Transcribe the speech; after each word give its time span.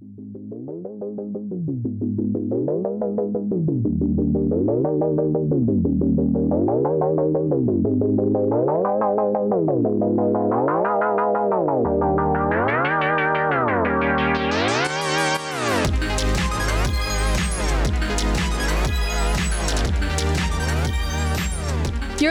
You're 0.00 0.06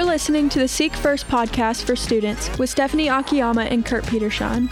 listening 0.06 0.48
to 0.50 0.60
the 0.60 0.68
Seek 0.70 0.94
First 0.94 1.28
podcast 1.28 1.84
for 1.84 1.98
students 1.98 2.58
with 2.58 2.70
Stephanie 2.70 3.10
Akiyama 3.10 3.64
and 3.64 3.86
Kurt 3.86 4.06
Petershon. 4.06 4.70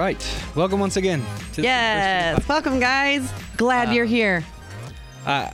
Right. 0.00 0.36
Welcome 0.54 0.80
once 0.80 0.96
again. 0.96 1.22
To 1.52 1.62
Yes. 1.62 2.48
Welcome, 2.48 2.80
guys. 2.80 3.30
Glad 3.58 3.92
you're 3.92 4.06
here. 4.06 4.42
Uh, 5.26 5.50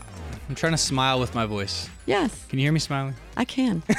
I'm 0.49 0.55
trying 0.55 0.73
to 0.73 0.79
smile 0.79 1.19
with 1.19 1.35
my 1.35 1.47
voice. 1.47 1.91
Yes, 2.07 2.47
Can 2.49 2.61
you 2.61 2.65
hear 2.67 2.73
me 2.73 2.79
smiling? 2.79 3.15
I 3.37 3.45
can. 3.45 3.83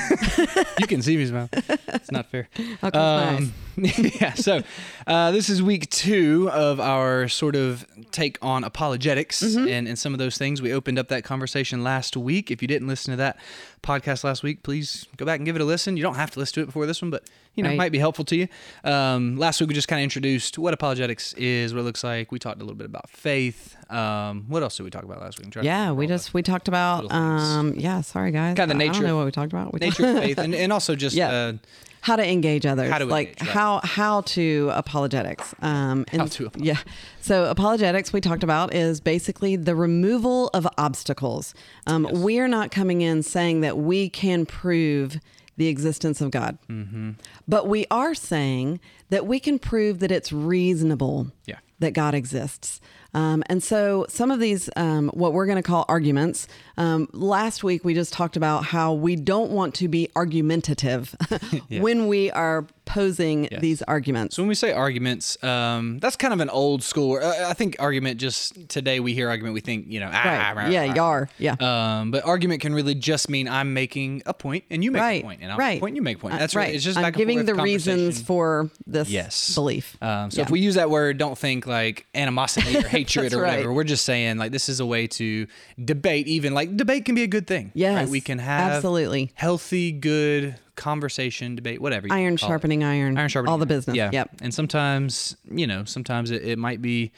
You 0.80 0.86
can 0.88 1.02
see 1.02 1.18
me 1.18 1.26
smile. 1.26 1.50
It's 1.52 2.12
not 2.12 2.28
fair. 2.28 2.48
I'll 2.84 2.92
close 2.92 2.94
my 2.94 3.38
eyes. 3.84 4.16
yeah. 4.22 4.34
So 4.36 4.62
uh, 5.08 5.32
this 5.32 5.50
is 5.50 5.62
week 5.62 5.90
two 5.90 6.50
of 6.52 6.80
our 6.80 7.28
sort 7.28 7.56
of 7.56 7.86
take 8.12 8.38
on 8.44 8.64
apologetics 8.64 9.42
Mm-hmm. 9.44 9.68
and, 9.68 9.88
and 9.88 10.00
some 10.00 10.14
of 10.14 10.20
those 10.20 10.38
things. 10.38 10.62
We 10.62 10.72
opened 10.72 11.00
up 11.00 11.08
that 11.10 11.24
conversation 11.24 11.84
last 11.84 12.16
week. 12.16 12.52
If 12.52 12.62
you 12.62 12.68
didn't 12.68 12.88
listen 12.88 13.12
to 13.12 13.18
that 13.18 13.38
podcast 13.84 14.24
last 14.24 14.44
week, 14.44 14.62
please 14.64 15.08
go 15.18 15.26
back 15.26 15.40
and 15.40 15.46
give 15.46 15.56
it 15.56 15.62
a 15.62 15.66
listen. 15.66 15.98
You 15.98 16.04
don't 16.04 16.16
have 16.16 16.32
to 16.32 16.40
listen 16.40 16.56
to 16.56 16.62
it 16.62 16.66
before 16.68 16.86
this 16.86 17.02
one, 17.02 17.10
but 17.12 17.24
you 17.56 17.64
know, 17.64 17.72
it 17.72 17.76
might 17.76 17.92
be 17.92 17.98
helpful 18.00 18.24
to 18.26 18.36
you. 18.36 18.48
Um, 18.84 19.36
last 19.38 19.60
week 19.60 19.68
we 19.68 19.74
just 19.74 19.88
kind 19.88 20.00
of 20.00 20.04
introduced 20.04 20.60
what 20.60 20.76
apologetics 20.76 21.34
is, 21.34 21.74
what 21.74 21.80
it 21.80 21.84
looks 21.84 22.04
like. 22.04 22.32
We 22.32 22.38
talked 22.38 22.58
a 22.62 22.64
little 22.64 22.76
bit 22.78 22.86
about 22.86 23.10
faith. 23.10 23.76
Um, 23.92 24.46
what 24.48 24.62
else 24.62 24.78
did 24.78 24.84
we 24.84 24.92
talk 24.92 25.04
about 25.04 25.22
last 25.22 25.40
week? 25.44 25.56
Yeah, 25.64 25.92
we 25.92 26.06
just 26.06 26.36
we 26.36 26.44
talked 26.44 26.68
about 26.68 27.12
um 27.12 27.74
yeah, 27.98 28.02
sorry 28.02 28.32
guys. 28.32 28.56
Kinda 28.56 28.74
the 28.74 28.80
I- 28.80 28.84
I 28.86 28.88
nature 28.88 28.94
don't 29.02 29.04
know 29.04 29.14
of- 29.14 29.18
what 29.20 29.26
we 29.26 29.32
talked 29.32 29.52
about. 29.54 29.74
We 29.74 29.80
nature 29.88 30.08
of 30.08 30.20
faith 30.20 30.38
and, 30.46 30.54
and 30.56 30.72
also 30.74 30.96
just 30.96 31.16
Yeah. 31.16 31.30
uh, 31.32 31.54
how 32.02 32.16
to 32.16 32.26
engage 32.32 32.66
others. 32.66 32.90
How 32.92 33.00
to 33.00 33.06
like 33.06 33.30
engage, 33.30 33.42
right. 33.42 33.50
how 33.50 33.82
how 33.84 34.22
to 34.22 34.72
apologetics. 34.74 35.54
Um 35.62 36.06
and 36.12 36.22
How 36.22 36.28
to 36.28 36.46
apologize. 36.46 36.66
Yeah. 36.86 36.92
So 37.22 37.46
apologetics 37.50 38.14
we 38.14 38.22
talked 38.22 38.44
about 38.44 38.74
is 38.74 39.02
basically 39.02 39.56
the 39.56 39.76
removal 39.76 40.50
of 40.54 40.68
obstacles. 40.78 41.54
Um 41.86 42.08
we 42.14 42.40
are 42.40 42.48
not 42.48 42.72
coming 42.72 43.02
in 43.02 43.24
saying 43.24 43.62
that 43.62 43.78
we 43.78 44.10
can 44.10 44.46
prove 44.46 45.20
the 45.58 45.68
existence 45.68 46.22
of 46.22 46.30
God. 46.30 46.58
Mm-hmm. 46.70 47.12
But 47.48 47.68
we 47.68 47.88
are 47.90 48.14
saying 48.14 48.80
that 49.10 49.26
we 49.26 49.40
can 49.40 49.58
prove 49.58 49.98
that 50.00 50.12
it's 50.12 50.32
reasonable 50.32 51.32
Yeah. 51.48 51.58
that 51.80 51.92
God 51.94 52.14
exists. 52.14 52.80
Um, 53.18 53.44
and 53.48 53.64
so 53.64 54.06
some 54.10 54.30
of 54.30 54.40
these, 54.40 54.70
um, 54.76 55.10
what 55.10 55.34
we're 55.34 55.48
going 55.48 55.56
to 55.56 55.64
call 55.64 55.86
arguments, 55.90 56.48
um, 56.78 57.10
last 57.14 57.64
week 57.64 57.84
we 57.84 57.96
just 57.96 58.14
talked 58.14 58.38
about 58.38 58.64
how 58.64 58.94
we 58.94 59.16
don't 59.16 59.50
want 59.50 59.74
to 59.76 59.88
be 59.88 60.10
argumentative 60.16 61.16
when 61.70 62.08
we 62.08 62.30
are 62.32 62.68
posing 62.86 63.48
Yes. 63.52 63.62
these 63.62 63.82
arguments. 63.82 64.36
So 64.36 64.44
when 64.44 64.48
we 64.48 64.56
say 64.56 64.72
arguments, 64.72 65.42
um, 65.44 66.00
that's 66.00 66.16
kind 66.16 66.34
of 66.34 66.40
an 66.42 66.50
old 66.50 66.84
school. 66.84 67.20
Uh, 67.22 67.48
I 67.48 67.54
think 67.54 67.76
argument 67.80 68.20
just 68.20 68.70
today 68.70 69.00
we 69.00 69.14
hear 69.14 69.30
argument, 69.30 69.56
we 69.56 69.62
think 69.62 69.88
you 69.88 70.00
know, 70.00 70.10
ah, 70.14 70.24
right. 70.24 70.56
rah, 70.56 70.68
yeah, 70.70 70.86
rah. 70.88 70.94
yar. 70.94 71.30
Yeah. 71.38 71.56
Um, 71.60 72.12
but 72.12 72.24
argument 72.24 72.62
can 72.62 72.74
really 72.74 72.96
just 72.96 73.30
mean 73.30 73.48
I'm 73.50 73.74
making 73.74 74.22
a 74.26 74.34
point 74.34 74.64
and 74.70 74.84
you 74.84 74.92
make 74.92 75.02
right. 75.02 75.22
a 75.22 75.26
point, 75.26 75.42
and 75.42 75.52
I'll 75.52 75.58
right. 75.58 75.72
make 75.72 75.78
a 75.78 75.82
point, 75.82 75.96
you 75.96 76.02
make 76.02 76.18
a 76.18 76.20
point. 76.20 76.36
Uh, 76.36 76.38
That's 76.38 76.56
right. 76.56 76.68
right. 76.68 76.76
It's 76.76 76.84
just 76.84 76.98
I'm 76.98 77.12
giving 77.14 77.46
the 77.46 77.56
reasons 77.56 78.22
for 78.22 78.70
this 78.86 79.10
Yes. 79.10 79.56
belief. 79.56 79.98
Um, 80.02 80.32
so 80.32 80.40
Yeah. 80.42 80.46
if 80.46 80.52
we 80.52 80.60
use 80.60 80.76
that 80.76 80.90
word, 80.90 81.18
don't 81.18 81.38
think 81.38 81.66
like 81.68 82.06
animosity 82.16 82.78
or 82.78 82.88
hatred 82.88 83.07
That's 83.16 83.34
or 83.34 83.42
whatever. 83.42 83.74
We're 83.74 83.84
just 83.84 84.06
saying 84.06 84.38
like 84.38 84.52
this 84.52 84.70
is 84.70 84.80
a 84.80 84.86
way 84.86 85.08
to 85.08 85.48
debate. 85.84 86.28
Even 86.28 86.54
like 86.54 86.76
debate 86.78 87.06
can 87.06 87.16
be 87.16 87.24
a 87.24 87.28
good 87.28 87.48
thing. 87.48 87.72
Yes, 87.74 87.96
right? 87.96 88.10
we 88.10 88.22
can 88.22 88.40
have 88.40 88.74
absolutely. 88.74 89.32
healthy, 89.36 89.92
good 89.92 90.56
conversation, 90.76 91.56
debate, 91.56 91.82
whatever. 91.82 92.08
you 92.08 92.14
Iron 92.14 92.38
call 92.38 92.48
it. 92.48 92.52
sharpening 92.52 92.84
iron. 92.84 93.18
Iron 93.18 93.30
sharpening 93.30 93.52
All 93.52 93.58
the 93.58 93.64
iron. 93.64 93.68
business. 93.80 93.96
Yeah. 93.98 94.10
Yep. 94.14 94.30
And 94.42 94.54
sometimes, 94.54 95.36
you 95.50 95.66
know, 95.68 95.84
sometimes 95.86 96.32
it, 96.32 96.44
it 96.44 96.58
might 96.60 96.82
be 96.82 97.12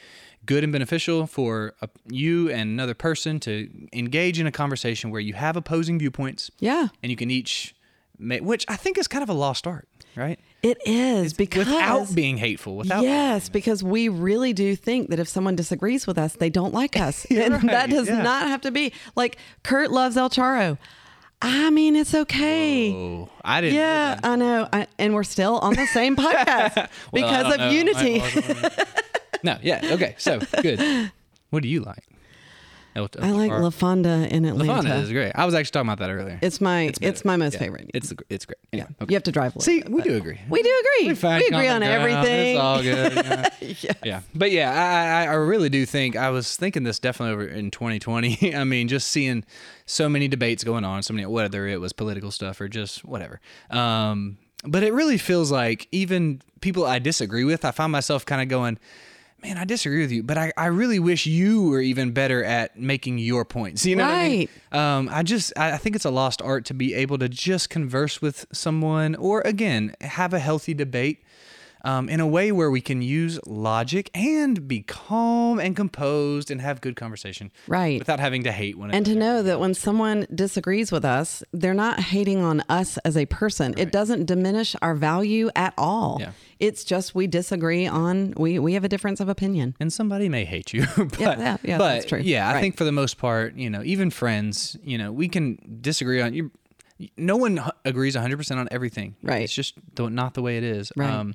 good 0.46 0.64
and 0.64 0.72
beneficial 0.72 1.26
for 1.26 1.74
a, 1.82 1.88
you 2.08 2.48
and 2.50 2.70
another 2.70 2.94
person 2.94 3.38
to 3.40 3.68
engage 3.92 4.40
in 4.40 4.46
a 4.46 4.52
conversation 4.52 5.10
where 5.10 5.20
you 5.20 5.34
have 5.34 5.56
opposing 5.56 5.98
viewpoints 5.98 6.50
Yeah. 6.58 6.88
and 7.02 7.10
you 7.10 7.16
can 7.16 7.30
each 7.30 7.74
make, 8.18 8.42
which 8.42 8.64
I 8.68 8.76
think 8.76 8.96
is 8.98 9.06
kind 9.06 9.22
of 9.22 9.28
a 9.28 9.34
lost 9.34 9.66
art, 9.66 9.86
right? 10.16 10.40
It 10.62 10.78
is 10.84 11.32
because 11.32 11.66
without 11.66 12.14
being 12.14 12.36
hateful, 12.36 12.76
without 12.76 13.02
yes, 13.02 13.48
because 13.48 13.82
we 13.82 14.08
really 14.08 14.52
do 14.52 14.76
think 14.76 15.08
that 15.08 15.18
if 15.18 15.26
someone 15.26 15.56
disagrees 15.56 16.06
with 16.06 16.18
us, 16.18 16.34
they 16.34 16.50
don't 16.50 16.74
like 16.74 16.98
us. 16.98 17.24
and 17.30 17.54
right, 17.54 17.62
that 17.62 17.90
does 17.90 18.08
yeah. 18.08 18.20
not 18.22 18.48
have 18.48 18.60
to 18.62 18.70
be. 18.70 18.92
Like 19.16 19.38
Kurt 19.62 19.90
loves 19.90 20.16
El 20.16 20.28
Charo. 20.28 20.76
I 21.42 21.70
mean, 21.70 21.96
it's 21.96 22.14
okay. 22.14 22.92
Oh, 22.92 23.30
I 23.42 23.62
didn't. 23.62 23.76
know 23.76 23.80
Yeah. 23.80 24.20
I 24.22 24.36
know. 24.36 24.68
I, 24.70 24.86
and 24.98 25.14
we're 25.14 25.24
still 25.24 25.58
on 25.60 25.74
the 25.74 25.86
same 25.86 26.14
podcast 26.16 26.76
Well, 26.76 26.88
because 27.12 27.54
of 27.54 27.60
know. 27.60 27.70
unity. 27.70 28.22
No, 29.42 29.58
yeah, 29.62 29.80
okay, 29.92 30.14
so 30.18 30.40
good. 30.60 31.10
What 31.50 31.64
do 31.64 31.68
you 31.68 31.80
like? 31.80 32.04
El- 32.96 33.08
I 33.20 33.30
like 33.30 33.50
or- 33.52 33.60
La 33.60 33.70
Fonda 33.70 34.26
in 34.34 34.44
Atlanta. 34.44 34.72
La. 34.72 34.76
Fonda 34.82 34.96
is 34.96 35.12
great. 35.12 35.32
I 35.34 35.44
was 35.44 35.54
actually 35.54 35.70
talking 35.70 35.88
about 35.90 35.98
that 36.04 36.10
earlier. 36.10 36.38
It's 36.42 36.60
my 36.60 36.82
it's, 36.82 36.98
better. 36.98 37.20
my 37.24 37.36
most 37.36 37.52
Yeah, 37.54 37.58
favorite. 37.60 37.90
It's 37.94 38.12
it's 38.28 38.46
great. 38.46 38.58
yeah. 38.72 38.82
Okay. 39.00 39.06
You 39.12 39.14
have 39.14 39.22
to 39.24 39.32
drive. 39.32 39.54
a 39.54 39.60
See, 39.60 39.80
bit, 39.82 39.90
we 39.92 40.02
do 40.02 40.16
agree. 40.16 40.40
We 40.48 40.62
do 40.62 40.68
agree. 40.98 41.08
We, 41.10 41.14
find 41.14 41.42
agree 41.44 41.68
on 41.68 41.80
ground. 41.80 41.84
everything. 41.84 42.56
It's 42.56 42.60
all 42.60 42.82
good. 42.82 43.12
yeah. 43.14 43.48
Yes. 43.60 43.96
Yeah, 44.04 44.20
but 44.34 44.50
yeah, 44.50 44.72
I, 44.72 45.22
I 45.26 45.30
I 45.30 45.34
really 45.34 45.68
do 45.68 45.86
think 45.86 46.16
I 46.16 46.30
was 46.30 46.56
thinking 46.56 46.82
this 46.82 46.98
definitely 46.98 47.34
over 47.34 47.46
in 47.46 47.70
2020. 47.70 48.54
I 48.56 48.64
mean, 48.64 48.88
just 48.88 49.08
seeing 49.08 49.44
so 49.86 50.08
many 50.08 50.26
debates 50.28 50.64
going 50.64 50.84
on, 50.84 51.02
so 51.04 51.14
many 51.14 51.24
whether 51.26 51.66
it 51.68 51.80
was 51.80 51.92
political 51.92 52.30
stuff 52.32 52.60
or 52.60 52.68
just 52.68 53.04
whatever. 53.04 53.40
Um, 53.70 54.38
but 54.64 54.82
it 54.82 54.92
really 54.92 55.18
feels 55.18 55.50
like 55.52 55.86
even 55.92 56.42
people 56.60 56.84
I 56.84 56.98
disagree 56.98 57.44
with, 57.44 57.64
I 57.64 57.70
find 57.70 57.92
myself 57.92 58.26
kind 58.26 58.42
of 58.42 58.48
going, 58.48 58.78
man, 59.42 59.58
I 59.58 59.64
disagree 59.64 60.00
with 60.00 60.12
you, 60.12 60.22
but 60.22 60.38
I, 60.38 60.52
I 60.56 60.66
really 60.66 60.98
wish 60.98 61.26
you 61.26 61.68
were 61.68 61.80
even 61.80 62.12
better 62.12 62.44
at 62.44 62.78
making 62.78 63.18
your 63.18 63.44
points. 63.44 63.84
You 63.86 63.96
know 63.96 64.04
what 64.04 64.14
I 64.14 64.28
mean? 64.28 64.48
Um, 64.72 65.08
I 65.10 65.22
just 65.22 65.52
I 65.56 65.76
think 65.76 65.96
it's 65.96 66.04
a 66.04 66.10
lost 66.10 66.42
art 66.42 66.64
to 66.66 66.74
be 66.74 66.94
able 66.94 67.18
to 67.18 67.28
just 67.28 67.70
converse 67.70 68.20
with 68.20 68.46
someone 68.52 69.14
or 69.14 69.40
again 69.42 69.94
have 70.00 70.32
a 70.32 70.38
healthy 70.38 70.74
debate 70.74 71.22
um, 71.84 72.08
in 72.08 72.20
a 72.20 72.26
way 72.26 72.52
where 72.52 72.70
we 72.70 72.80
can 72.80 73.02
use 73.02 73.38
logic 73.46 74.10
and 74.14 74.66
be 74.68 74.82
calm 74.82 75.58
and 75.58 75.74
composed 75.76 76.50
and 76.50 76.60
have 76.60 76.80
good 76.80 76.96
conversation. 76.96 77.50
Right. 77.66 77.98
Without 77.98 78.20
having 78.20 78.44
to 78.44 78.52
hate 78.52 78.76
one 78.78 78.90
And 78.90 79.06
to 79.06 79.14
know 79.14 79.42
that 79.42 79.60
when 79.60 79.74
someone 79.74 80.26
disagrees 80.34 80.92
with 80.92 81.04
us, 81.04 81.42
they're 81.52 81.74
not 81.74 82.00
hating 82.00 82.42
on 82.42 82.62
us 82.68 82.98
as 82.98 83.16
a 83.16 83.26
person. 83.26 83.74
It 83.76 83.92
doesn't 83.92 84.26
diminish 84.26 84.76
our 84.82 84.94
value 84.94 85.50
at 85.56 85.74
all. 85.78 86.18
Yeah. 86.20 86.32
It's 86.58 86.84
just 86.84 87.14
we 87.14 87.26
disagree 87.26 87.86
on 87.86 88.34
we 88.36 88.58
we 88.58 88.74
have 88.74 88.84
a 88.84 88.88
difference 88.88 89.20
of 89.20 89.28
opinion. 89.28 89.74
and 89.80 89.90
somebody 89.92 90.28
may 90.28 90.44
hate 90.44 90.72
you. 90.74 90.86
but, 90.96 91.18
yeah, 91.18 91.56
yeah, 91.62 91.78
but 91.78 91.94
that's 91.94 92.06
true. 92.06 92.20
Yeah, 92.20 92.50
I 92.50 92.60
think 92.60 92.76
for 92.76 92.84
the 92.84 92.92
most 92.92 93.16
part, 93.16 93.54
you 93.54 93.70
know, 93.70 93.82
even 93.82 94.10
friends, 94.10 94.76
you 94.82 94.98
know, 94.98 95.10
we 95.10 95.28
can 95.28 95.78
disagree 95.80 96.20
on 96.20 96.34
you. 96.34 96.50
No 97.16 97.36
one 97.38 97.62
agrees 97.86 98.14
100% 98.14 98.58
on 98.58 98.68
everything. 98.70 99.16
Right. 99.22 99.42
It's 99.42 99.54
just 99.54 99.74
not 99.98 100.34
the 100.34 100.42
way 100.42 100.58
it 100.58 100.64
is. 100.64 100.92
Right. 100.96 101.08
Um, 101.08 101.34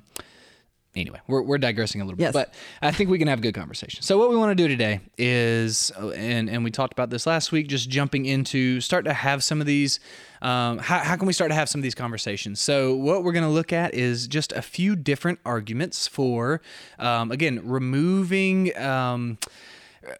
anyway, 0.96 1.20
we're, 1.28 1.42
we're 1.42 1.58
digressing 1.58 2.00
a 2.00 2.04
little 2.04 2.18
Yes. 2.20 2.32
bit, 2.32 2.48
but 2.50 2.54
I 2.82 2.90
think 2.90 3.10
we 3.10 3.18
can 3.18 3.28
have 3.28 3.38
a 3.38 3.42
good 3.42 3.54
conversation. 3.54 4.02
So 4.02 4.18
what 4.18 4.30
we 4.30 4.36
want 4.36 4.50
to 4.50 4.54
do 4.54 4.66
today 4.66 5.00
is, 5.18 5.92
uh, 6.00 6.08
and 6.10 6.48
and 6.50 6.64
we 6.64 6.70
talked 6.70 6.92
about 6.92 7.10
this 7.10 7.26
last 7.26 7.52
week, 7.52 7.68
just 7.68 7.88
jumping 7.90 8.26
into 8.26 8.80
start 8.80 9.04
to 9.04 9.12
have 9.12 9.44
some 9.44 9.60
of 9.60 9.66
these. 9.66 10.00
Um, 10.42 10.78
how, 10.78 10.98
how 10.98 11.16
can 11.16 11.26
we 11.26 11.32
start 11.32 11.50
to 11.50 11.54
have 11.54 11.68
some 11.68 11.78
of 11.78 11.82
these 11.82 11.94
conversations? 11.94 12.60
So 12.60 12.94
what 12.94 13.24
we're 13.24 13.32
going 13.32 13.44
to 13.44 13.50
look 13.50 13.72
at 13.72 13.94
is 13.94 14.26
just 14.28 14.52
a 14.52 14.60
few 14.62 14.94
different 14.94 15.38
arguments 15.46 16.06
for, 16.06 16.60
um, 16.98 17.30
again, 17.32 17.60
removing. 17.64 18.76
Um, 18.78 19.38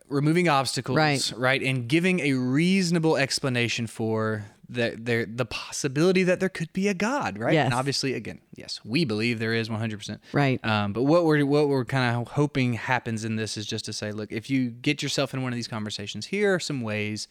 removing 0.09 0.49
obstacles, 0.49 0.97
Right. 0.97 1.33
right, 1.37 1.63
and 1.63 1.87
giving 1.87 2.19
a 2.19 2.33
reasonable 2.33 3.17
explanation 3.17 3.87
for 3.87 4.45
the 4.69 4.97
the 5.01 5.25
the 5.33 5.45
possibility 5.45 6.23
that 6.25 6.41
there 6.41 6.49
could 6.49 6.73
be 6.73 6.89
a 6.89 6.95
God, 6.95 7.39
right? 7.39 7.55
Yes. 7.55 7.67
And 7.67 7.75
obviously, 7.75 8.15
again, 8.15 8.41
yes, 8.57 8.81
we 8.85 9.05
believe 9.05 9.39
there 9.39 9.55
is 9.55 9.71
100. 9.71 9.99
percent 9.99 10.21
Right. 10.33 10.65
Um, 10.65 10.93
but 10.93 11.05
what 11.05 11.25
we're 11.25 11.45
what 11.47 11.69
we're 11.69 11.85
kind 11.85 12.17
of 12.17 12.29
hoping 12.33 12.75
happens 12.75 13.25
in 13.25 13.37
this 13.37 13.57
is 13.57 13.67
just 13.67 13.85
to 13.87 13.93
say, 13.93 14.13
look, 14.13 14.33
if 14.33 14.51
you 14.51 14.71
get 14.71 15.03
yourself 15.03 15.33
in 15.35 15.43
one 15.43 15.53
of 15.53 15.57
these 15.57 15.69
conversations, 15.69 16.27
here 16.27 16.55
are 16.55 16.61
some 16.61 16.81
ways. 16.83 17.29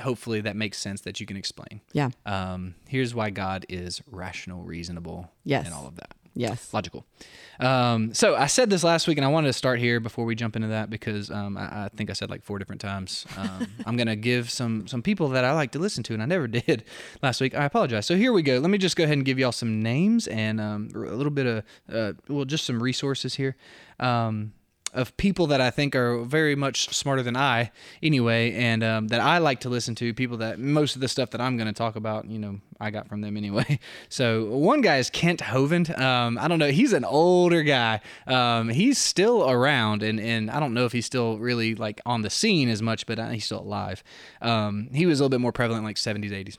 Hopefully, 0.00 0.40
that 0.40 0.56
makes 0.56 0.76
sense 0.78 1.02
that 1.02 1.20
you 1.20 1.26
can 1.26 1.36
explain. 1.36 1.80
Yeah. 1.92 2.10
Um, 2.26 2.74
here's 2.88 3.14
why 3.14 3.30
God 3.30 3.64
is 3.68 4.02
rational, 4.10 4.62
reasonable, 4.64 5.30
Yes. 5.44 5.66
and 5.66 5.74
all 5.74 5.86
of 5.86 5.94
that. 5.96 6.14
Yes. 6.34 6.72
logical. 6.72 7.04
Um, 7.60 8.14
so 8.14 8.34
I 8.34 8.46
said 8.46 8.70
this 8.70 8.82
last 8.82 9.06
week, 9.06 9.18
and 9.18 9.24
I 9.24 9.28
wanted 9.28 9.48
to 9.48 9.52
start 9.52 9.78
here 9.78 10.00
before 10.00 10.24
we 10.24 10.34
jump 10.34 10.56
into 10.56 10.68
that 10.68 10.90
because 10.90 11.30
um, 11.30 11.56
I, 11.56 11.84
I 11.84 11.88
think 11.94 12.10
I 12.10 12.14
said 12.14 12.30
like 12.30 12.42
four 12.42 12.58
different 12.58 12.80
times. 12.80 13.26
Um, 13.36 13.66
I'm 13.86 13.96
gonna 13.96 14.16
give 14.16 14.50
some 14.50 14.86
some 14.88 15.02
people 15.02 15.28
that 15.30 15.44
I 15.44 15.52
like 15.52 15.72
to 15.72 15.78
listen 15.78 16.02
to, 16.04 16.14
and 16.14 16.22
I 16.22 16.26
never 16.26 16.48
did 16.48 16.84
last 17.22 17.40
week. 17.40 17.54
I 17.54 17.64
apologize. 17.64 18.06
So 18.06 18.16
here 18.16 18.32
we 18.32 18.42
go. 18.42 18.58
Let 18.58 18.70
me 18.70 18.78
just 18.78 18.96
go 18.96 19.04
ahead 19.04 19.16
and 19.16 19.24
give 19.24 19.38
y'all 19.38 19.52
some 19.52 19.82
names 19.82 20.26
and 20.26 20.60
um, 20.60 20.88
a 20.94 20.98
little 20.98 21.30
bit 21.30 21.46
of 21.46 21.64
uh, 21.92 22.12
well, 22.28 22.44
just 22.44 22.64
some 22.64 22.82
resources 22.82 23.34
here. 23.34 23.56
Um, 24.00 24.54
of 24.92 25.16
people 25.16 25.46
that 25.48 25.60
I 25.60 25.70
think 25.70 25.94
are 25.96 26.22
very 26.22 26.54
much 26.54 26.94
smarter 26.94 27.22
than 27.22 27.36
I, 27.36 27.70
anyway, 28.02 28.52
and 28.52 28.84
um, 28.84 29.08
that 29.08 29.20
I 29.20 29.38
like 29.38 29.60
to 29.60 29.68
listen 29.68 29.94
to. 29.96 30.12
People 30.12 30.38
that 30.38 30.58
most 30.58 30.94
of 30.94 31.00
the 31.00 31.08
stuff 31.08 31.30
that 31.30 31.40
I'm 31.40 31.56
going 31.56 31.66
to 31.66 31.72
talk 31.72 31.96
about, 31.96 32.26
you 32.26 32.38
know, 32.38 32.60
I 32.78 32.90
got 32.90 33.08
from 33.08 33.20
them 33.20 33.36
anyway. 33.36 33.78
So 34.08 34.44
one 34.44 34.82
guy 34.82 34.98
is 34.98 35.08
Kent 35.10 35.40
Hovind. 35.40 35.98
Um, 35.98 36.36
I 36.36 36.46
don't 36.48 36.58
know. 36.58 36.70
He's 36.70 36.92
an 36.92 37.04
older 37.04 37.62
guy. 37.62 38.00
Um, 38.26 38.68
he's 38.68 38.98
still 38.98 39.48
around, 39.48 40.02
and 40.02 40.20
and 40.20 40.50
I 40.50 40.60
don't 40.60 40.74
know 40.74 40.84
if 40.84 40.92
he's 40.92 41.06
still 41.06 41.38
really 41.38 41.74
like 41.74 42.00
on 42.04 42.22
the 42.22 42.30
scene 42.30 42.68
as 42.68 42.82
much, 42.82 43.06
but 43.06 43.18
uh, 43.18 43.28
he's 43.28 43.44
still 43.44 43.60
alive. 43.60 44.02
Um, 44.40 44.90
he 44.92 45.06
was 45.06 45.18
a 45.18 45.22
little 45.22 45.30
bit 45.30 45.40
more 45.40 45.52
prevalent 45.52 45.84
like 45.84 45.96
70s, 45.96 46.30
80s 46.30 46.58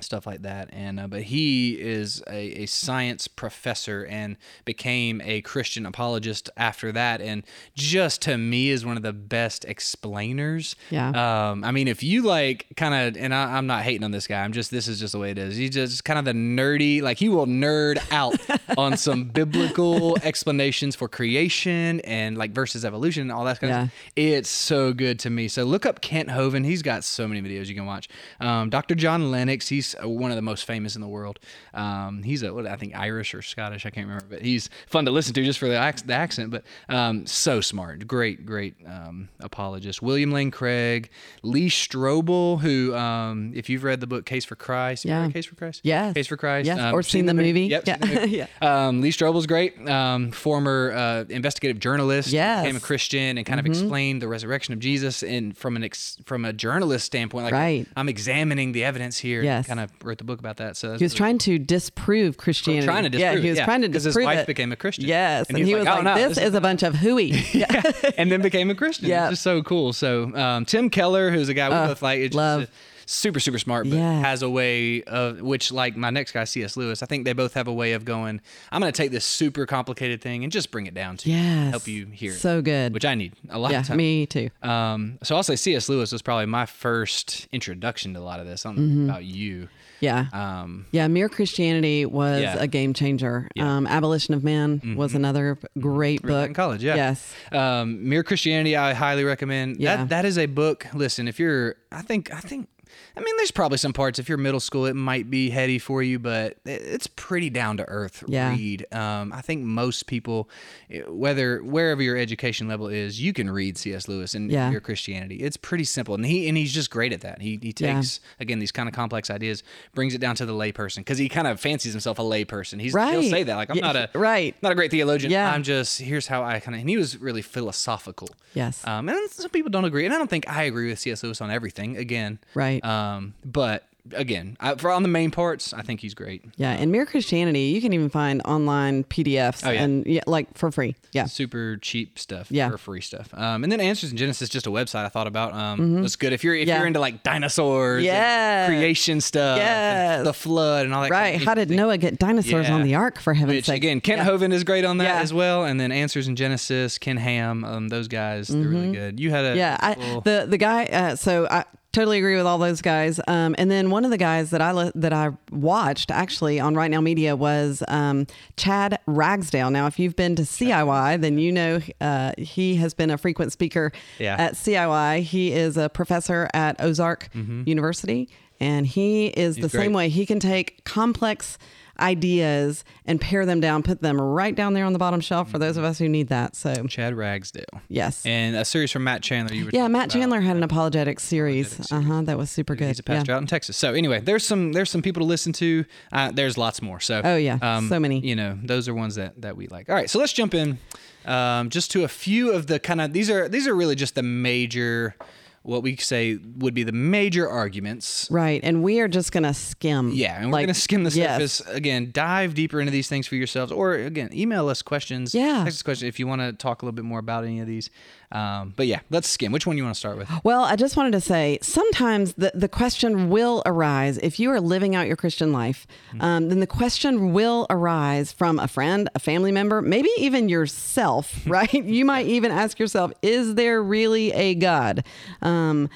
stuff 0.00 0.26
like 0.26 0.42
that 0.42 0.68
and 0.72 0.98
uh, 0.98 1.06
but 1.06 1.22
he 1.22 1.80
is 1.80 2.22
a, 2.28 2.62
a 2.62 2.66
science 2.66 3.28
professor 3.28 4.04
and 4.06 4.36
became 4.64 5.20
a 5.24 5.40
christian 5.42 5.86
apologist 5.86 6.50
after 6.56 6.90
that 6.90 7.20
and 7.20 7.44
just 7.74 8.20
to 8.20 8.36
me 8.36 8.70
is 8.70 8.84
one 8.84 8.96
of 8.96 9.02
the 9.04 9.12
best 9.12 9.64
explainers 9.64 10.74
Yeah. 10.90 11.50
um 11.50 11.64
i 11.64 11.70
mean 11.70 11.88
if 11.88 12.02
you 12.02 12.22
like 12.22 12.66
kind 12.76 12.92
of 12.94 13.20
and 13.22 13.32
I, 13.34 13.56
i'm 13.56 13.66
not 13.66 13.82
hating 13.82 14.04
on 14.04 14.10
this 14.10 14.26
guy 14.26 14.42
i'm 14.42 14.52
just 14.52 14.70
this 14.70 14.88
is 14.88 14.98
just 15.00 15.12
the 15.12 15.18
way 15.18 15.30
it 15.30 15.38
is 15.38 15.56
he's 15.56 15.70
just 15.70 16.04
kind 16.04 16.18
of 16.18 16.24
the 16.24 16.32
nerdy 16.32 17.00
like 17.00 17.18
he 17.18 17.28
will 17.28 17.46
nerd 17.46 17.98
out 18.12 18.34
on 18.78 18.96
some 18.96 19.24
biblical 19.24 20.16
explanations 20.22 20.96
for 20.96 21.08
creation 21.08 22.00
and 22.00 22.36
like 22.36 22.50
versus 22.52 22.84
evolution 22.84 23.22
and 23.22 23.32
all 23.32 23.44
that 23.44 23.60
kind 23.60 23.70
Yeah. 23.70 23.82
of 23.84 23.88
stuff 23.90 24.00
it's 24.16 24.48
so 24.50 24.92
good 24.92 25.18
to 25.20 25.30
me. 25.30 25.48
So 25.48 25.64
look 25.64 25.84
up 25.86 26.00
Kent 26.00 26.28
Hovind. 26.28 26.64
He's 26.64 26.82
got 26.82 27.04
so 27.04 27.26
many 27.26 27.42
videos 27.42 27.66
you 27.66 27.74
can 27.74 27.84
watch. 27.86 28.08
Um, 28.40 28.70
Dr. 28.70 28.94
John 28.94 29.30
Lennox. 29.30 29.68
He's 29.68 29.83
uh, 30.02 30.08
one 30.08 30.30
of 30.30 30.36
the 30.36 30.42
most 30.42 30.64
famous 30.64 30.94
in 30.94 31.00
the 31.02 31.08
world. 31.08 31.38
Um, 31.74 32.22
he's 32.22 32.42
a 32.42 32.54
what 32.54 32.66
I 32.66 32.76
think 32.76 32.94
Irish 32.96 33.34
or 33.34 33.42
Scottish. 33.42 33.84
I 33.84 33.90
can't 33.90 34.06
remember, 34.06 34.26
but 34.30 34.42
he's 34.42 34.70
fun 34.86 35.04
to 35.06 35.10
listen 35.10 35.34
to 35.34 35.44
just 35.44 35.58
for 35.58 35.68
the, 35.68 35.82
ac- 35.82 36.04
the 36.06 36.14
accent. 36.14 36.50
But 36.50 36.64
um, 36.88 37.26
so 37.26 37.60
smart. 37.60 38.06
Great, 38.06 38.46
great 38.46 38.74
um, 38.86 39.28
apologist. 39.40 40.00
William 40.00 40.30
Lane 40.32 40.50
Craig, 40.50 41.10
Lee 41.42 41.68
Strobel, 41.68 42.60
who 42.60 42.94
um, 42.94 43.52
if 43.54 43.68
you've 43.68 43.84
read 43.84 44.00
the 44.00 44.06
book 44.06 44.24
Case 44.26 44.44
for 44.44 44.56
Christ, 44.56 45.04
Yeah. 45.04 45.28
Case 45.30 45.46
for 45.46 45.54
Christ, 45.56 45.80
Yes. 45.84 46.14
Case 46.14 46.26
for 46.26 46.36
Christ, 46.36 46.66
Yes. 46.66 46.78
um, 46.78 46.94
Or 46.94 47.02
seen 47.02 47.26
the 47.26 47.34
mo- 47.34 47.42
movie. 47.42 47.62
Yep, 47.66 47.84
Yeah. 47.86 47.96
the 47.98 48.06
movie. 48.20 48.30
Yeah. 48.36 48.46
Um, 48.62 49.00
Lee 49.00 49.10
Strobel's 49.10 49.46
great. 49.46 49.88
Um, 49.88 50.30
former 50.32 50.92
uh, 50.94 51.24
investigative 51.28 51.80
journalist. 51.80 52.28
Yes. 52.30 52.62
Became 52.62 52.76
a 52.76 52.80
Christian 52.80 53.38
and 53.38 53.46
kind 53.46 53.58
of 53.60 53.66
explained 53.66 54.22
the 54.22 54.28
resurrection 54.28 54.72
of 54.74 54.80
Jesus 54.80 55.22
and 55.22 55.56
from 55.56 55.76
an 55.76 55.84
ex- 55.84 56.18
from 56.24 56.44
a 56.44 56.52
journalist 56.52 57.06
standpoint. 57.06 57.44
Like 57.44 57.52
Right. 57.54 57.86
I'm 57.96 58.08
examining 58.08 58.72
the 58.72 58.84
evidence 58.84 59.18
here. 59.18 59.42
Yes. 59.42 59.68
Kind 59.76 59.90
of 59.90 60.06
wrote 60.06 60.18
the 60.18 60.24
book 60.24 60.38
about 60.38 60.58
that. 60.58 60.76
So 60.76 60.96
He 60.96 61.04
was 61.04 61.14
trying 61.14 61.38
to 61.38 61.58
disprove 61.58 62.36
Christianity. 62.36 62.86
trying 62.86 63.02
to 63.04 63.08
disprove. 63.10 63.34
Yeah, 63.34 63.40
he 63.40 63.50
was 63.50 63.58
trying 63.58 63.82
to 63.82 63.88
'cause 63.88 64.04
his 64.04 64.16
wife 64.16 64.38
it. 64.40 64.46
became 64.46 64.70
a 64.72 64.76
Christian. 64.76 65.04
Yes, 65.06 65.48
And 65.48 65.58
and, 65.58 65.66
he 65.66 65.74
was 65.74 65.84
like, 65.84 65.94
like, 66.04 66.06
"Oh, 66.06 66.14
no, 66.20 66.28
"This 66.28 66.36
this 66.38 66.44
is 66.48 66.54
a 66.54 66.60
bunch 66.60 66.82
of 66.84 66.94
hooey." 66.94 67.32
Yeah. 67.52 67.82
and 68.16 68.30
then 68.30 68.40
became 68.40 68.70
a 68.70 68.74
Christian. 68.74 69.08
Yeah. 69.08 69.24
It's 69.24 69.32
just 69.32 69.42
so 69.42 69.62
cool. 69.62 69.92
So 69.92 70.34
um, 70.36 70.64
Tim 70.64 70.90
Keller, 70.90 71.30
who's 71.30 71.48
a 71.48 71.54
guy 71.54 71.68
we 71.68 71.74
Uh, 71.74 71.86
both 71.88 72.02
like, 72.02 72.20
it's 72.20 72.34
love. 72.36 72.60
just 72.62 72.72
super 73.06 73.40
super 73.40 73.58
smart, 73.58 73.88
but 73.88 73.96
Yeah. 73.96 74.20
has 74.20 74.42
a 74.42 74.50
way 74.50 75.02
of 75.04 75.40
which 75.40 75.72
like 75.72 75.96
my 75.96 76.10
next 76.10 76.32
guy 76.32 76.44
C.S. 76.44 76.76
Lewis. 76.76 77.02
I 77.02 77.06
think 77.06 77.24
they 77.24 77.32
both 77.32 77.54
have 77.54 77.68
a 77.68 77.72
way 77.72 77.92
of 77.92 78.04
going. 78.04 78.40
I'm 78.72 78.80
going 78.80 78.92
to 78.92 78.96
take 78.96 79.10
this 79.10 79.24
super 79.24 79.66
complicated 79.66 80.20
thing 80.20 80.42
and 80.44 80.52
just 80.52 80.70
bring 80.70 80.86
it 80.86 80.94
down 80.94 81.16
to 81.18 81.30
you, 81.30 81.36
Yes. 81.36 81.70
help 81.70 81.86
you 81.88 82.06
hear 82.06 82.32
it, 82.32 82.36
So 82.38 82.62
good. 82.62 82.92
which 82.94 83.04
I 83.04 83.14
need 83.14 83.32
a 83.50 83.58
lot 83.58 83.72
yeah, 83.72 83.80
of 83.80 83.86
time. 83.86 83.96
me 83.96 84.26
too. 84.26 84.50
Um, 84.62 85.18
so 85.22 85.36
I'll 85.36 85.42
say 85.42 85.56
C.S. 85.56 85.88
Lewis 85.88 86.12
was 86.12 86.22
probably 86.22 86.46
my 86.46 86.66
first 86.66 87.48
introduction 87.52 88.14
to 88.14 88.20
a 88.20 88.22
lot 88.22 88.40
of 88.40 88.46
this. 88.46 88.64
I 88.66 88.70
don't 88.72 89.06
know 89.06 89.12
about 89.12 89.24
you. 89.24 89.68
Yeah. 90.00 90.26
Um, 90.32 90.86
Yeah, 90.90 91.08
Mere 91.08 91.28
Christianity 91.28 92.04
was 92.04 92.42
Yeah. 92.42 92.56
a 92.58 92.66
game 92.66 92.92
changer. 92.92 93.48
Yeah. 93.54 93.62
Mm-hmm. 93.64 93.70
Um, 93.70 93.86
Abolition 93.86 94.34
of 94.34 94.44
Man 94.44 94.94
was 94.96 95.14
another 95.14 95.58
great 95.80 96.20
book. 96.22 96.48
in 96.48 96.54
college, 96.54 96.84
yeah. 96.84 96.94
Yes. 96.96 97.34
Um, 97.52 98.06
Mere 98.08 98.22
Christianity, 98.22 98.76
I 98.76 98.92
highly 98.92 99.24
recommend. 99.24 99.78
Yeah. 99.80 99.96
That 99.96 100.08
that 100.10 100.24
is 100.26 100.36
a 100.36 100.46
book. 100.46 100.86
Listen, 100.94 101.26
if 101.26 101.38
you're, 101.38 101.76
I 101.90 102.02
think, 102.02 102.32
I 102.34 102.40
think. 102.40 102.68
I 103.16 103.20
mean, 103.20 103.36
there's 103.36 103.50
probably 103.52 103.78
some 103.78 103.92
parts. 103.92 104.18
If 104.18 104.28
you're 104.28 104.38
middle 104.38 104.58
school, 104.60 104.86
it 104.86 104.94
might 104.94 105.30
be 105.30 105.50
heady 105.50 105.78
for 105.78 106.02
you, 106.02 106.18
but 106.18 106.56
it's 106.64 107.06
pretty 107.06 107.48
down 107.48 107.76
to 107.76 107.84
earth 107.88 108.24
Yeah. 108.26 108.50
read. 108.50 108.86
Um, 108.92 109.32
I 109.32 109.40
think 109.40 109.62
most 109.62 110.06
people, 110.06 110.48
eh, 110.90 111.02
whether 111.06 111.62
wherever 111.62 112.02
your 112.02 112.16
education 112.16 112.66
level 112.66 112.88
is, 112.88 113.20
you 113.20 113.32
can 113.32 113.48
read 113.50 113.78
C.S. 113.78 114.08
Lewis 114.08 114.34
and 114.34 114.50
Yeah. 114.50 114.70
your 114.70 114.80
Christianity. 114.80 115.36
It's 115.36 115.56
pretty 115.56 115.84
simple, 115.84 116.14
and 116.16 116.26
he 116.26 116.48
and 116.48 116.56
he's 116.56 116.72
just 116.72 116.90
great 116.90 117.12
at 117.12 117.20
that. 117.20 117.40
He 117.40 117.58
he 117.62 117.72
Yeah. 117.78 117.94
takes 117.94 118.18
again 118.40 118.58
these 118.58 118.72
kind 118.72 118.88
of 118.88 118.94
complex 118.94 119.30
ideas, 119.30 119.62
brings 119.94 120.14
it 120.14 120.18
down 120.18 120.34
to 120.36 120.46
the 120.46 120.52
layperson 120.52 120.96
because 120.98 121.18
he 121.18 121.28
kind 121.28 121.46
of 121.46 121.60
fancies 121.60 121.92
himself 121.92 122.18
a 122.18 122.22
layperson. 122.22 122.80
He's 122.80 122.94
right. 122.94 123.12
he'll 123.12 123.30
say 123.30 123.44
that 123.44 123.54
like 123.54 123.70
I'm 123.70 123.76
Yeah, 123.76 123.82
not 123.92 123.96
a 123.96 124.10
right. 124.18 124.56
not 124.62 124.72
a 124.72 124.74
great 124.74 124.90
theologian. 124.90 125.30
Yeah. 125.30 125.52
I'm 125.52 125.62
just 125.62 126.00
here's 126.00 126.26
how 126.26 126.42
I 126.42 126.58
kind 126.58 126.74
of 126.74 126.80
and 126.80 126.88
he 126.90 126.96
was 126.96 127.16
really 127.18 127.42
philosophical. 127.42 128.28
Yes. 128.54 128.84
Um, 128.86 129.08
and 129.08 129.30
some 129.30 129.50
people 129.50 129.70
don't 129.70 129.84
agree, 129.84 130.04
and 130.04 130.12
I 130.14 130.18
don't 130.18 130.30
think 130.30 130.48
I 130.48 130.64
agree 130.64 130.88
with 130.88 130.98
C.S. 130.98 131.22
Lewis 131.22 131.40
on 131.40 131.50
everything. 131.50 131.96
Again, 131.96 132.38
Right. 132.54 132.84
Um, 132.84 133.03
but 133.44 133.84
again, 134.12 134.54
I, 134.60 134.74
for 134.74 134.90
on 134.90 135.02
the 135.02 135.08
main 135.08 135.30
parts, 135.30 135.72
I 135.72 135.80
think 135.80 136.00
he's 136.00 136.12
great. 136.12 136.44
Yeah, 136.58 136.72
and 136.72 136.92
Mere 136.92 137.06
Christianity, 137.06 137.60
you 137.74 137.80
can 137.80 137.94
even 137.94 138.10
find 138.10 138.42
online 138.44 139.04
PDFs 139.04 139.66
Oh, 139.66 139.70
yeah. 139.70 139.82
and 139.82 140.04
yeah, 140.04 140.20
like 140.26 140.58
for 140.58 140.70
free. 140.70 140.94
Yeah. 141.12 141.24
Super 141.24 141.78
cheap 141.78 142.18
stuff, 142.18 142.48
Yeah. 142.50 142.68
or 142.70 142.76
free 142.76 143.00
stuff. 143.00 143.32
Um, 143.32 143.62
and 143.64 143.72
then 143.72 143.80
Answers 143.80 144.10
in 144.10 144.18
Genesis, 144.18 144.50
just 144.50 144.66
a 144.66 144.70
website 144.70 145.06
I 145.06 145.08
thought 145.08 145.26
about. 145.26 145.54
Um, 145.54 146.02
that's 146.02 146.16
good 146.16 146.34
if 146.34 146.44
you're 146.44 146.54
if 146.54 146.60
Mm-hmm. 146.62 146.68
Yeah. 146.68 146.78
you're 146.80 146.86
into 146.86 147.00
like 147.00 147.22
dinosaurs, 147.22 148.04
and 148.06 148.68
creation 148.68 149.22
stuff, 149.22 149.56
yeah, 149.58 150.22
the 150.22 150.34
flood, 150.34 150.84
and 150.84 150.94
all 150.94 151.02
that. 151.04 151.10
Right. 151.10 151.30
Kind 151.30 151.42
of 151.42 151.46
How 151.48 151.54
did 151.54 151.68
thing. 151.68 151.78
Noah 151.78 151.96
get 151.96 152.18
dinosaurs 152.18 152.68
Yeah. 152.68 152.74
on 152.74 152.82
the 152.82 152.96
ark 152.96 153.18
for 153.20 153.32
heaven's 153.32 153.56
Which 153.56 153.64
sake? 153.66 153.76
again, 153.78 154.02
Kent 154.02 154.18
Yeah. 154.18 154.26
Hovind 154.28 154.52
is 154.52 154.64
great 154.64 154.84
on 154.84 154.98
that 154.98 155.04
Yeah. 155.04 155.20
as 155.22 155.32
well, 155.32 155.64
and 155.64 155.80
then 155.80 155.90
Answers 155.92 156.28
in 156.28 156.36
Genesis, 156.36 156.98
Ken 156.98 157.16
Ham, 157.16 157.64
um, 157.64 157.88
those 157.88 158.08
guys, 158.08 158.48
they're 158.48 158.68
really 158.68 158.92
good. 158.92 159.18
You 159.18 159.30
had 159.30 159.46
a 159.46 159.48
Mm-hmm. 159.48 159.58
Yeah, 159.58 159.76
I, 159.80 159.94
the 160.24 160.46
the 160.46 160.58
guy. 160.58 160.84
Uh, 160.84 161.16
so 161.16 161.46
I 161.50 161.64
totally 161.94 162.18
agree 162.18 162.36
with 162.36 162.44
all 162.46 162.58
those 162.58 162.82
guys. 162.82 163.18
Um, 163.26 163.54
and 163.56 163.70
then 163.70 163.88
one 163.90 164.04
of 164.04 164.10
the 164.10 164.18
guys 164.18 164.50
that 164.50 164.60
I 164.60 164.90
that 164.94 165.12
I 165.12 165.30
watched 165.50 166.10
actually 166.10 166.60
on 166.60 166.74
Right 166.74 166.90
Now 166.90 167.00
Media 167.00 167.34
was 167.36 167.82
um, 167.88 168.26
Chad 168.56 168.98
Ragsdale. 169.06 169.70
Now, 169.70 169.86
if 169.86 169.98
you've 169.98 170.16
been 170.16 170.36
to 170.36 170.42
CIY, 170.42 171.20
then 171.22 171.38
you 171.38 171.50
know 171.52 171.80
uh, 172.00 172.32
he 172.36 172.76
has 172.76 172.92
been 172.92 173.10
a 173.10 173.16
frequent 173.16 173.52
speaker 173.52 173.92
Yeah. 174.18 174.36
at 174.38 174.54
CIY. 174.54 175.22
He 175.22 175.52
is 175.52 175.76
a 175.76 175.88
professor 175.88 176.48
at 176.52 176.76
Ozark 176.80 177.28
University, 177.34 178.28
and 178.60 178.86
he 178.86 179.28
is 179.28 179.56
the 179.56 179.62
Mm-hmm. 179.62 179.76
great. 179.76 179.82
same 179.84 179.92
way. 179.92 180.08
He 180.10 180.26
can 180.26 180.40
take 180.40 180.84
complex 180.84 181.56
ideas 181.98 182.84
and 183.06 183.20
pare 183.20 183.46
them 183.46 183.60
down, 183.60 183.82
put 183.82 184.02
them 184.02 184.20
right 184.20 184.54
down 184.54 184.74
there 184.74 184.84
on 184.84 184.92
the 184.92 184.98
bottom 184.98 185.20
shelf 185.20 185.50
for 185.50 185.58
those 185.58 185.76
of 185.76 185.84
us 185.84 185.98
who 185.98 186.08
need 186.08 186.28
that. 186.28 186.56
So, 186.56 186.86
Chad 186.86 187.14
Ragsdale. 187.14 187.64
yes. 187.88 188.24
And 188.24 188.56
a 188.56 188.64
series 188.64 188.92
from 188.92 189.04
Matt 189.04 189.22
Chandler. 189.22 189.54
You 189.54 189.66
were 189.66 189.70
Yeah, 189.72 189.88
Matt. 189.88 190.10
Chandler 190.10 190.40
had 190.40 190.56
an 190.56 190.62
apologetic 190.62 191.20
series. 191.20 191.90
Uh 191.92 192.00
huh. 192.00 192.22
That 192.22 192.38
was 192.38 192.50
super 192.50 192.74
good. 192.74 192.88
He's 192.88 192.98
a 192.98 193.02
pastor 193.02 193.32
yeah. 193.32 193.36
out 193.36 193.42
in 193.42 193.46
Texas. 193.46 193.76
So 193.76 193.92
anyway, 193.94 194.20
there's 194.20 194.44
some 194.44 194.72
there's 194.72 194.90
some 194.90 195.02
people 195.02 195.20
to 195.20 195.26
listen 195.26 195.52
to. 195.54 195.84
Uh, 196.12 196.30
there's 196.30 196.56
lots 196.56 196.82
more. 196.82 197.00
So 197.00 197.22
Oh, 197.24 197.36
yeah. 197.36 197.80
So 197.88 197.98
many. 197.98 198.20
You 198.20 198.36
know, 198.36 198.58
those 198.62 198.88
are 198.88 198.94
ones 198.94 199.14
that 199.16 199.40
that 199.40 199.56
we 199.56 199.66
like. 199.68 199.88
All 199.88 199.94
right, 199.94 200.08
so 200.08 200.18
let's 200.18 200.32
jump 200.32 200.54
in 200.54 200.78
um, 201.24 201.70
just 201.70 201.90
to 201.92 202.04
a 202.04 202.08
few 202.08 202.52
of 202.52 202.66
the 202.66 202.78
kind 202.78 203.00
of 203.00 203.12
these 203.12 203.30
are 203.30 203.48
these 203.48 203.66
are 203.66 203.74
really 203.74 203.94
just 203.94 204.14
the 204.14 204.22
major 204.22 205.14
what 205.64 205.82
we 205.82 205.96
say 205.96 206.38
would 206.58 206.74
be 206.74 206.82
the 206.84 206.92
major 206.92 207.48
arguments. 207.48 208.28
Right. 208.30 208.60
And 208.62 208.82
we 208.82 209.00
are 209.00 209.08
just 209.08 209.32
going 209.32 209.44
to 209.44 209.54
skim. 209.54 210.10
Yeah, 210.12 210.36
and 210.36 210.46
we're 210.48 210.52
Like, 210.52 210.66
going 210.66 210.74
to 210.74 210.80
skim 210.80 211.04
the 211.04 211.10
yes. 211.10 211.38
surface 211.58 211.60
again. 211.74 212.10
Dive 212.12 212.52
deeper 212.54 212.80
into 212.80 212.92
these 212.92 213.08
things 213.08 213.26
for 213.26 213.34
yourselves, 213.36 213.72
or 213.72 213.94
again, 213.94 214.28
email 214.32 214.68
us 214.68 214.82
questions. 214.82 215.34
Yeah. 215.34 215.64
text 215.64 215.78
us 215.78 215.82
questions 215.82 216.06
if 216.08 216.18
you 216.20 216.26
want 216.26 216.42
to 216.42 216.52
talk 216.52 216.82
a 216.82 216.84
little 216.84 216.94
bit 216.94 217.06
more 217.06 217.18
about 217.18 217.44
any 217.44 217.60
of 217.60 217.66
these. 217.66 217.88
Um, 218.34 218.74
but 218.76 218.86
yeah, 218.88 219.00
let's 219.10 219.28
skim. 219.28 219.52
Which 219.52 219.66
one 219.66 219.76
you 219.78 219.84
want 219.84 219.94
to 219.94 219.98
start 219.98 220.18
with? 220.18 220.28
Well, 220.42 220.64
I 220.64 220.74
just 220.76 220.96
wanted 220.96 221.12
to 221.12 221.20
say 221.20 221.58
sometimes 221.62 222.34
the, 222.34 222.50
the 222.54 222.68
question 222.68 223.30
will 223.30 223.62
arise 223.64 224.18
if 224.18 224.40
you 224.40 224.50
are 224.50 224.60
living 224.60 224.94
out 224.96 225.06
your 225.06 225.16
Christian 225.16 225.52
life, 225.52 225.86
Mm-hmm. 226.08 226.20
um, 226.22 226.48
then 226.48 226.60
the 226.60 226.66
question 226.66 227.32
will 227.32 227.66
arise 227.70 228.32
from 228.32 228.58
a 228.58 228.66
friend, 228.68 229.08
a 229.14 229.18
family 229.18 229.52
member, 229.52 229.80
maybe 229.80 230.08
even 230.18 230.48
yourself, 230.48 231.40
right? 231.46 231.72
you 231.72 232.04
might 232.04 232.26
even 232.26 232.50
ask 232.50 232.78
yourself, 232.78 233.12
is 233.22 233.54
there 233.54 233.82
really 233.82 234.32
a 234.32 234.54
God? 234.54 235.04
Um, 235.40 235.88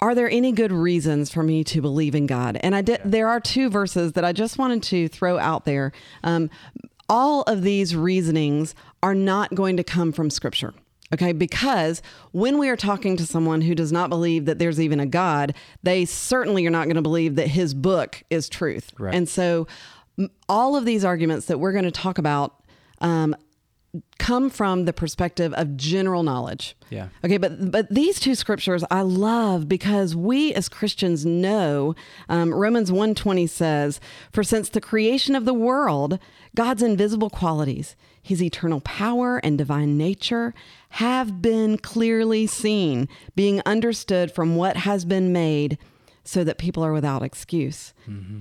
are 0.00 0.14
there 0.14 0.28
any 0.30 0.52
good 0.52 0.72
reasons 0.72 1.32
for 1.32 1.42
me 1.42 1.64
to 1.64 1.80
believe 1.80 2.14
in 2.14 2.26
God? 2.26 2.58
And 2.60 2.74
I 2.76 2.82
did. 2.82 3.00
There 3.04 3.28
are 3.28 3.40
two 3.40 3.70
verses 3.70 4.12
that 4.12 4.24
I 4.26 4.32
just 4.32 4.58
wanted 4.58 4.82
to 4.84 5.08
throw 5.08 5.38
out 5.38 5.64
there. 5.64 5.92
Um, 6.22 6.50
all 7.08 7.42
of 7.44 7.62
these 7.62 7.96
reasonings 7.96 8.74
are 9.02 9.14
not 9.14 9.54
going 9.54 9.78
to 9.78 9.84
come 9.84 10.12
from 10.12 10.28
Scripture. 10.28 10.74
Okay, 11.12 11.32
because 11.32 12.02
when 12.32 12.58
we 12.58 12.68
are 12.68 12.76
talking 12.76 13.16
to 13.16 13.26
someone 13.26 13.60
who 13.60 13.74
does 13.74 13.92
not 13.92 14.10
believe 14.10 14.46
that 14.46 14.58
there's 14.58 14.80
even 14.80 14.98
a 14.98 15.06
God, 15.06 15.54
they 15.82 16.04
certainly 16.04 16.66
are 16.66 16.70
not 16.70 16.84
going 16.84 16.96
to 16.96 17.02
believe 17.02 17.36
that 17.36 17.46
his 17.48 17.74
book 17.74 18.24
is 18.28 18.48
truth. 18.48 18.92
Right. 18.98 19.14
And 19.14 19.28
so 19.28 19.68
all 20.48 20.76
of 20.76 20.84
these 20.84 21.04
arguments 21.04 21.46
that 21.46 21.58
we're 21.58 21.72
going 21.72 21.84
to 21.84 21.90
talk 21.90 22.18
about 22.18 22.62
um, 23.00 23.36
come 24.18 24.50
from 24.50 24.84
the 24.84 24.92
perspective 24.92 25.52
of 25.54 25.76
general 25.76 26.22
knowledge. 26.22 26.76
Yeah. 26.90 27.08
Okay, 27.24 27.36
but 27.36 27.70
but 27.70 27.88
these 27.90 28.18
two 28.20 28.34
scriptures 28.34 28.84
I 28.90 29.02
love 29.02 29.68
because 29.68 30.16
we 30.16 30.52
as 30.54 30.68
Christians 30.68 31.24
know 31.24 31.94
um, 32.28 32.52
Romans 32.52 32.90
1.20 32.90 33.48
says, 33.48 34.00
"For 34.32 34.42
since 34.42 34.68
the 34.68 34.80
creation 34.80 35.34
of 35.34 35.44
the 35.44 35.54
world, 35.54 36.18
God's 36.54 36.82
invisible 36.82 37.30
qualities, 37.30 37.96
His 38.26 38.42
eternal 38.42 38.80
power 38.80 39.38
and 39.44 39.56
divine 39.56 39.96
nature, 39.96 40.52
have 40.90 41.40
been 41.40 41.78
clearly 41.78 42.46
seen, 42.46 43.08
being 43.34 43.62
understood 43.64 44.32
from 44.32 44.56
what 44.56 44.76
has 44.78 45.04
been 45.04 45.32
made." 45.32 45.78
So 46.28 46.42
that 46.42 46.58
people 46.58 46.82
are 46.82 46.92
without 46.92 47.22
excuse. 47.22 47.94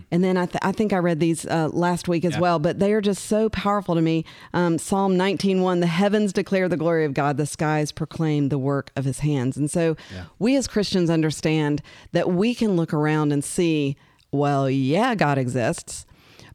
And 0.09 0.23
then 0.23 0.37
I, 0.37 0.47
th- 0.47 0.57
I 0.63 0.71
think 0.71 0.91
I 0.91 0.97
read 0.97 1.19
these 1.19 1.45
uh, 1.45 1.69
last 1.71 2.07
week 2.07 2.25
as 2.25 2.33
well, 2.41 2.57
but 2.57 2.79
they 2.79 2.91
are 2.93 3.01
just 3.01 3.25
so 3.25 3.47
powerful 3.47 3.93
to 3.93 4.01
me. 4.01 4.25
Um, 4.55 4.79
Psalm 4.79 5.13
19.1, 5.15 5.81
the 5.81 5.85
heavens 6.01 6.33
declare 6.33 6.67
the 6.67 6.77
glory 6.77 7.05
of 7.05 7.13
God, 7.13 7.37
the 7.37 7.45
skies 7.45 7.91
proclaim 7.91 8.49
the 8.49 8.57
work 8.57 8.89
of 8.95 9.05
his 9.05 9.19
hands. 9.19 9.55
And 9.55 9.69
so 9.69 9.95
we 10.39 10.55
as 10.55 10.67
Christians 10.67 11.11
understand 11.11 11.83
that 12.11 12.31
we 12.31 12.55
can 12.55 12.75
look 12.75 12.91
around 12.91 13.31
and 13.31 13.43
see, 13.43 13.97
well, 14.31 14.67
yeah, 14.67 15.13
God 15.13 15.37
exists. 15.37 16.07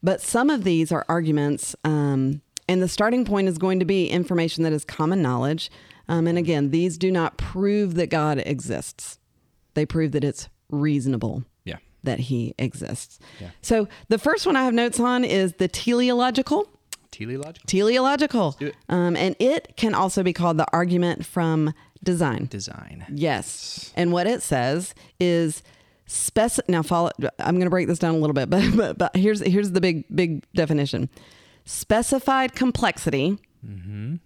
But 0.02 0.20
some 0.20 0.50
of 0.50 0.64
these 0.64 0.90
are 0.90 1.04
arguments, 1.08 1.76
um, 1.84 2.40
and 2.70 2.80
the 2.82 2.88
starting 2.88 3.24
point 3.26 3.48
is 3.48 3.58
going 3.58 3.78
to 3.80 3.84
be 3.84 4.06
information 4.08 4.64
that 4.64 4.72
is 4.72 4.84
common 4.84 5.20
knowledge. 5.20 5.70
Um, 6.08 6.26
and 6.26 6.38
again, 6.38 6.70
these 6.70 6.96
do 6.98 7.10
not 7.10 7.36
prove 7.36 7.94
that 7.94 8.08
God 8.08 8.42
exists, 8.46 9.18
they 9.74 9.84
prove 9.84 10.12
that 10.12 10.24
it's 10.24 10.48
reasonable 10.70 11.44
Yeah. 11.64 11.76
that 12.02 12.18
he 12.20 12.54
exists. 12.58 13.18
Yeah. 13.40 13.50
So 13.62 13.88
the 14.08 14.18
first 14.18 14.46
one 14.46 14.56
I 14.56 14.64
have 14.64 14.74
notes 14.74 14.98
on 15.00 15.24
is 15.24 15.52
the 15.54 15.68
teleological. 15.68 16.68
Teleological 17.10 17.66
Teleological. 17.66 18.56
it. 18.60 18.74
Um, 18.88 19.16
and 19.16 19.34
it 19.40 19.76
can 19.76 19.94
also 19.94 20.22
be 20.22 20.32
called 20.32 20.56
the 20.58 20.66
argument 20.72 21.26
from 21.26 21.74
design. 22.02 22.46
design. 22.46 23.04
Yes. 23.12 23.92
And 23.96 24.12
what 24.12 24.26
it 24.28 24.42
says 24.42 24.94
is 25.18 25.62
spec 26.06 26.52
now 26.68 26.82
follow 26.82 27.10
I'm 27.38 27.54
going 27.56 27.66
to 27.66 27.70
break 27.70 27.86
this 27.88 27.98
down 27.98 28.14
a 28.14 28.18
little 28.18 28.34
bit, 28.34 28.48
but, 28.54 28.64
but 28.76 28.98
but 28.98 29.16
here's 29.16 29.40
here's 29.40 29.72
the 29.72 29.80
big 29.80 30.04
big 30.14 30.44
definition. 30.54 31.08
Specified 31.64 32.54
complexity 32.54 33.38
mm-hmm. 33.66 34.16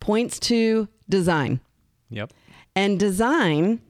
points 0.00 0.38
to 0.40 0.88
design. 1.08 1.60
Yep. 2.10 2.32
And 2.76 2.98
design 2.98 3.80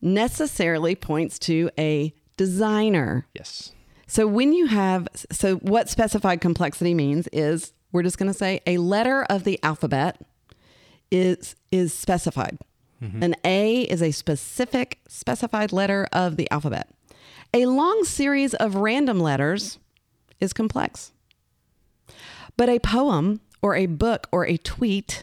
necessarily 0.00 0.94
points 0.94 1.38
to 1.40 1.70
a 1.78 2.12
designer. 2.36 3.26
Yes. 3.34 3.72
So 4.06 4.26
when 4.26 4.52
you 4.52 4.66
have 4.66 5.08
so 5.30 5.56
what 5.56 5.88
specified 5.88 6.40
complexity 6.40 6.92
means 6.92 7.28
is 7.32 7.72
we're 7.92 8.02
just 8.02 8.18
going 8.18 8.30
to 8.30 8.36
say 8.36 8.60
a 8.66 8.78
letter 8.78 9.22
of 9.24 9.44
the 9.44 9.58
alphabet 9.62 10.20
is 11.10 11.54
is 11.70 11.94
specified. 11.94 12.58
Mm-hmm. 13.02 13.22
An 13.22 13.34
A 13.44 13.82
is 13.82 14.02
a 14.02 14.12
specific 14.12 15.00
specified 15.08 15.72
letter 15.72 16.08
of 16.12 16.36
the 16.36 16.50
alphabet. 16.50 16.88
A 17.54 17.66
long 17.66 18.04
series 18.04 18.54
of 18.54 18.76
random 18.76 19.20
letters 19.20 19.78
is 20.40 20.52
complex. 20.52 21.12
But 22.56 22.68
a 22.68 22.78
poem 22.78 23.40
or 23.60 23.74
a 23.74 23.86
book 23.86 24.28
or 24.32 24.46
a 24.46 24.56
tweet 24.56 25.22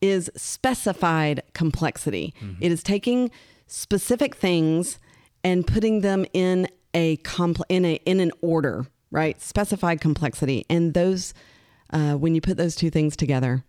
is 0.00 0.30
specified 0.36 1.42
complexity. 1.54 2.34
It 2.60 2.70
is 2.72 2.82
taking 2.82 3.30
specific 3.66 4.34
things 4.36 4.98
and 5.44 5.66
putting 5.66 6.00
them 6.00 6.24
in 6.32 6.68
a 6.94 7.16
compl- 7.18 7.64
in 7.68 7.84
a 7.84 7.94
in 8.04 8.20
an 8.20 8.32
order, 8.40 8.86
right? 9.10 9.40
Specified 9.40 10.00
complexity, 10.00 10.64
and 10.70 10.94
those 10.94 11.34
uh, 11.92 12.14
when 12.14 12.34
you 12.34 12.40
put 12.40 12.56
those 12.56 12.74
two 12.76 12.90
things 12.90 13.16
together, 13.16 13.64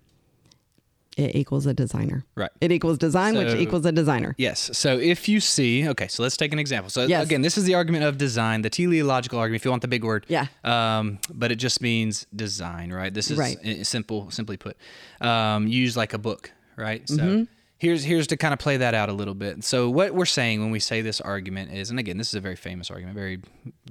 it 1.18 1.36
equals 1.36 1.66
a 1.66 1.74
designer. 1.74 2.24
Right. 2.36 2.52
It 2.62 2.72
equals 2.72 2.98
design, 2.98 3.36
which 3.38 3.54
equals 3.56 3.86
a 3.86 3.92
designer. 3.92 4.36
Yes. 4.38 4.70
So 4.78 4.98
if 4.98 5.28
you 5.28 5.40
see, 5.40 5.88
okay, 5.90 6.08
so 6.08 6.24
let's 6.24 6.38
take 6.38 6.54
an 6.54 6.60
example. 6.60 6.90
So 6.90 7.06
Yes. 7.06 7.26
again, 7.26 7.42
this 7.42 7.58
is 7.58 7.66
the 7.66 7.76
argument 7.76 8.06
of 8.06 8.18
design, 8.18 8.62
the 8.62 8.70
teleological 8.70 9.38
argument, 9.40 9.62
if 9.62 9.66
you 9.66 9.72
want 9.72 9.82
the 9.82 9.88
big 9.88 10.04
word. 10.04 10.26
Yeah. 10.30 10.48
Um, 10.64 11.20
but 11.34 11.52
it 11.52 11.56
just 11.58 11.82
means 11.82 12.26
design, 12.36 12.94
right? 12.94 13.14
This 13.14 13.32
is 13.32 13.38
Right. 13.38 13.86
simple, 13.86 14.32
simply 14.32 14.56
put. 14.58 14.78
Um, 15.20 15.68
use 15.68 15.98
like 15.98 16.14
a 16.14 16.18
book, 16.20 16.52
right? 16.78 17.08
So 17.10 17.16
Mm-hmm. 17.18 17.44
here's 17.80 18.04
here's 18.04 18.28
to 18.28 18.38
kind 18.38 18.54
of 18.54 18.60
play 18.60 18.78
that 18.78 18.94
out 18.94 19.10
a 19.10 19.14
little 19.14 19.34
bit. 19.36 19.64
So 19.64 19.90
what 19.90 20.14
we're 20.14 20.26
saying 20.26 20.62
when 20.62 20.72
we 20.72 20.80
say 20.80 21.02
this 21.02 21.20
argument 21.22 21.74
is, 21.74 21.90
and 21.90 22.00
again, 22.00 22.18
this 22.18 22.28
is 22.30 22.36
a 22.36 22.40
very 22.42 22.56
famous 22.56 22.90
argument, 22.92 23.16
very 23.18 23.40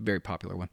very 0.00 0.20
popular 0.20 0.56
one. 0.56 0.68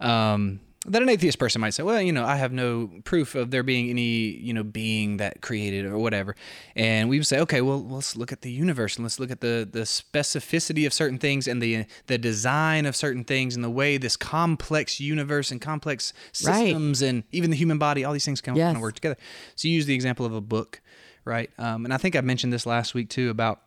Um, 0.00 0.60
that 0.86 1.02
an 1.02 1.08
atheist 1.08 1.38
person 1.38 1.60
might 1.60 1.70
say, 1.70 1.82
well, 1.82 2.00
you 2.00 2.12
know, 2.12 2.24
I 2.24 2.36
have 2.36 2.52
no 2.52 2.90
proof 3.04 3.34
of 3.34 3.50
there 3.50 3.62
being 3.62 3.88
any, 3.90 4.02
you 4.02 4.52
know, 4.52 4.62
being 4.62 5.16
that 5.16 5.40
created 5.40 5.86
or 5.86 5.98
whatever. 5.98 6.36
And 6.76 7.08
we 7.08 7.18
would 7.18 7.26
say, 7.26 7.38
okay, 7.40 7.60
well, 7.60 7.82
let's 7.82 8.16
look 8.16 8.32
at 8.32 8.42
the 8.42 8.50
universe 8.50 8.96
and 8.96 9.04
let's 9.04 9.18
look 9.18 9.30
at 9.30 9.40
the 9.40 9.68
the 9.70 9.80
specificity 9.80 10.86
of 10.86 10.92
certain 10.92 11.18
things 11.18 11.48
and 11.48 11.62
the 11.62 11.86
the 12.06 12.18
design 12.18 12.86
of 12.86 12.94
certain 12.96 13.24
things 13.24 13.54
and 13.54 13.64
the 13.64 13.70
way 13.70 13.96
this 13.96 14.16
complex 14.16 15.00
universe 15.00 15.50
and 15.50 15.60
complex 15.60 16.12
Right. 16.44 16.66
systems 16.66 17.02
and 17.02 17.24
even 17.32 17.50
the 17.50 17.56
human 17.56 17.78
body, 17.78 18.04
all 18.04 18.12
these 18.12 18.24
things 18.24 18.42
Yes. 18.44 18.56
kind 18.56 18.76
of 18.76 18.82
work 18.82 18.94
together. 18.94 19.16
So 19.56 19.68
you 19.68 19.74
use 19.74 19.86
the 19.86 19.94
example 19.94 20.26
of 20.26 20.34
a 20.34 20.40
book, 20.40 20.80
right? 21.24 21.50
Um, 21.58 21.84
and 21.84 21.94
I 21.94 21.96
think 21.96 22.14
I 22.16 22.20
mentioned 22.20 22.52
this 22.52 22.66
last 22.66 22.94
week 22.94 23.08
too 23.08 23.30
about 23.30 23.60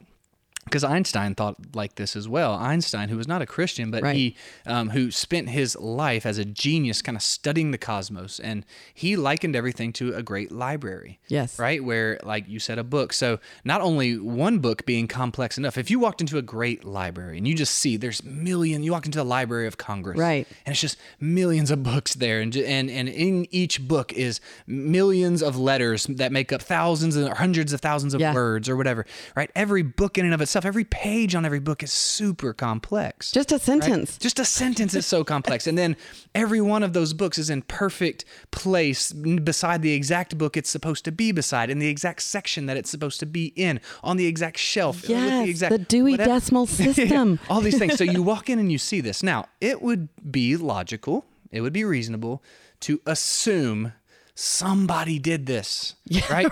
because 0.68 0.84
Einstein 0.84 1.34
thought 1.36 1.56
like 1.76 1.96
this 1.96 2.16
as 2.16 2.28
well. 2.28 2.54
Einstein, 2.54 3.10
who 3.10 3.18
was 3.18 3.28
not 3.28 3.42
a 3.42 3.46
Christian, 3.46 3.90
but 3.92 4.04
Right. 4.04 4.16
he 4.16 4.36
um, 4.66 4.90
who 4.92 5.10
spent 5.12 5.50
his 5.50 5.76
life 5.78 6.26
as 6.26 6.38
a 6.38 6.46
genius, 6.46 7.02
kind 7.02 7.16
of 7.16 7.22
studying 7.24 7.72
the 7.72 7.78
cosmos, 7.78 8.40
and 8.40 8.66
he 8.94 9.16
likened 9.16 9.56
everything 9.56 9.92
to 9.94 10.14
a 10.14 10.22
great 10.24 10.52
library. 10.52 11.20
Yes. 11.28 11.58
right 11.60 11.84
where 11.84 12.20
like 12.24 12.48
you 12.48 12.60
said, 12.60 12.78
a 12.78 12.84
book. 12.84 13.14
So 13.14 13.40
not 13.64 13.82
only 13.82 14.18
one 14.18 14.60
book 14.60 14.86
being 14.86 15.08
complex 15.08 15.58
enough, 15.58 15.78
if 15.78 15.90
you 15.90 16.00
walked 16.00 16.22
into 16.22 16.38
a 16.38 16.42
great 16.42 16.84
library 16.84 17.38
and 17.38 17.48
you 17.48 17.56
just 17.56 17.74
see 17.76 17.98
there's 17.98 18.24
million, 18.24 18.84
you 18.84 18.92
walk 18.92 19.06
into 19.06 19.18
the 19.18 19.24
Library 19.26 19.68
of 19.68 19.78
Congress, 19.78 20.18
Right. 20.20 20.48
and 20.66 20.74
it's 20.74 20.82
just 20.82 20.98
millions 21.20 21.72
of 21.72 21.84
books 21.84 22.14
there, 22.16 22.40
and 22.42 22.56
and 22.56 22.90
and 22.90 23.10
in 23.10 23.48
each 23.52 23.88
book 23.88 24.14
is 24.14 24.40
millions 24.82 25.42
of 25.42 25.58
letters 25.58 26.06
that 26.08 26.32
make 26.32 26.52
up 26.54 26.62
thousands 26.62 27.16
and 27.16 27.28
hundreds 27.34 27.74
of 27.74 27.82
thousands 27.82 28.14
of 28.14 28.22
Yeah. 28.22 28.34
words 28.34 28.70
or 28.70 28.76
whatever. 28.76 29.06
Right? 29.36 29.50
Every 29.56 29.82
book 29.82 30.18
in 30.18 30.26
and 30.26 30.34
of 30.34 30.42
itself, 30.42 30.57
every 30.66 30.84
page 30.84 31.36
on 31.36 31.46
every 31.46 31.60
book 31.60 31.84
is 31.84 31.92
super 31.92 32.54
complex. 32.54 33.32
Just 33.32 33.52
a 33.52 33.56
right? 33.56 33.62
sentence. 33.62 34.18
Just 34.18 34.40
a 34.40 34.46
sentence 34.46 34.94
is 34.94 35.06
so 35.06 35.24
complex, 35.24 35.68
and 35.68 35.78
then 35.78 35.96
every 36.34 36.62
one 36.62 36.84
of 36.84 36.94
those 36.94 37.14
books 37.14 37.38
is 37.38 37.50
in 37.50 37.62
perfect 37.64 38.26
place 38.52 39.12
beside 39.14 39.82
the 39.82 39.94
exact 39.94 40.38
book 40.38 40.58
it's 40.58 40.70
supposed 40.70 41.06
to 41.06 41.12
be 41.12 41.32
beside, 41.32 41.70
in 41.70 41.80
the 41.80 41.88
exact 41.88 42.22
section 42.22 42.66
that 42.66 42.78
it's 42.78 42.90
supposed 42.90 43.20
to 43.20 43.26
be 43.26 43.48
in, 43.56 43.80
on 44.04 44.18
the 44.18 44.26
exact 44.26 44.58
shelf. 44.58 45.02
with 45.02 45.10
Yes, 45.12 45.46
the, 45.46 45.50
exact, 45.50 45.72
the 45.72 45.80
Dewey 45.80 46.12
whatever. 46.12 46.30
Decimal 46.32 46.66
System. 46.68 47.40
all 47.50 47.62
these 47.62 47.78
things. 47.78 47.96
So 47.96 48.04
you 48.04 48.24
walk 48.24 48.50
in 48.50 48.60
and 48.60 48.72
you 48.72 48.78
see 48.78 49.02
this. 49.02 49.24
Now, 49.24 49.46
it 49.62 49.82
would 49.82 50.10
be 50.32 50.56
logical, 50.58 51.26
it 51.52 51.62
would 51.62 51.74
be 51.74 51.84
reasonable 51.84 52.44
to 52.82 53.02
assume 53.06 53.94
somebody 54.40 55.18
did 55.20 55.46
this. 55.48 55.96
right? 56.30 56.48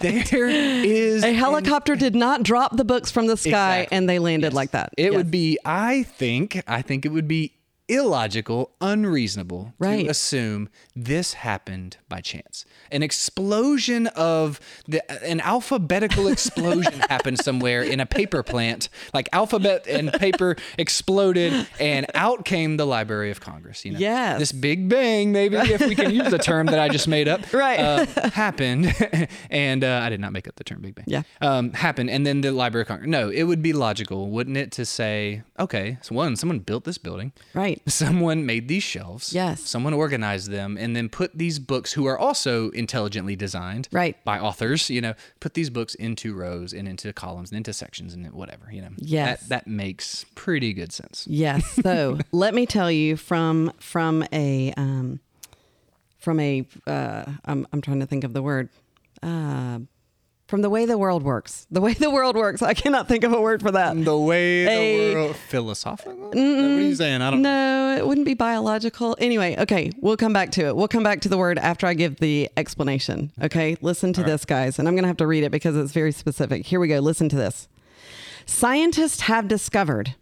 There 0.00 0.48
is 0.48 1.22
A 1.22 1.32
helicopter 1.32 1.94
did 1.94 2.14
not 2.16 2.42
drop 2.42 2.76
the 2.76 2.84
books 2.84 3.10
from 3.10 3.26
the 3.28 3.36
sky 3.36 3.78
Exactly. 3.82 3.96
and 3.96 4.08
they 4.08 4.18
landed 4.18 4.52
like 4.52 4.72
that. 4.72 4.90
It 4.98 5.04
Yes. 5.12 5.14
would 5.14 5.30
be, 5.30 5.56
I 5.64 6.02
think, 6.02 6.62
I 6.66 6.82
think 6.82 7.06
it 7.06 7.10
would 7.10 7.28
be 7.28 7.52
illogical, 7.90 8.70
unreasonable 8.80 9.74
Right. 9.78 10.04
to 10.04 10.10
assume 10.10 10.68
this 10.94 11.34
happened 11.34 11.96
by 12.08 12.20
chance. 12.20 12.64
An 12.92 13.02
explosion 13.02 14.06
of 14.08 14.60
the 14.86 15.00
an 15.24 15.40
alphabetical 15.40 16.28
explosion 16.28 17.00
happened 17.08 17.38
somewhere 17.40 17.82
in 17.82 18.00
a 18.00 18.06
paper 18.06 18.42
plant. 18.42 18.88
Like 19.12 19.28
alphabet 19.32 19.86
and 19.88 20.12
paper 20.12 20.56
exploded 20.78 21.66
and 21.80 22.06
out 22.14 22.44
came 22.44 22.76
the 22.76 22.86
Library 22.86 23.30
of 23.30 23.40
Congress, 23.40 23.84
you 23.84 23.92
know. 23.92 23.98
Yes. 23.98 24.38
This 24.38 24.52
big 24.52 24.88
bang, 24.88 25.32
maybe 25.32 25.56
if 25.56 25.80
we 25.80 25.94
can 25.94 26.10
use 26.10 26.30
the 26.30 26.38
term 26.38 26.66
that 26.66 26.78
I 26.78 26.88
just 26.88 27.08
made 27.08 27.28
up. 27.28 27.40
Right. 27.52 27.78
uh, 27.80 28.30
happened 28.30 28.94
and 29.50 29.84
uh, 29.84 30.00
I 30.02 30.08
did 30.08 30.20
not 30.20 30.32
make 30.32 30.46
up 30.48 30.54
the 30.56 30.64
term 30.64 30.80
big 30.80 30.94
bang 30.94 31.04
Yeah. 31.08 31.22
um, 31.40 31.72
happen, 31.72 32.08
and 32.08 32.24
then 32.26 32.40
the 32.40 32.52
Library 32.52 32.82
of 32.82 32.88
Congress. 32.88 33.08
No, 33.08 33.28
it 33.28 33.42
would 33.44 33.60
be 33.62 33.72
logical, 33.72 34.30
wouldn't 34.30 34.56
it, 34.56 34.72
to 34.72 34.86
say, 34.86 35.42
okay, 35.58 35.98
so 36.00 36.14
one, 36.14 36.36
someone 36.36 36.60
built 36.60 36.84
this 36.84 36.96
building, 36.98 37.32
Right. 37.54 37.79
someone 37.86 38.44
made 38.46 38.68
these 38.68 38.82
shelves, 38.82 39.32
Yes. 39.32 39.60
someone 39.60 39.94
organized 39.94 40.50
them, 40.50 40.76
and 40.78 40.94
then 40.94 41.08
put 41.08 41.36
these 41.36 41.58
books, 41.58 41.92
who 41.92 42.06
are 42.06 42.18
also 42.18 42.70
intelligently 42.70 43.36
designed, 43.36 43.88
Right. 43.92 44.22
by 44.24 44.38
authors, 44.38 44.90
you 44.90 45.00
know, 45.00 45.14
put 45.40 45.54
these 45.54 45.70
books 45.70 45.94
into 45.94 46.34
rows 46.34 46.72
and 46.72 46.86
into 46.88 47.12
columns 47.12 47.50
and 47.50 47.56
into 47.56 47.72
sections 47.72 48.14
and 48.14 48.30
whatever, 48.32 48.70
you 48.72 48.82
know. 48.82 48.90
Yes. 48.96 49.40
that, 49.40 49.48
that 49.48 49.66
makes 49.66 50.24
pretty 50.34 50.72
good 50.72 50.92
sense. 50.92 51.26
Yes. 51.28 51.64
So 51.82 52.18
let 52.32 52.54
me 52.54 52.66
tell 52.66 52.90
you 52.90 53.16
from 53.16 53.72
from 53.78 54.24
a 54.32 54.72
um, 54.76 55.20
from 56.18 56.38
a 56.40 56.66
uh, 56.86 57.24
I'm 57.44 57.66
I'm 57.72 57.80
trying 57.80 58.00
to 58.00 58.06
think 58.06 58.24
of 58.24 58.32
the 58.32 58.42
word 58.42 58.68
uh, 59.22 59.80
from 60.50 60.62
the 60.62 60.68
way 60.68 60.84
the 60.84 60.98
world 60.98 61.22
works. 61.22 61.66
The 61.70 61.80
way 61.80 61.94
the 62.06 62.10
world 62.10 62.36
works. 62.36 62.60
I 62.60 62.74
cannot 62.74 63.06
think 63.08 63.22
of 63.22 63.32
a 63.32 63.40
word 63.40 63.62
for 63.62 63.70
that. 63.70 64.04
The 64.04 64.18
way 64.18 64.66
A- 64.66 65.08
the 65.08 65.14
world 65.14 65.36
philosophical. 65.36 66.16
What 66.16 66.36
are 66.36 66.80
you 66.80 66.94
saying? 66.96 67.22
I 67.22 67.30
don't. 67.30 67.40
Know. 67.40 67.94
No, 67.94 67.96
it 67.96 68.06
wouldn't 68.06 68.26
be 68.26 68.34
biological. 68.34 69.16
Anyway, 69.20 69.56
okay, 69.58 69.92
we'll 70.00 70.16
come 70.16 70.32
back 70.32 70.50
to 70.52 70.66
it. 70.66 70.76
We'll 70.76 70.88
come 70.88 71.04
back 71.04 71.20
to 71.22 71.28
the 71.28 71.38
word 71.38 71.58
after 71.58 71.86
I 71.86 71.94
give 71.94 72.16
the 72.16 72.50
explanation. 72.56 73.30
Okay, 73.40 73.76
listen 73.80 74.12
to 74.14 74.24
this, 74.24 74.44
guys. 74.44 74.78
And 74.78 74.88
I'm 74.88 74.94
going 74.94 75.04
to 75.04 75.08
have 75.08 75.16
to 75.18 75.26
read 75.26 75.44
it 75.44 75.50
because 75.50 75.76
it's 75.76 75.92
very 75.92 76.12
specific. 76.12 76.66
Here 76.66 76.80
we 76.80 76.88
go. 76.88 76.98
Listen 76.98 77.28
to 77.28 77.36
this. 77.36 77.68
Scientists 78.44 79.22
have 79.22 79.46
discovered 79.46 80.16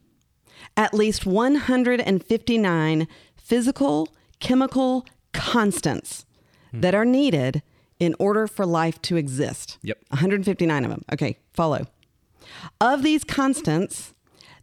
at 0.77 0.93
least 0.93 1.25
159 1.25 3.09
physical, 3.37 4.09
chemical 4.41 5.07
constants 5.33 6.27
hmm. 6.71 6.81
that 6.81 6.95
are 6.95 7.07
needed 7.07 7.63
in 8.01 8.15
order 8.19 8.47
for 8.47 8.65
life 8.65 9.01
to 9.03 9.17
exist. 9.17 9.79
Yep. 9.83 9.99
159 10.09 10.85
of 10.85 10.91
them. 10.91 11.05
Okay, 11.13 11.39
follow. 11.53 11.87
Of 12.81 13.03
these 13.03 13.25
constants, 13.25 14.15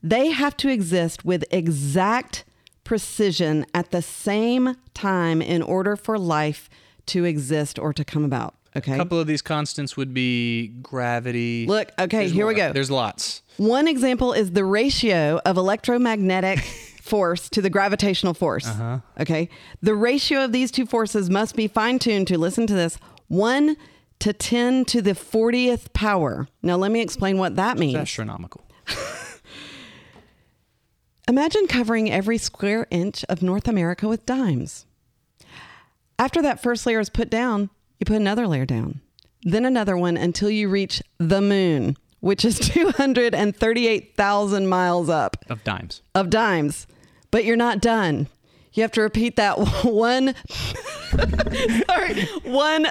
they 0.02 0.32
have 0.32 0.56
to 0.58 0.70
exist 0.70 1.26
with 1.26 1.44
exact 1.52 2.46
precision 2.84 3.66
at 3.74 3.92
the 3.92 4.02
same 4.02 4.76
time 4.94 5.42
in 5.42 5.62
order 5.62 5.96
for 5.96 6.18
life 6.18 6.70
to 7.08 7.26
exist 7.26 7.78
or 7.78 7.94
to 7.94 8.06
come 8.06 8.24
about. 8.24 8.56
Okay. 8.78 8.94
A 8.94 8.98
couple 8.98 9.20
of 9.20 9.28
these 9.28 9.42
constants 9.42 9.96
would 9.96 10.14
be 10.14 10.68
gravity. 10.82 11.66
Look, 11.66 11.92
okay, 11.98 12.20
There's 12.20 12.32
here 12.32 12.46
we 12.46 12.56
go. 12.56 12.74
There's 12.74 12.92
lots. 12.92 13.42
One 13.58 13.88
example 13.88 14.34
is 14.34 14.52
the 14.52 14.66
ratio 14.66 15.40
of 15.46 15.56
electromagnetic 15.58 16.60
force 17.02 17.50
to 17.50 17.62
the 17.62 17.70
gravitational 17.70 18.34
force. 18.34 18.68
Uh-huh. 18.68 19.00
Okay. 19.20 19.50
The 19.82 19.96
ratio 19.96 20.44
of 20.44 20.52
these 20.52 20.72
two 20.72 20.86
forces 20.86 21.30
must 21.30 21.56
be 21.56 21.68
fine 21.68 22.00
tuned 22.00 22.28
to 22.28 22.38
listen 22.38 22.68
to 22.68 22.74
this 22.74 22.98
1 23.28 23.76
to 24.20 24.34
10 24.34 24.86
to 24.86 25.02
the 25.02 25.12
40th 25.12 25.92
power. 25.94 26.48
Now, 26.62 26.76
let 26.78 26.92
me 26.92 27.02
explain 27.02 27.38
what 27.38 27.56
that 27.58 27.78
means. 27.78 27.96
Astronomical. 27.96 28.64
Imagine 31.28 31.68
covering 31.68 32.12
every 32.12 32.38
square 32.38 32.86
inch 32.92 33.26
of 33.28 33.42
North 33.42 33.68
America 33.68 34.08
with 34.08 34.26
dimes. 34.26 34.86
After 36.20 36.42
that 36.42 36.62
first 36.62 36.86
layer 36.86 37.00
is 37.00 37.10
put 37.10 37.30
down, 37.30 37.70
you 38.00 38.06
put 38.06 38.16
another 38.18 38.48
layer 38.48 38.66
down, 38.66 39.02
then 39.44 39.66
another 39.66 39.98
one 39.98 40.16
until 40.18 40.50
you 40.50 40.70
reach 40.70 41.02
the 41.18 41.42
moon, 41.42 41.98
which 42.20 42.46
is 42.46 42.60
238,000 42.70 44.68
miles 44.68 45.10
up 45.10 45.38
Of 45.50 45.64
dimes. 45.64 46.02
of 46.14 46.30
dimes. 46.30 46.86
But 47.32 47.44
you're 47.44 47.58
not 47.58 47.82
done. 47.82 48.28
You 48.74 48.84
have 48.84 48.92
to 48.94 49.02
repeat 49.02 49.36
that 49.38 49.56
one, 49.84 50.36
sorry, 51.88 52.26
one 52.44 52.88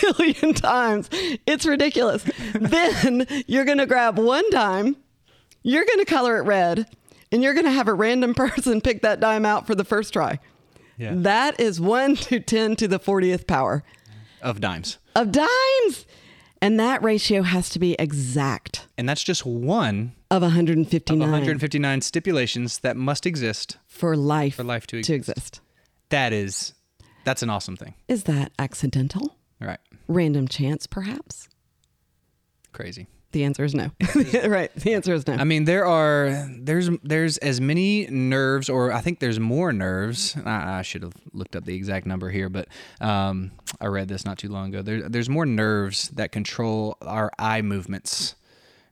billion 0.00 0.54
times. 0.54 1.08
It's 1.46 1.66
ridiculous. 1.66 2.24
then 2.54 3.26
you're 3.46 3.64
going 3.64 3.78
to 3.78 3.86
grab 3.86 4.18
one 4.18 4.48
dime, 4.50 4.96
you're 5.62 5.84
going 5.84 5.98
to 5.98 6.04
color 6.04 6.38
it 6.38 6.42
red, 6.42 6.86
and 7.32 7.42
you're 7.42 7.54
going 7.54 7.64
to 7.66 7.70
have 7.72 7.88
a 7.88 7.94
random 7.94 8.34
person 8.34 8.80
pick 8.80 9.02
that 9.02 9.20
dime 9.20 9.44
out 9.46 9.66
for 9.66 9.74
the 9.74 9.84
first 9.84 10.12
try. 10.12 10.38
Yeah. 10.98 11.12
That 11.14 11.60
is 11.60 11.80
1 11.80 12.16
to 12.16 12.40
10 12.40 12.76
to 12.76 12.88
the 12.88 12.98
40th 12.98 13.46
power 13.46 13.84
Of 14.40 14.60
dimes. 14.60 14.98
of 15.14 15.30
dimes. 15.32 16.06
And 16.62 16.80
that 16.80 17.02
ratio 17.02 17.42
has 17.42 17.68
to 17.70 17.78
be 17.78 17.94
exact 17.98 18.86
And 18.96 19.06
that's 19.06 19.22
just 19.22 19.44
one 19.44 20.14
of 20.30 20.36
of 20.36 20.42
159 20.42 21.20
159 21.20 22.00
stipulations 22.00 22.78
that 22.78 22.96
must 22.96 23.26
exist. 23.26 23.76
for 23.86 24.16
life, 24.16 24.54
For 24.54 24.64
life 24.64 24.86
to 24.88 25.02
to 25.02 25.12
exist. 25.14 25.36
exist. 25.38 25.60
That 26.08 26.32
is, 26.32 26.72
that's 27.26 27.42
an 27.42 27.50
awesome 27.50 27.76
thing. 27.76 27.92
Is 28.08 28.24
that 28.24 28.52
accidental? 28.58 29.36
Right. 29.60 29.80
Random 30.06 30.46
chance, 30.46 30.86
perhaps? 30.86 31.48
Crazy. 32.72 33.08
The 33.32 33.42
answer 33.44 33.64
is 33.64 33.74
no. 33.74 33.90
right. 34.46 34.72
The 34.76 34.94
answer 34.94 35.12
is 35.12 35.26
no. 35.26 35.34
I 35.34 35.44
mean, 35.44 35.64
there 35.64 35.84
are 35.84 36.48
there's 36.58 36.88
there's 37.02 37.36
as 37.38 37.60
many 37.60 38.06
nerves, 38.06 38.70
or 38.70 38.92
I 38.92 39.00
think 39.00 39.18
there's 39.18 39.40
more 39.40 39.72
nerves. 39.72 40.36
I, 40.46 40.78
I 40.78 40.82
should 40.82 41.02
have 41.02 41.14
looked 41.32 41.56
up 41.56 41.64
the 41.64 41.74
exact 41.74 42.06
number 42.06 42.30
here, 42.30 42.48
but 42.48 42.68
um, 43.00 43.50
I 43.80 43.86
read 43.86 44.08
this 44.08 44.24
not 44.24 44.38
too 44.38 44.48
long 44.48 44.68
ago. 44.68 44.82
There, 44.82 45.08
there's 45.08 45.28
more 45.28 45.44
nerves 45.44 46.08
that 46.10 46.30
control 46.30 46.96
our 47.02 47.30
eye 47.38 47.60
movements, 47.60 48.36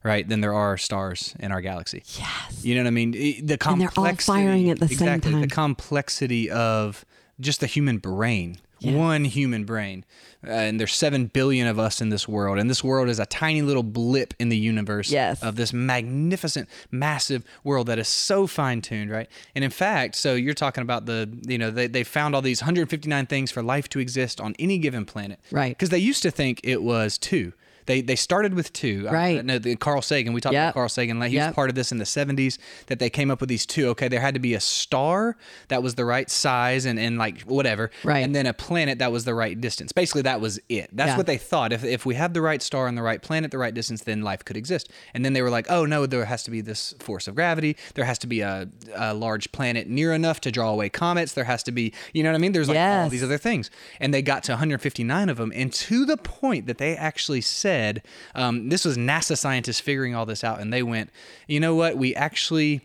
right, 0.03 0.29
than 0.29 0.41
there 0.41 0.55
are 0.55 0.77
stars 0.77 1.35
in 1.39 1.53
our 1.53 1.61
galaxy. 1.61 2.03
yes. 2.19 2.65
You 2.65 2.75
know 2.75 2.83
what 2.83 2.89
I 2.89 2.91
mean? 2.91 3.13
The 3.13 3.57
And 3.65 3.81
they're 3.81 3.93
all 3.97 4.15
firing 4.17 4.69
at 4.71 4.81
the 4.81 4.89
same 4.89 5.09
exactly, 5.09 5.33
time. 5.33 5.41
The 5.41 5.47
complexity 5.47 6.51
of 6.51 7.07
just 7.41 7.61
the 7.61 7.67
human 7.67 7.99
brain, 7.99 8.59
Yes. 8.81 8.95
one 8.95 9.25
human 9.25 9.65
brain, 9.65 10.05
uh, 10.47 10.51
and 10.51 10.79
there's 10.79 10.93
seven 10.93 11.27
billion 11.27 11.67
of 11.67 11.79
us 11.79 12.01
in 12.03 12.11
this 12.11 12.29
world, 12.29 12.59
and 12.59 12.69
this 12.69 12.85
world 12.85 13.09
is 13.09 13.19
a 13.19 13.25
tiny 13.27 13.63
little 13.63 13.83
blip 13.83 14.35
in 14.39 14.51
the 14.51 14.57
universe 14.59 15.11
Yes. 15.11 15.43
of 15.43 15.57
this 15.57 15.73
magnificent, 15.73 16.69
massive 16.91 17.45
world 17.63 17.87
that 17.87 17.99
is 17.99 18.09
so 18.09 18.47
fine 18.47 18.81
tuned, 18.83 19.11
right? 19.11 19.29
And 19.55 19.65
in 19.65 19.71
fact, 19.71 20.17
so 20.17 20.35
you're 20.35 20.55
talking 20.55 20.83
about 20.83 21.07
the, 21.07 21.29
you 21.47 21.57
know, 21.59 21.71
they, 21.71 21.87
they 21.87 22.05
found 22.05 22.35
all 22.35 22.43
these 22.43 22.61
159 22.63 23.27
things 23.27 23.51
for 23.51 23.63
life 23.63 23.89
to 23.91 23.99
exist 24.01 24.41
on 24.41 24.55
any 24.59 24.79
given 24.79 25.05
planet, 25.07 25.39
Right. 25.51 25.71
Because 25.71 25.89
they 25.91 25.99
used 25.99 26.23
to 26.23 26.31
think 26.31 26.61
it 26.63 26.83
was 26.83 27.17
two. 27.19 27.53
They, 27.87 28.01
they 28.01 28.17
started 28.17 28.55
with 28.55 28.73
two. 28.73 29.07
Right. 29.09 29.39
I 29.39 29.43
know 29.43 29.59
the 29.59 29.77
Carl 29.77 30.03
Sagan. 30.03 30.33
We 30.33 30.41
talked 30.41 30.55
Yep. 30.55 30.63
about 30.65 30.75
Carl 30.75 30.89
Sagan. 30.89 31.19
Like 31.19 31.31
he 31.31 31.39
was 31.39 31.53
part 31.55 31.69
of 31.71 31.75
this 31.77 31.93
in 31.93 31.99
the 31.99 32.05
70s 32.05 32.59
that 32.87 32.99
they 32.99 33.11
came 33.11 33.31
up 33.31 33.41
with 33.41 33.49
these 33.49 33.67
two. 33.67 33.89
Okay, 33.89 34.09
there 34.09 34.21
had 34.21 34.35
to 34.35 34.41
be 34.41 34.55
a 34.55 34.61
star 34.61 35.37
that 35.69 35.83
was 35.83 35.95
the 35.95 36.05
right 36.05 36.31
size 36.31 36.85
and, 36.87 36.99
and 36.99 37.19
like 37.19 37.43
whatever. 37.43 37.91
Right. 38.03 38.21
And 38.25 38.35
then 38.35 38.47
a 38.47 38.53
planet 38.55 38.99
that 39.01 39.13
was 39.13 39.25
the 39.25 39.35
right 39.35 39.61
distance. 39.61 39.93
Basically, 39.93 40.23
that 40.23 40.41
was 40.41 40.59
it. 40.69 40.89
That's 40.93 41.11
Yeah. 41.11 41.17
what 41.17 41.27
they 41.27 41.39
thought. 41.39 41.73
If, 41.73 41.85
if 41.85 42.07
we 42.07 42.15
have 42.15 42.33
the 42.35 42.41
right 42.43 42.63
star 42.63 42.87
and 42.87 42.97
the 42.97 43.03
right 43.03 43.21
planet, 43.23 43.51
the 43.51 43.59
right 43.59 43.75
distance, 43.75 44.03
then 44.03 44.23
life 44.23 44.45
could 44.45 44.57
exist. 44.57 44.91
And 45.13 45.25
then 45.25 45.33
they 45.33 45.43
were 45.43 45.51
like, 45.51 45.67
oh, 45.71 45.85
no, 45.85 46.07
there 46.07 46.25
has 46.25 46.43
to 46.45 46.51
be 46.51 46.61
this 46.61 46.95
force 47.01 47.29
of 47.29 47.35
gravity. 47.35 47.77
There 47.95 48.05
has 48.05 48.19
to 48.21 48.27
be 48.27 48.41
a, 48.41 48.69
a 48.95 49.15
large 49.15 49.53
planet 49.53 49.89
near 49.89 50.13
enough 50.13 50.41
to 50.43 50.51
draw 50.51 50.71
away 50.71 50.89
comets. 50.89 51.33
There 51.33 51.45
has 51.45 51.63
to 51.65 51.73
be, 51.73 51.93
you 52.13 52.23
know 52.23 52.31
what 52.31 52.37
I 52.37 52.39
mean? 52.39 52.53
There's 52.53 52.69
like 52.69 52.79
all 52.79 53.09
these 53.09 53.25
other 53.25 53.39
things. 53.39 53.71
And 54.01 54.13
they 54.15 54.23
got 54.23 54.43
to 54.45 54.53
159 54.53 55.29
of 55.29 55.37
them. 55.37 55.53
And 55.55 55.73
to 55.73 56.05
the 56.07 56.17
point 56.17 56.67
that 56.67 56.79
they 56.79 56.97
actually 56.97 57.41
said, 57.75 58.03
um, 58.35 58.69
this 58.69 58.85
was 58.85 58.97
NASA 58.97 59.37
scientists 59.37 59.81
figuring 59.81 60.15
all 60.15 60.27
this 60.27 60.45
out. 60.45 60.61
And 60.61 60.73
they 60.73 60.83
went, 60.83 61.11
you 61.49 61.61
know 61.61 61.75
what? 61.75 61.97
We 61.97 62.15
actually 62.15 62.81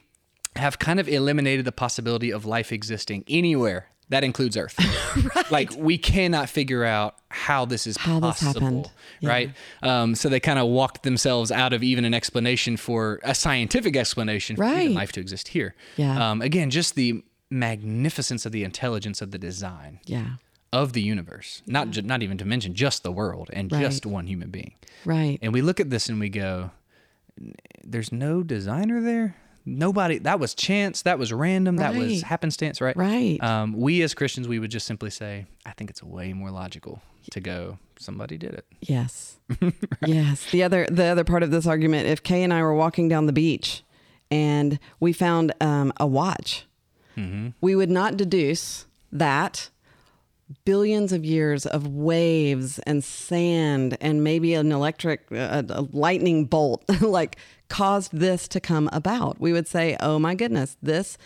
have 0.56 0.80
kind 0.80 1.00
of 1.00 1.08
eliminated 1.08 1.66
the 1.66 1.72
possibility 1.72 2.32
of 2.32 2.46
life 2.46 2.72
existing 2.72 3.24
anywhere. 3.28 3.88
That 4.10 4.24
includes 4.24 4.58
Earth. 4.58 4.76
Like 5.52 5.72
we 5.78 5.98
cannot 5.98 6.50
figure 6.50 6.84
out 6.86 7.16
how 7.30 7.66
this 7.66 7.86
is 7.88 7.98
How 7.98 8.20
this 8.20 8.40
possible, 8.42 8.62
happened. 8.62 8.92
Yeah. 9.20 9.30
right? 9.30 9.50
Um, 9.84 10.16
so 10.16 10.30
they 10.30 10.40
kind 10.40 10.60
of 10.60 10.68
walked 10.68 11.04
themselves 11.04 11.52
out 11.52 11.74
of 11.74 11.82
even 11.84 12.06
an 12.06 12.14
explanation 12.14 12.78
for 12.78 13.20
a 13.24 13.34
scientific 13.36 13.96
explanation 13.96 14.56
for 14.56 14.64
Right. 14.64 14.90
life 14.92 15.12
to 15.14 15.20
exist 15.20 15.50
here. 15.50 15.76
Yeah. 15.98 16.32
Um, 16.32 16.42
again, 16.42 16.70
just 16.70 16.96
the 16.96 17.24
magnificence 17.52 18.46
of 18.46 18.52
the 18.52 18.64
intelligence 18.64 19.22
of 19.22 19.32
the 19.32 19.38
design 19.40 20.00
Yeah. 20.06 20.34
Of 20.72 20.94
the 20.94 21.02
universe. 21.02 21.62
Not 21.66 21.90
ju- 21.92 22.02
not 22.02 22.22
even 22.24 22.38
to 22.38 22.46
mention 22.46 22.74
just 22.76 23.04
the 23.04 23.12
world 23.12 23.50
and 23.54 23.72
Right. 23.72 23.82
just 23.82 24.06
one 24.06 24.28
human 24.28 24.50
being. 24.50 24.74
Right. 25.06 25.40
And 25.42 25.52
we 25.54 25.62
look 25.62 25.80
at 25.80 25.90
this 25.90 26.10
and 26.10 26.20
we 26.20 26.30
go, 26.30 26.72
"There's 27.84 28.12
no 28.12 28.44
designer 28.44 29.02
there. 29.02 29.36
Nobody. 29.66 30.18
That 30.20 30.40
was 30.40 30.54
chance. 30.56 31.02
That 31.04 31.20
was 31.20 31.32
random. 31.32 31.76
That 31.78 31.96
was 31.96 32.22
happenstance. 32.24 32.82
Right. 32.82 32.96
Right. 32.98 33.38
Um, 33.44 33.74
we 33.74 34.02
as 34.02 34.14
Christians, 34.14 34.48
we 34.48 34.58
would 34.60 34.72
just 34.72 34.88
simply 34.88 35.10
say, 35.10 35.46
I 35.66 35.72
think 35.72 35.90
it's 35.90 36.02
way 36.02 36.34
more 36.34 36.50
logical 36.50 37.02
to 37.32 37.40
go. 37.40 37.78
Somebody 38.00 38.38
did 38.38 38.54
it. 38.54 38.66
Yes. 38.82 39.38
Yes. 40.06 40.50
The 40.52 40.64
other 40.64 40.88
the 40.90 41.06
other 41.06 41.24
part 41.24 41.44
of 41.44 41.52
this 41.52 41.68
argument, 41.68 42.08
if 42.08 42.24
Kay 42.24 42.42
and 42.44 42.54
I 42.54 42.62
were 42.64 42.74
walking 42.74 43.10
down 43.10 43.26
the 43.26 43.34
beach 43.34 43.84
and 44.32 44.80
we 45.00 45.12
found 45.14 45.54
um, 45.62 45.92
a 45.98 46.08
watch, 46.08 46.66
we 47.62 47.76
would 47.76 47.90
not 47.90 48.16
deduce 48.16 48.86
that 49.12 49.70
billions 50.66 51.12
of 51.14 51.24
years 51.26 51.66
of 51.66 51.88
waves 51.88 52.80
and 52.80 53.04
sand 53.04 53.98
and 54.02 54.24
maybe 54.24 54.54
an 54.54 54.72
electric 54.72 55.26
uh, 55.32 55.64
a 55.70 55.82
lightning 55.92 56.46
bolt 56.46 56.84
like 57.02 57.38
caused 57.68 58.12
this 58.14 58.48
to 58.50 58.60
come 58.60 58.90
about. 58.92 59.40
We 59.40 59.54
would 59.54 59.68
say, 59.68 59.96
"Oh 60.00 60.20
my 60.20 60.36
goodness, 60.36 60.78
this 60.82 61.18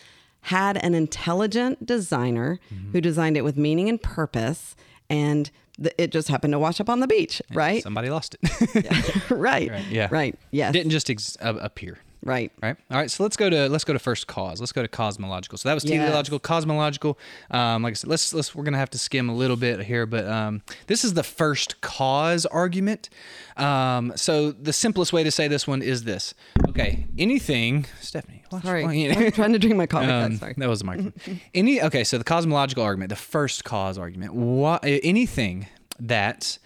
had 0.42 0.76
an 0.84 0.94
intelligent 0.94 1.86
designer 1.86 2.60
who 2.92 3.00
designed 3.00 3.38
it 3.38 3.44
with 3.44 3.56
meaning 3.56 3.88
and 3.88 4.02
purpose 4.02 4.76
and 5.10 5.50
th- 5.82 5.96
it 5.98 6.12
just 6.12 6.28
happened 6.28 6.52
to 6.52 6.60
wash 6.60 6.80
up 6.82 6.90
on 6.90 7.00
the 7.00 7.08
beach, 7.08 7.42
right? 7.54 7.82
Somebody 7.84 8.10
lost 8.10 8.36
it. 8.42 9.22
right. 9.30 9.70
Right, 9.72 9.86
yeah. 9.90 10.08
Right. 10.12 10.38
Yes. 10.52 10.74
Didn't 10.74 10.92
just 10.92 11.10
ex- 11.10 11.38
uh, 11.42 11.56
appear. 11.62 11.98
Right. 12.24 12.52
Right. 12.62 12.76
All 12.92 12.98
right. 12.98 13.12
So 13.12 13.24
let's 13.24 13.38
go 13.38 13.50
to 13.50 13.70
let's 13.70 13.84
go 13.84 13.94
to 13.94 14.00
first 14.00 14.28
cause. 14.28 14.60
Let's 14.60 14.72
go 14.72 14.82
to 14.82 14.88
cosmological. 14.88 15.58
So 15.58 15.70
that 15.70 15.74
was 15.76 15.84
Yes. 15.86 16.00
teleological, 16.00 16.40
cosmological. 16.40 17.18
Um, 17.52 17.84
like 17.84 17.92
I 17.92 17.94
said, 17.96 18.10
let's 18.10 18.34
let's 18.34 18.56
we're 18.56 18.64
gonna 18.64 18.78
have 18.78 18.90
to 18.92 18.98
skim 18.98 19.30
a 19.30 19.36
little 19.36 19.58
bit 19.58 19.82
here, 19.82 20.06
but 20.06 20.26
um, 20.28 20.62
this 20.88 21.04
is 21.04 21.14
the 21.14 21.24
first 21.24 21.82
cause 21.82 22.46
argument. 22.46 23.10
Um, 23.58 24.14
so 24.16 24.52
the 24.52 24.74
simplest 24.74 25.14
way 25.14 25.24
to 25.24 25.32
say 25.32 25.48
this 25.48 25.68
one 25.68 25.82
is 25.82 26.04
this. 26.06 26.34
Okay. 26.70 27.06
Anything, 27.18 27.86
Stephanie. 28.02 28.44
watch- 28.52 28.64
Sorry. 28.64 28.84
I'm 29.12 29.32
trying 29.32 29.54
to 29.54 29.60
drink 29.60 29.76
my 29.78 29.86
coffee. 29.86 30.04
Um, 30.14 30.38
Sorry. 30.38 30.54
That 30.58 30.70
was 30.70 30.82
a 30.82 30.86
microphone. 30.86 31.40
Any 31.54 31.82
okay, 31.82 32.04
so 32.04 32.18
the 32.18 32.24
cosmological 32.24 32.84
argument, 32.84 33.10
the 33.10 33.16
first 33.16 33.64
cause 33.64 33.98
argument, 33.98 34.34
what 34.34 34.80
anything 34.84 35.68
that 36.00 36.58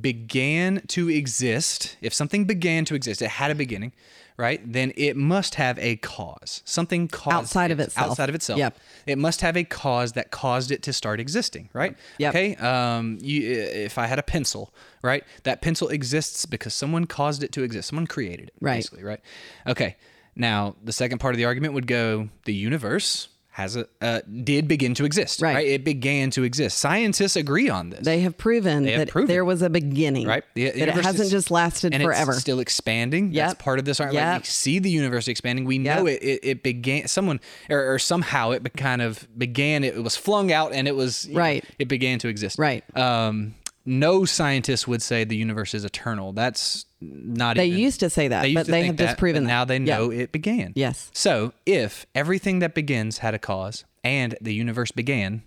began 0.00 0.82
to 0.88 1.08
exist, 1.08 1.96
if 2.00 2.12
something 2.12 2.44
began 2.44 2.84
to 2.86 2.94
exist, 2.94 3.22
it 3.22 3.28
had 3.28 3.50
a 3.50 3.54
beginning, 3.54 3.92
right? 4.36 4.60
Then 4.70 4.92
it 4.96 5.16
must 5.16 5.54
have 5.56 5.78
a 5.78 5.96
cause. 5.96 6.62
Something 6.64 7.08
caused 7.08 7.36
Outside 7.36 7.70
of 7.70 7.80
itself. 7.80 8.10
Outside 8.10 8.28
of 8.28 8.34
itself. 8.34 8.58
Yep. 8.58 8.78
It 9.06 9.18
must 9.18 9.40
have 9.40 9.56
a 9.56 9.64
cause 9.64 10.12
that 10.12 10.30
caused 10.30 10.70
it 10.70 10.82
to 10.84 10.92
start 10.92 11.20
existing, 11.20 11.70
right? 11.72 11.96
Yep. 12.18 12.34
Okay. 12.34 12.56
Um, 12.56 13.18
you, 13.20 13.50
if 13.50 13.98
I 13.98 14.06
had 14.06 14.18
a 14.18 14.22
pencil, 14.22 14.74
right? 15.02 15.24
That 15.44 15.62
pencil 15.62 15.88
exists 15.88 16.46
because 16.46 16.74
someone 16.74 17.06
caused 17.06 17.42
it 17.42 17.52
to 17.52 17.62
exist. 17.62 17.88
Someone 17.88 18.06
created 18.06 18.48
it, 18.48 18.54
Right. 18.60 18.76
basically, 18.76 19.04
right? 19.04 19.20
Okay. 19.66 19.96
Now, 20.34 20.76
the 20.84 20.92
second 20.92 21.18
part 21.18 21.34
of 21.34 21.38
the 21.38 21.46
argument 21.46 21.72
would 21.74 21.86
go: 21.86 22.28
the 22.44 22.52
universe 22.52 23.28
has 23.56 23.74
a 23.74 23.86
uh, 24.02 24.20
did 24.44 24.68
begin 24.68 24.92
to 24.92 25.06
exist, 25.06 25.40
Right. 25.40 25.66
It 25.66 25.82
began 25.82 26.28
to 26.32 26.42
exist. 26.42 26.76
Scientists 26.76 27.36
agree 27.36 27.70
on 27.70 27.88
this. 27.88 28.04
They 28.04 28.20
have 28.20 28.36
proven 28.36 28.84
have 28.86 28.98
that 28.98 29.08
proven. 29.08 29.28
there 29.28 29.46
was 29.46 29.62
a 29.62 29.70
beginning, 29.70 30.26
right? 30.26 30.44
The 30.54 30.64
that 30.72 30.76
it 30.76 30.94
hasn't 30.94 31.24
is- 31.24 31.30
just 31.30 31.50
lasted 31.50 31.94
and 31.94 32.02
forever. 32.02 32.32
It's 32.32 32.42
still 32.42 32.60
expanding. 32.60 33.32
Yep. 33.32 33.48
That's 33.48 33.62
part 33.62 33.78
of 33.78 33.86
this. 33.86 33.98
Like 33.98 34.12
Yep. 34.12 34.42
we 34.42 34.44
see 34.44 34.78
the 34.78 34.90
universe 34.90 35.26
expanding. 35.26 35.64
We 35.64 35.78
Yep. 35.78 35.98
know 35.98 36.06
it, 36.06 36.22
it. 36.22 36.40
It 36.42 36.62
began 36.62 37.08
someone 37.08 37.40
or, 37.70 37.94
or 37.94 37.98
somehow 37.98 38.50
it 38.50 38.62
be- 38.62 38.68
kind 38.68 39.00
of 39.00 39.26
began. 39.38 39.84
It 39.84 40.02
was 40.04 40.16
flung 40.16 40.52
out 40.52 40.74
and 40.74 40.86
it 40.86 40.94
was 40.94 41.24
you 41.26 41.32
know, 41.32 41.40
Right. 41.40 41.64
it 41.78 41.88
began 41.88 42.18
to 42.18 42.28
exist. 42.28 42.58
Right. 42.58 42.84
Um, 42.94 43.54
no 43.86 44.24
scientist 44.24 44.86
would 44.88 45.00
say 45.00 45.24
the 45.24 45.36
universe 45.36 45.72
is 45.74 45.84
eternal. 45.84 46.32
That's 46.32 46.84
not. 47.00 47.56
They 47.56 47.66
even, 47.66 47.80
used 47.80 48.00
to 48.00 48.10
say 48.10 48.28
that, 48.28 48.42
they 48.42 48.54
but 48.54 48.66
they 48.66 48.84
have 48.86 48.96
that, 48.96 49.06
disproven 49.06 49.44
that. 49.44 49.48
Now 49.48 49.64
they 49.64 49.78
Yeah. 49.78 49.96
know 49.98 50.10
it 50.10 50.32
began. 50.32 50.72
Yes. 50.74 51.10
So 51.14 51.52
if 51.64 52.06
everything 52.14 52.58
that 52.58 52.74
begins 52.74 53.18
had 53.18 53.34
a 53.34 53.38
cause 53.38 53.84
and 54.04 54.36
the 54.40 54.52
universe 54.52 54.90
began, 54.90 55.42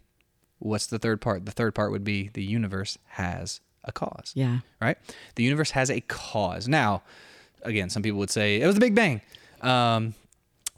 what's 0.59 0.87
the 0.87 0.99
third 0.99 1.21
part? 1.21 1.45
The 1.45 1.51
third 1.51 1.75
part 1.75 1.91
would 1.91 2.03
be 2.03 2.29
the 2.33 2.43
universe 2.43 2.97
has 3.09 3.59
a 3.83 3.91
cause 3.91 4.31
Yeah. 4.35 4.59
right? 4.81 4.97
The 5.35 5.43
universe 5.43 5.71
has 5.71 5.89
a 5.89 6.01
cause. 6.01 6.67
Now, 6.67 7.01
again, 7.63 7.89
some 7.89 8.03
people 8.03 8.19
would 8.19 8.29
say 8.31 8.61
it 8.61 8.65
was 8.65 8.75
the 8.75 8.81
Big 8.81 8.95
Bang. 8.95 9.21
Um, 9.61 10.13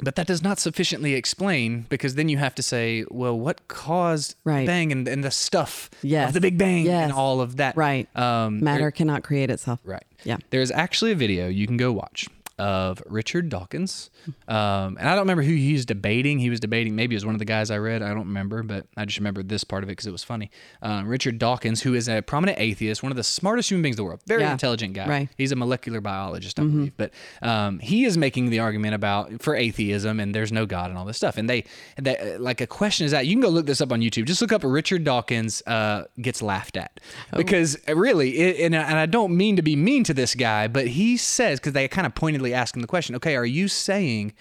but 0.01 0.15
that 0.15 0.27
does 0.27 0.41
not 0.43 0.59
sufficiently 0.59 1.13
explain 1.13 1.85
because 1.89 2.15
then 2.15 2.27
you 2.29 2.37
have 2.37 2.55
to 2.55 2.63
say, 2.63 3.05
well, 3.09 3.37
what 3.37 3.67
caused 3.67 4.35
Right. 4.43 4.61
the 4.61 4.65
Bang 4.67 4.91
and, 4.91 5.07
and 5.07 5.23
the 5.23 5.31
stuff 5.31 5.89
Yes. 6.01 6.29
of 6.29 6.33
the 6.33 6.41
Big 6.41 6.57
Bang 6.57 6.85
Yes. 6.85 7.03
and 7.03 7.13
all 7.13 7.41
of 7.41 7.57
that. 7.57 7.75
Right. 7.77 8.07
Um, 8.17 8.63
Matter 8.63 8.79
there- 8.81 8.91
cannot 8.91 9.23
create 9.23 9.49
itself. 9.49 9.79
right. 9.85 10.03
Yeah. 10.23 10.37
There's 10.49 10.71
actually 10.71 11.11
a 11.11 11.15
video 11.15 11.47
you 11.47 11.65
can 11.67 11.77
go 11.77 11.91
watch 11.91 12.27
of 12.61 13.01
Richard 13.07 13.49
Dawkins. 13.49 14.11
Um, 14.47 14.97
and 14.99 15.09
I 15.09 15.11
don't 15.11 15.21
remember 15.21 15.41
who 15.43 15.53
he 15.53 15.73
was 15.73 15.85
debating. 15.85 16.37
He 16.37 16.49
was 16.51 16.59
debating, 16.59 16.95
maybe 16.95 17.15
it 17.15 17.17
was 17.17 17.25
one 17.25 17.33
of 17.35 17.39
the 17.39 17.45
guys 17.45 17.71
I 17.71 17.77
read. 17.79 18.03
I 18.03 18.09
don't 18.09 18.27
remember, 18.27 18.61
but 18.61 18.85
I 18.95 19.05
just 19.05 19.17
remember 19.17 19.41
this 19.41 19.63
part 19.63 19.83
of 19.83 19.89
it 19.89 19.93
because 19.93 20.05
it 20.05 20.11
was 20.11 20.23
funny. 20.23 20.51
Um, 20.83 21.07
Richard 21.07 21.39
Dawkins, 21.39 21.81
who 21.81 21.95
is 21.95 22.07
a 22.07 22.21
prominent 22.21 22.59
atheist, 22.59 23.01
one 23.01 23.11
of 23.11 23.15
the 23.15 23.23
smartest 23.23 23.71
human 23.71 23.81
beings 23.81 23.95
in 23.95 23.97
the 23.97 24.03
world, 24.03 24.21
very 24.27 24.41
Yeah. 24.43 24.51
intelligent 24.51 24.93
guy. 24.93 25.07
Right. 25.07 25.29
He's 25.37 25.51
a 25.51 25.55
molecular 25.55 26.01
biologist, 26.01 26.59
I 26.59 26.63
believe. 26.63 26.93
But 26.97 27.11
um, 27.41 27.79
he 27.79 28.05
is 28.05 28.15
making 28.17 28.51
the 28.51 28.59
argument 28.59 28.93
about 28.93 29.41
for 29.41 29.55
atheism 29.55 30.19
and 30.19 30.35
there's 30.35 30.51
no 30.51 30.67
God 30.67 30.89
and 30.91 30.99
all 30.99 31.05
this 31.05 31.17
stuff. 31.17 31.37
And 31.37 31.49
they, 31.49 31.63
they 31.99 32.37
like 32.37 32.61
a 32.61 32.67
question 32.67 33.05
is 33.05 33.11
that 33.11 33.25
you 33.25 33.33
can 33.33 33.41
go 33.41 33.49
look 33.49 33.65
this 33.65 33.81
up 33.81 33.91
on 33.91 34.01
YouTube. 34.01 34.25
Just 34.25 34.41
look 34.41 34.51
up 34.51 34.61
Richard 34.63 35.03
Dawkins 35.03 35.63
uh, 35.65 36.03
gets 36.21 36.41
laughed 36.43 36.77
at 36.77 36.99
because 37.35 37.75
uh, 37.89 37.95
really, 37.95 38.37
it, 38.37 38.59
and, 38.65 38.75
and 38.75 38.97
I 38.99 39.07
don't 39.07 39.35
mean 39.35 39.55
to 39.55 39.61
be 39.63 39.75
mean 39.75 40.03
to 40.03 40.13
this 40.13 40.35
guy, 40.35 40.67
but 40.67 40.85
he 40.87 41.17
says 41.17 41.59
because 41.59 41.73
they 41.73 41.87
kind 41.87 42.05
of 42.05 42.13
pointedly 42.13 42.50
ask 42.53 42.75
him 42.75 42.81
the 42.81 42.87
question, 42.87 43.15
okay, 43.15 43.35
are 43.35 43.45
you 43.45 43.67
saying 43.67 44.33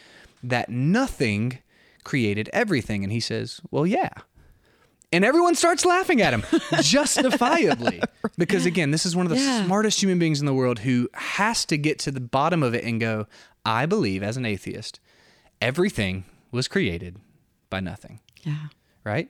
that 0.43 0.69
nothing 0.69 1.59
created 2.05 2.49
everything? 2.53 3.05
And 3.05 3.13
he 3.13 3.21
says, 3.21 3.61
well, 3.71 3.87
yeah. 3.87 4.11
And 5.13 5.25
everyone 5.25 5.55
starts 5.57 5.85
laughing 5.85 6.21
at 6.23 6.33
him, 6.33 6.45
justifiably. 6.83 8.01
Because 8.39 8.65
again, 8.67 8.91
this 8.93 9.05
is 9.05 9.17
one 9.17 9.27
of 9.27 9.31
the 9.31 9.39
Yeah. 9.39 9.65
smartest 9.65 10.01
human 10.01 10.19
beings 10.19 10.39
in 10.41 10.47
the 10.47 10.55
world 10.55 10.81
who 10.81 11.09
has 11.15 11.65
to 11.67 11.77
get 11.77 11.99
to 12.01 12.11
the 12.13 12.21
bottom 12.21 12.63
of 12.63 12.75
it 12.75 12.85
and 12.85 13.01
go, 13.01 13.27
I 13.65 13.87
believe 13.87 14.23
as 14.23 14.37
an 14.37 14.47
atheist, 14.47 15.01
everything 15.61 16.25
was 16.53 16.69
created 16.69 17.17
by 17.71 17.81
nothing, 17.81 18.21
Yeah. 18.43 18.69
right? 19.05 19.29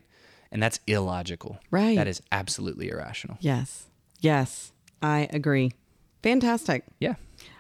And 0.53 0.63
that's 0.63 0.81
illogical. 0.87 1.59
Right. 1.71 1.97
That 1.97 2.09
is 2.09 2.21
absolutely 2.33 2.91
irrational. 2.91 3.39
Yes. 3.41 3.87
Yes. 4.21 4.73
I 5.01 5.29
agree. 5.33 5.73
Fantastic. 6.23 6.85
Yeah. 6.99 7.15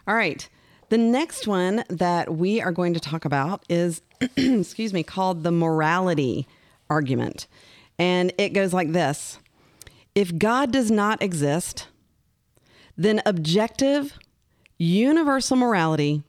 All 0.06 0.14
right. 0.14 0.46
The 0.90 0.98
next 0.98 1.46
one 1.46 1.84
that 1.88 2.34
we 2.34 2.60
are 2.60 2.72
going 2.72 2.94
to 2.94 3.00
talk 3.00 3.24
about 3.24 3.62
is, 3.68 4.02
excuse 4.36 4.92
me, 4.92 5.04
called 5.04 5.44
the 5.44 5.52
morality 5.52 6.48
argument. 6.90 7.46
And 7.96 8.32
it 8.38 8.50
goes 8.50 8.72
like 8.72 8.92
this 8.92 9.38
If 10.16 10.36
God 10.36 10.72
does 10.72 10.90
not 10.90 11.22
exist, 11.22 11.86
then 12.96 13.22
objective, 13.24 14.18
universal 14.78 15.56
morality 15.56 16.24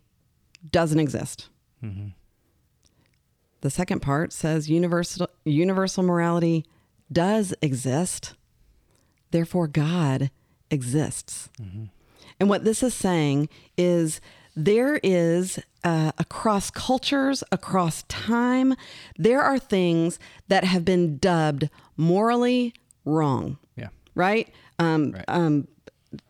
doesn't 0.70 1.00
exist. 1.00 1.50
Mm-hmm. 1.84 2.10
The 3.62 3.70
second 3.72 4.02
part 4.02 4.32
says 4.32 4.70
universal, 4.70 5.28
universal 5.44 6.04
morality 6.04 6.66
does 7.12 7.54
exist, 7.64 8.36
therefore, 9.32 9.68
God 9.68 10.30
exists. 10.70 11.50
Mm-hmm. 11.60 11.86
And 12.40 12.50
what 12.50 12.64
this 12.64 12.84
is 12.84 12.94
saying 12.94 13.50
is 13.76 14.22
there 14.56 15.00
is 15.04 15.60
uh, 15.84 16.12
across 16.18 16.70
cultures, 16.70 17.44
across 17.52 18.04
time, 18.04 18.76
there 19.18 19.42
are 19.42 19.58
things 19.58 20.20
that 20.48 20.64
have 20.64 20.86
been 20.86 21.18
dubbed 21.18 21.70
morally 21.98 22.74
wrong, 23.06 23.58
Yeah. 23.76 23.88
right? 24.16 24.50
Um, 24.78 25.12
Right. 25.12 25.26
um, 25.28 25.68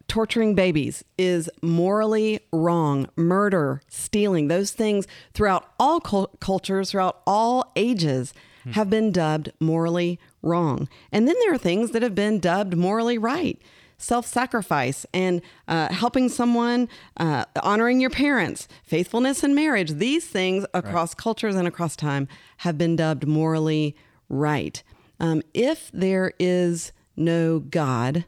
torturing 0.07 0.55
babies 0.55 1.03
is 1.17 1.49
morally 1.61 2.39
wrong. 2.51 3.07
Murder, 3.15 3.81
stealing, 3.87 4.47
those 4.49 4.71
things 4.71 5.07
throughout 5.33 5.65
all 5.79 5.99
cul- 5.99 6.29
cultures, 6.39 6.91
throughout 6.91 7.21
all 7.25 7.71
ages, 7.75 8.33
have 8.73 8.89
been 8.91 9.11
dubbed 9.11 9.51
morally 9.59 10.19
wrong. 10.43 10.87
And 11.11 11.27
then 11.27 11.35
there 11.39 11.53
are 11.53 11.57
things 11.57 11.91
that 11.91 12.03
have 12.03 12.13
been 12.13 12.39
dubbed 12.39 12.77
morally 12.77 13.17
right. 13.17 13.59
Self 14.01 14.25
sacrifice 14.25 15.05
and 15.13 15.41
uh, 15.67 15.93
helping 15.93 16.27
someone, 16.27 16.89
uh, 17.17 17.45
honoring 17.61 17.99
your 17.99 18.09
parents, 18.09 18.67
faithfulness 18.83 19.43
in 19.43 19.53
marriage, 19.53 19.91
these 19.91 20.25
things 20.25 20.65
across 20.73 21.13
cultures 21.13 21.55
and 21.55 21.67
across 21.67 21.95
time 21.95 22.27
have 22.57 22.77
been 22.79 22.95
dubbed 22.95 23.27
morally 23.27 23.95
right. 24.27 24.81
Um, 25.19 25.43
if 25.53 25.91
there 25.93 26.33
is 26.39 26.91
no 27.15 27.59
God, 27.59 28.25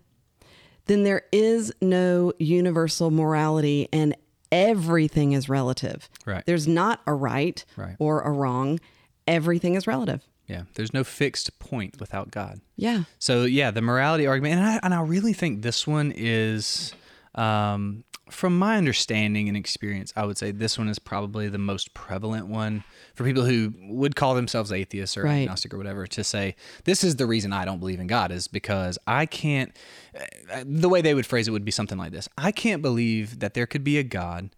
then 0.86 1.02
there 1.04 1.24
is 1.32 1.74
no 1.82 2.34
universal 2.38 3.10
morality 3.10 3.90
and 3.92 4.16
everything 4.52 5.32
is 5.32 5.50
relative. 5.50 6.08
Right. 6.26 6.46
There's 6.46 6.68
not 6.68 7.02
a 7.08 7.14
right, 7.16 7.66
Right. 7.76 7.96
or 7.98 8.22
a 8.22 8.30
wrong. 8.30 8.80
Everything 9.28 9.74
is 9.74 9.88
relative. 9.88 10.22
Yeah. 10.48 10.64
There's 10.76 10.94
no 10.94 11.04
fixed 11.04 11.58
point 11.60 12.00
without 12.00 12.32
God. 12.32 12.60
Yeah. 12.76 13.04
So 13.20 13.44
yeah, 13.46 13.72
the 13.72 13.82
morality 13.82 14.28
argument, 14.28 14.56
and 14.60 14.66
I, 14.66 14.80
and 14.84 14.94
I 14.94 15.02
really 15.02 15.34
think 15.34 15.62
this 15.62 15.88
one 15.88 16.12
is, 16.16 16.94
um, 17.36 18.04
from 18.30 18.58
my 18.58 18.78
understanding 18.78 19.48
and 19.48 19.56
experience, 19.56 20.12
I 20.16 20.26
would 20.26 20.38
say 20.38 20.52
this 20.52 20.78
one 20.78 20.90
is 20.90 20.98
probably 20.98 21.50
the 21.50 21.58
most 21.60 21.94
prevalent 21.94 22.48
one 22.48 22.84
for 23.16 23.24
people 23.24 23.46
who 23.46 23.74
would 23.90 24.16
call 24.16 24.34
themselves 24.34 24.72
atheists 24.72 25.18
or 25.18 25.24
Right. 25.24 25.42
agnostic 25.44 25.74
or 25.74 25.78
whatever. 25.78 26.08
To 26.08 26.24
say 26.24 26.56
this 26.84 27.04
is 27.04 27.18
the 27.18 27.26
reason 27.28 27.54
I 27.54 27.64
don't 27.66 27.80
believe 27.80 28.00
in 28.00 28.08
God 28.08 28.32
is 28.32 28.48
because 28.48 28.98
I 29.06 29.26
can't. 29.26 29.72
uh, 30.52 30.64
The 30.66 30.90
way 30.90 31.02
they 31.02 31.14
would 31.14 31.26
phrase 31.26 31.48
it 31.48 31.52
would 31.52 31.66
be 31.66 31.72
something 31.72 31.98
like 31.98 32.12
this: 32.12 32.28
I 32.38 32.52
can't 32.52 32.82
believe 32.82 33.40
that 33.40 33.54
there 33.54 33.66
could 33.68 33.84
be 33.84 33.98
a 33.98 34.04
God. 34.04 34.50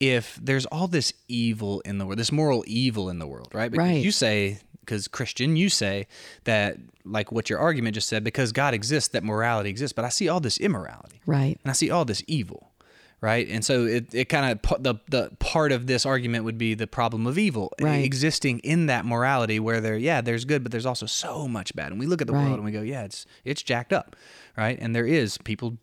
If 0.00 0.38
there's 0.42 0.64
all 0.66 0.88
this 0.88 1.12
evil 1.28 1.80
in 1.84 1.98
the 1.98 2.06
world, 2.06 2.18
this 2.18 2.32
moral 2.32 2.64
evil 2.66 3.10
in 3.10 3.18
the 3.18 3.26
world, 3.26 3.50
right? 3.52 3.70
Because 3.70 3.86
Right. 3.86 4.02
you 4.02 4.10
say 4.12 4.58
because 4.90 5.06
Christian, 5.06 5.54
you 5.54 5.68
say 5.68 6.08
that 6.44 6.76
like 7.04 7.30
what 7.30 7.48
your 7.48 7.60
argument 7.60 7.94
just 7.94 8.08
said, 8.08 8.24
because 8.24 8.50
God 8.50 8.74
exists, 8.74 9.08
that 9.10 9.22
morality 9.22 9.70
exists. 9.70 9.92
But 9.92 10.04
I 10.04 10.08
see 10.08 10.28
all 10.28 10.40
this 10.40 10.58
immorality, 10.58 11.20
Right. 11.26 11.58
and 11.62 11.70
I 11.70 11.74
see 11.74 11.90
all 11.90 12.04
this 12.04 12.24
evil, 12.26 12.72
right? 13.20 13.46
And 13.48 13.64
so 13.64 13.84
it, 13.86 14.12
it 14.12 14.24
kind 14.28 14.58
of 14.58 14.82
the 14.82 14.96
the 15.08 15.30
part 15.38 15.70
of 15.70 15.86
this 15.86 16.04
argument 16.04 16.42
would 16.44 16.58
be 16.58 16.74
the 16.74 16.88
problem 16.88 17.28
of 17.28 17.38
evil 17.38 17.72
Right. 17.80 18.04
existing 18.04 18.58
in 18.60 18.86
that 18.86 19.04
morality, 19.04 19.60
where 19.60 19.80
there, 19.80 19.96
yeah, 19.96 20.20
there's 20.20 20.44
good, 20.44 20.64
but 20.64 20.72
there's 20.72 20.86
also 20.86 21.06
so 21.06 21.46
much 21.46 21.72
bad. 21.76 21.92
And 21.92 22.00
we 22.00 22.06
look 22.06 22.20
at 22.20 22.26
the 22.26 22.32
Right. 22.32 22.42
world 22.46 22.56
and 22.56 22.64
we 22.64 22.72
go, 22.72 22.82
yeah, 22.82 23.04
it's 23.04 23.26
it's 23.44 23.62
jacked 23.62 23.92
up, 23.92 24.16
right? 24.56 24.76
And 24.80 24.94
there 24.96 25.06
is 25.06 25.38
people 25.38 25.78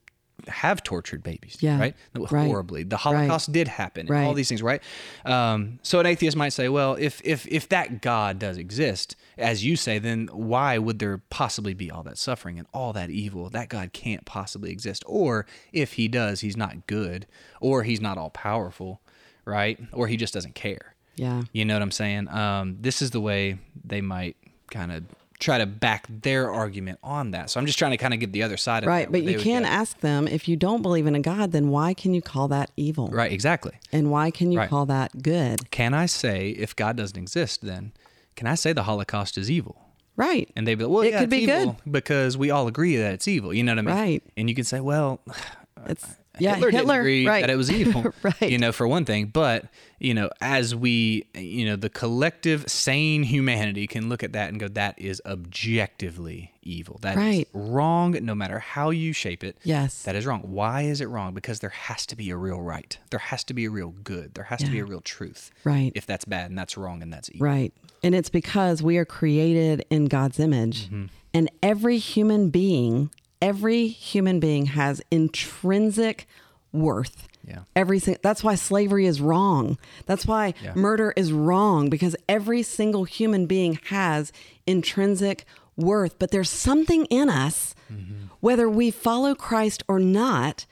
have 0.47 0.83
tortured 0.83 1.23
babies, 1.23 1.57
Yeah. 1.59 1.79
right? 1.79 1.95
Right. 2.15 2.45
Horribly. 2.47 2.83
The 2.83 2.97
Holocaust 2.97 3.51
did 3.51 3.67
happen. 3.67 4.07
and 4.07 4.15
All 4.15 4.27
Right. 4.27 4.35
these 4.35 4.49
things, 4.49 4.61
right? 4.63 4.81
Um, 5.25 5.79
so 5.83 5.99
an 5.99 6.05
atheist 6.05 6.35
might 6.37 6.49
say, 6.53 6.69
well, 6.69 6.95
if 6.99 7.21
if 7.23 7.45
if 7.47 7.69
that 7.69 8.01
God 8.01 8.39
does 8.39 8.57
exist, 8.57 9.15
as 9.37 9.63
you 9.65 9.75
say, 9.75 9.99
then 9.99 10.27
why 10.31 10.77
would 10.77 10.99
there 10.99 11.19
possibly 11.29 11.73
be 11.73 11.91
all 11.91 12.03
that 12.03 12.17
suffering 12.17 12.57
and 12.57 12.67
all 12.73 12.93
that 12.93 13.09
evil? 13.09 13.49
That 13.49 13.69
God 13.69 13.93
can't 13.93 14.25
possibly 14.25 14.71
exist. 14.71 15.03
Or 15.07 15.45
if 15.73 15.93
he 15.93 16.07
does, 16.07 16.41
he's 16.41 16.57
not 16.57 16.87
good, 16.87 17.25
or 17.61 17.83
he's 17.83 18.01
not 18.01 18.17
all 18.17 18.29
powerful, 18.29 19.01
right? 19.45 19.79
Or 19.93 20.07
he 20.07 20.17
just 20.17 20.33
doesn't 20.33 20.55
care. 20.55 20.95
Yeah. 21.15 21.43
You 21.51 21.65
know 21.65 21.73
what 21.73 21.81
I'm 21.81 21.91
saying? 21.91 22.27
Um, 22.29 22.77
this 22.79 23.01
is 23.01 23.11
the 23.11 23.21
way 23.21 23.57
they 23.83 24.01
might 24.01 24.37
kind 24.71 24.91
of 24.91 25.03
try 25.39 25.57
to 25.59 25.65
back 25.65 26.07
their 26.09 26.51
argument 26.51 26.97
on 27.03 27.31
that. 27.31 27.49
So 27.49 27.59
I'm 27.59 27.65
just 27.67 27.77
trying 27.77 27.91
to 27.91 27.97
kind 27.97 28.13
of 28.13 28.19
get 28.19 28.31
the 28.31 28.41
other 28.43 28.57
side 28.57 28.83
of 28.83 28.87
Right, 28.87 29.05
that, 29.05 29.11
but 29.11 29.23
you 29.23 29.37
can 29.39 29.65
ask 29.65 29.99
them 29.99 30.27
if 30.27 30.47
you 30.47 30.55
don't 30.55 30.81
believe 30.81 31.05
in 31.05 31.13
a 31.15 31.19
God, 31.19 31.51
then 31.51 31.69
why 31.69 31.93
can 31.93 32.13
you 32.13 32.21
call 32.21 32.47
that 32.47 32.71
evil? 32.75 33.07
Right, 33.09 33.31
exactly. 33.31 33.73
And 33.91 34.09
why 34.09 34.31
can 34.31 34.51
you 34.51 34.59
Right. 34.59 34.69
call 34.69 34.87
that 34.87 35.21
good? 35.21 35.69
Can 35.69 35.93
I 35.93 36.07
say 36.07 36.49
if 36.49 36.75
God 36.75 36.97
doesn't 36.97 37.17
exist, 37.17 37.63
then 37.63 37.91
can 38.35 38.47
I 38.47 38.55
say 38.55 38.73
the 38.73 38.83
Holocaust 38.83 39.37
is 39.37 39.51
evil? 39.51 39.79
Right. 40.15 40.49
And 40.55 40.67
they'd 40.67 40.73
be 40.75 40.85
like, 40.85 40.91
well, 40.93 41.03
It 41.03 41.11
yeah, 41.11 41.19
could 41.19 41.31
it's 41.33 41.45
be 41.45 41.51
evil 41.51 41.77
because 41.89 42.35
we 42.37 42.49
all 42.49 42.67
agree 42.67 42.97
that 42.97 43.13
it's 43.13 43.27
evil. 43.27 43.53
You 43.53 43.63
know 43.63 43.73
what 43.73 43.79
I 43.79 43.81
mean? 43.83 43.95
Right. 43.95 44.23
And 44.35 44.49
you 44.49 44.55
can 44.55 44.65
say, 44.65 44.79
well, 44.79 45.19
It's 45.85 46.03
yeah, 46.39 46.55
Hitler, 46.55 46.71
Hitler, 46.71 46.93
didn't 46.93 46.99
agree 47.01 47.27
right. 47.27 47.41
that 47.41 47.49
it 47.49 47.55
was 47.55 47.71
evil, 47.71 48.13
Right. 48.23 48.41
You 48.51 48.57
know, 48.57 48.71
for 48.71 48.87
one 48.87 49.05
thing, 49.05 49.27
but 49.27 49.65
you 49.99 50.13
know, 50.13 50.29
as 50.41 50.75
we, 50.75 51.25
you 51.33 51.65
know, 51.65 51.75
the 51.75 51.89
collective 51.89 52.69
sane 52.69 53.23
humanity 53.23 53.87
can 53.87 54.09
look 54.09 54.21
at 54.23 54.33
that 54.33 54.49
and 54.49 54.59
go, 54.59 54.67
that 54.69 54.99
is 54.99 55.21
objectively 55.25 56.53
evil. 56.61 56.99
That 57.01 57.13
is 57.13 57.17
Right. 57.17 57.47
wrong, 57.53 58.11
no 58.21 58.35
matter 58.35 58.59
how 58.59 58.89
you 58.91 59.13
shape 59.13 59.43
it. 59.43 59.57
Yes. 59.63 60.03
that 60.03 60.15
is 60.15 60.25
wrong. 60.25 60.41
Why 60.41 60.83
is 60.83 61.01
it 61.01 61.05
wrong? 61.07 61.33
Because 61.33 61.59
there 61.59 61.69
has 61.71 62.05
to 62.07 62.15
be 62.15 62.29
a 62.29 62.37
real 62.37 62.61
right. 62.61 62.97
There 63.09 63.19
has 63.19 63.43
to 63.45 63.53
be 63.53 63.65
a 63.65 63.69
real 63.69 63.89
good. 64.03 64.33
There 64.35 64.43
has 64.45 64.59
to 64.63 64.69
be 64.69 64.79
a 64.79 64.85
real 64.85 65.01
truth. 65.01 65.51
Right. 65.63 65.91
If 65.95 66.05
that's 66.05 66.25
bad 66.25 66.49
and 66.49 66.57
that's 66.57 66.77
wrong 66.77 67.01
and 67.01 67.11
that's 67.11 67.29
evil. 67.31 67.45
Right. 67.47 67.73
And 68.03 68.13
it's 68.13 68.29
because 68.29 68.83
we 68.83 68.97
are 68.97 69.05
created 69.05 69.85
in 69.89 70.05
God's 70.05 70.39
image. 70.39 70.85
Mm-hmm. 70.85 71.05
And 71.33 71.51
every 71.63 71.97
human 71.97 72.49
being, 72.49 73.09
every 73.41 73.87
human 73.87 74.39
being 74.39 74.67
has 74.67 75.01
intrinsic 75.11 76.27
worth. 76.73 77.27
Yeah. 77.47 77.59
Every 77.75 77.99
sing- 77.99 78.17
that's 78.21 78.43
why 78.43 78.55
slavery 78.55 79.05
is 79.05 79.21
wrong. 79.21 79.77
That's 80.05 80.25
why 80.25 80.53
Yeah. 80.61 80.73
murder 80.75 81.13
is 81.15 81.31
wrong 81.31 81.89
because 81.89 82.15
every 82.27 82.61
single 82.63 83.05
human 83.05 83.45
being 83.45 83.79
has 83.85 84.31
intrinsic 84.65 85.45
worth. 85.77 86.19
But 86.19 86.31
there's 86.31 86.49
something 86.49 87.05
in 87.05 87.29
us, 87.29 87.73
Mm-hmm. 87.91 88.25
whether 88.41 88.69
we 88.69 88.91
follow 88.91 89.33
Christ 89.33 89.81
or 89.87 89.99
not, 89.99 90.65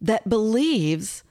that 0.00 0.28
believes 0.28 1.24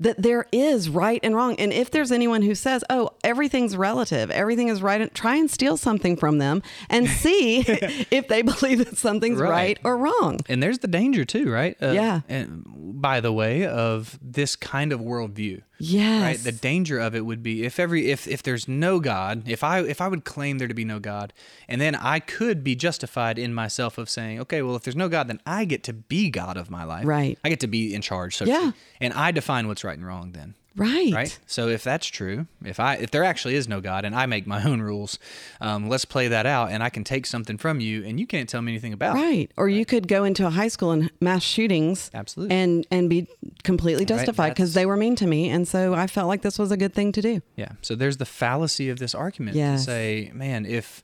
that 0.00 0.20
there 0.20 0.46
is 0.52 0.88
right 0.88 1.20
and 1.22 1.36
wrong. 1.36 1.54
And 1.56 1.72
if 1.72 1.90
there's 1.90 2.10
anyone 2.12 2.42
who 2.42 2.54
says, 2.54 2.84
"Oh, 2.90 3.10
everything's 3.22 3.76
relative, 3.76 4.30
everything 4.30 4.68
is 4.68 4.82
right," 4.82 5.14
try 5.14 5.36
and 5.36 5.50
steal 5.50 5.76
something 5.76 6.16
from 6.16 6.38
them 6.38 6.62
and 6.90 7.08
see 7.24 7.60
if 8.10 8.28
they 8.28 8.42
believe 8.42 8.78
that 8.84 8.98
something's 8.98 9.38
right. 9.40 9.50
Right. 9.50 9.78
or 9.84 9.96
wrong. 9.96 10.40
And 10.48 10.62
there's 10.62 10.80
the 10.80 10.88
danger 10.88 11.24
too, 11.24 11.50
right? 11.50 11.76
Uh, 11.82 11.92
Yeah. 11.92 12.20
And 12.28 12.64
by 12.66 13.20
the 13.20 13.32
way, 13.32 13.66
of 13.66 14.18
this 14.22 14.56
kind 14.56 14.92
of 14.92 15.00
worldview. 15.00 15.62
Yes. 15.84 16.22
Right. 16.22 16.38
The 16.38 16.52
danger 16.52 16.98
of 16.98 17.14
it 17.14 17.26
would 17.26 17.42
be 17.42 17.64
if 17.64 17.78
every 17.78 18.10
if 18.10 18.26
if 18.26 18.42
there's 18.42 18.66
no 18.66 19.00
God, 19.00 19.48
if 19.48 19.62
I 19.62 19.80
if 19.80 20.00
I 20.00 20.08
would 20.08 20.24
claim 20.24 20.58
there 20.58 20.68
to 20.68 20.74
be 20.74 20.84
no 20.84 20.98
God, 20.98 21.32
and 21.68 21.80
then 21.80 21.94
I 21.94 22.20
could 22.20 22.64
be 22.64 22.74
justified 22.74 23.38
in 23.38 23.52
myself 23.54 23.98
of 23.98 24.08
saying, 24.08 24.40
okay, 24.40 24.62
well, 24.62 24.76
if 24.76 24.82
there's 24.82 24.96
no 24.96 25.08
God, 25.08 25.28
then 25.28 25.40
I 25.46 25.64
get 25.64 25.82
to 25.84 25.92
be 25.92 26.30
God 26.30 26.56
of 26.56 26.70
my 26.70 26.84
life. 26.84 27.06
Right. 27.06 27.38
I 27.44 27.48
get 27.48 27.60
to 27.60 27.66
be 27.66 27.94
in 27.94 28.02
charge. 28.02 28.36
So 28.36 28.44
Yeah. 28.44 28.72
and 29.00 29.12
I 29.12 29.30
define 29.30 29.68
what's 29.68 29.84
right 29.84 29.96
and 29.96 30.06
wrong 30.06 30.32
then. 30.32 30.54
Right. 30.76 31.12
Right. 31.12 31.38
So 31.46 31.68
if 31.68 31.84
that's 31.84 32.06
true, 32.06 32.46
if 32.64 32.80
I 32.80 32.96
if 32.96 33.10
there 33.10 33.24
actually 33.24 33.54
is 33.54 33.68
no 33.68 33.80
God 33.80 34.04
and 34.04 34.14
I 34.14 34.26
make 34.26 34.46
my 34.46 34.62
own 34.64 34.80
rules, 34.82 35.18
um, 35.60 35.88
let's 35.88 36.04
play 36.04 36.28
that 36.28 36.46
out, 36.46 36.70
and 36.70 36.82
I 36.82 36.90
can 36.90 37.04
take 37.04 37.26
something 37.26 37.58
from 37.58 37.80
you, 37.80 38.04
and 38.04 38.18
you 38.18 38.26
can't 38.26 38.48
tell 38.48 38.62
me 38.62 38.72
anything 38.72 38.92
about. 38.92 39.16
it. 39.16 39.20
Right. 39.20 39.50
Or 39.56 39.68
you 39.68 39.84
could 39.84 40.08
go 40.08 40.24
into 40.24 40.46
a 40.46 40.50
high 40.50 40.68
school 40.68 40.90
and 40.90 41.10
mass 41.20 41.42
shootings. 41.42 42.10
Absolutely. 42.14 42.54
And 42.56 42.86
and 42.90 43.08
be 43.10 43.26
completely 43.62 44.04
justified 44.04 44.50
because 44.50 44.72
that's- 44.74 44.82
they 44.82 44.86
were 44.86 44.96
mean 44.96 45.16
to 45.16 45.26
me, 45.26 45.48
and 45.50 45.66
so 45.66 45.94
I 45.94 46.06
felt 46.06 46.28
like 46.28 46.42
this 46.42 46.58
was 46.58 46.70
a 46.70 46.76
good 46.76 46.94
thing 46.94 47.12
to 47.12 47.22
do. 47.22 47.40
Yeah. 47.56 47.72
So 47.82 47.94
there's 47.94 48.16
the 48.18 48.26
fallacy 48.26 48.90
of 48.90 48.98
this 48.98 49.14
argument 49.14 49.56
Yes. 49.56 49.84
to 49.84 49.90
say, 49.90 50.30
man, 50.34 50.66
if 50.66 51.02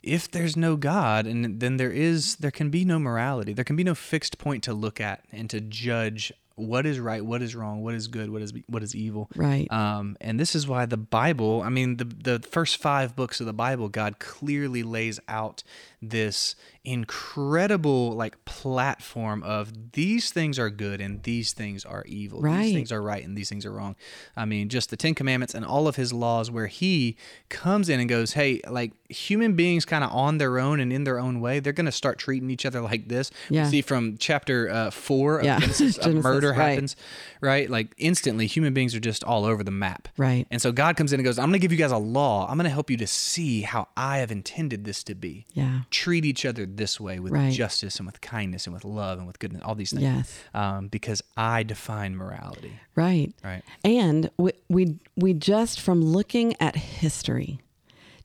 if 0.00 0.30
there's 0.30 0.56
no 0.56 0.76
God 0.76 1.26
and 1.26 1.58
then 1.58 1.76
there 1.76 1.90
is 1.90 2.36
there 2.36 2.52
can 2.52 2.70
be 2.70 2.84
no 2.84 2.98
morality. 3.00 3.52
There 3.52 3.64
can 3.64 3.74
be 3.76 3.82
no 3.84 3.96
fixed 3.96 4.38
point 4.38 4.62
to 4.64 4.72
look 4.72 5.00
at 5.00 5.24
and 5.32 5.50
to 5.50 5.60
judge 5.60 6.32
what 6.58 6.86
is 6.86 6.98
right, 6.98 7.24
what 7.24 7.42
is 7.42 7.54
wrong, 7.54 7.82
what 7.82 7.94
is 7.94 8.08
good, 8.08 8.30
what 8.30 8.42
is 8.42 8.52
what 8.68 8.82
is 8.82 8.94
evil. 8.94 9.28
Right. 9.36 9.70
Um, 9.70 10.16
and 10.20 10.38
this 10.38 10.54
is 10.54 10.66
why 10.66 10.86
the 10.86 10.96
Bible, 10.96 11.62
I 11.62 11.68
mean, 11.68 11.96
the 11.96 12.04
the 12.04 12.46
first 12.48 12.76
five 12.78 13.14
books 13.14 13.40
of 13.40 13.46
the 13.46 13.52
Bible, 13.52 13.88
God 13.88 14.18
clearly 14.18 14.82
lays 14.82 15.20
out 15.28 15.62
this 16.00 16.54
incredible 16.84 18.12
like 18.12 18.42
platform 18.44 19.42
of 19.42 19.92
these 19.92 20.30
things 20.30 20.58
are 20.58 20.70
good 20.70 21.00
and 21.00 21.22
these 21.24 21.52
things 21.52 21.84
are 21.84 22.04
evil. 22.06 22.40
Right. 22.40 22.62
These 22.64 22.74
things 22.74 22.92
are 22.92 23.02
right 23.02 23.24
and 23.24 23.36
these 23.36 23.48
things 23.48 23.66
are 23.66 23.72
wrong. 23.72 23.96
I 24.36 24.44
mean, 24.44 24.68
just 24.68 24.90
the 24.90 24.96
Ten 24.96 25.14
Commandments 25.14 25.54
and 25.54 25.64
all 25.66 25.88
of 25.88 25.96
his 25.96 26.12
laws 26.12 26.50
where 26.50 26.66
he 26.68 27.16
comes 27.48 27.88
in 27.88 27.98
and 28.00 28.08
goes, 28.08 28.32
Hey, 28.32 28.60
like 28.68 28.92
human 29.08 29.54
beings 29.56 29.84
kind 29.84 30.04
of 30.04 30.12
on 30.12 30.38
their 30.38 30.58
own 30.58 30.80
and 30.80 30.92
in 30.92 31.04
their 31.04 31.18
own 31.18 31.40
way, 31.40 31.60
they're 31.60 31.72
gonna 31.72 31.90
start 31.92 32.18
treating 32.18 32.50
each 32.50 32.64
other 32.64 32.80
like 32.80 33.08
this. 33.08 33.30
We 33.50 33.56
Yeah. 33.56 33.68
see 33.68 33.82
from 33.82 34.16
chapter 34.18 34.68
uh, 34.70 34.90
four 34.90 35.40
of 35.40 35.44
Yeah. 35.44 35.58
Genesis, 35.60 35.96
Genesis, 35.96 36.22
murder 36.22 36.50
right. 36.50 36.70
happens, 36.70 36.96
right? 37.40 37.68
Like 37.68 37.92
instantly 37.98 38.46
human 38.46 38.72
beings 38.74 38.94
are 38.94 39.00
just 39.00 39.24
all 39.24 39.44
over 39.44 39.64
the 39.64 39.70
map. 39.70 40.08
Right. 40.16 40.46
And 40.50 40.60
so 40.62 40.72
God 40.72 40.96
comes 40.96 41.12
in 41.12 41.20
and 41.20 41.24
goes, 41.24 41.38
I'm 41.38 41.46
going 41.46 41.54
to 41.54 41.58
give 41.58 41.72
you 41.72 41.78
guys 41.78 41.90
a 41.92 41.98
law. 41.98 42.46
I'm 42.48 42.56
going 42.56 42.64
to 42.64 42.70
help 42.70 42.90
you 42.90 42.96
to 42.98 43.06
see 43.06 43.62
how 43.62 43.88
I 43.96 44.18
have 44.18 44.30
intended 44.30 44.84
this 44.84 45.02
to 45.04 45.14
be. 45.14 45.46
Yeah. 45.52 45.80
Treat 45.90 46.24
each 46.24 46.44
other 46.44 46.66
this 46.66 47.00
way 47.00 47.18
with 47.18 47.32
Right. 47.32 47.52
justice 47.52 47.96
and 47.98 48.06
with 48.06 48.20
kindness 48.20 48.66
and 48.66 48.74
with 48.74 48.84
love 48.84 49.18
and 49.18 49.26
with 49.26 49.38
goodness, 49.38 49.62
all 49.64 49.74
these 49.74 49.90
things. 49.90 50.02
Yes. 50.02 50.38
Um, 50.54 50.88
because 50.88 51.22
I 51.36 51.62
define 51.62 52.14
morality. 52.16 52.72
Right. 52.94 53.32
Right. 53.42 53.62
And 53.84 54.30
we, 54.36 54.52
we 54.68 54.98
we 55.16 55.32
just 55.34 55.80
from 55.80 56.02
looking 56.04 56.54
at 56.60 56.76
history, 56.76 57.60